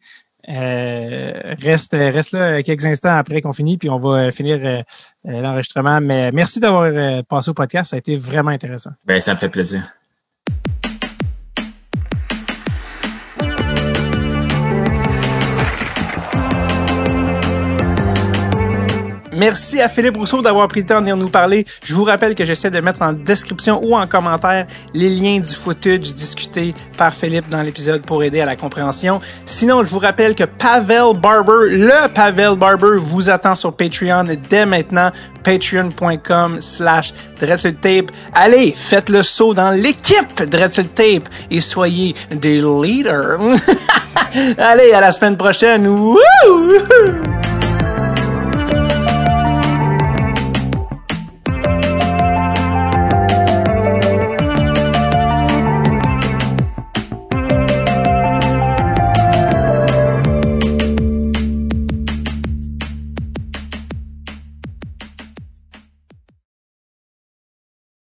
[0.48, 4.82] Euh, reste, reste là quelques instants après qu'on finisse, puis on va finir euh,
[5.24, 6.00] l'enregistrement.
[6.00, 6.90] Mais merci d'avoir
[7.24, 7.90] passé au podcast.
[7.90, 8.90] Ça a été vraiment intéressant.
[9.04, 9.82] Ben, ça me fait plaisir.
[19.40, 21.64] Merci à Philippe Rousseau d'avoir pris le temps de venir nous parler.
[21.82, 25.54] Je vous rappelle que j'essaie de mettre en description ou en commentaire les liens du
[25.54, 29.18] footage discuté par Philippe dans l'épisode pour aider à la compréhension.
[29.46, 34.66] Sinon, je vous rappelle que Pavel Barber, le Pavel Barber, vous attend sur Patreon dès
[34.66, 35.10] maintenant.
[35.42, 37.14] Patreon.com slash
[37.80, 38.10] Tape.
[38.34, 43.40] Allez, faites le saut dans l'équipe Tape et soyez des leaders.
[44.58, 45.88] Allez, à la semaine prochaine.
[45.88, 46.18] Woo!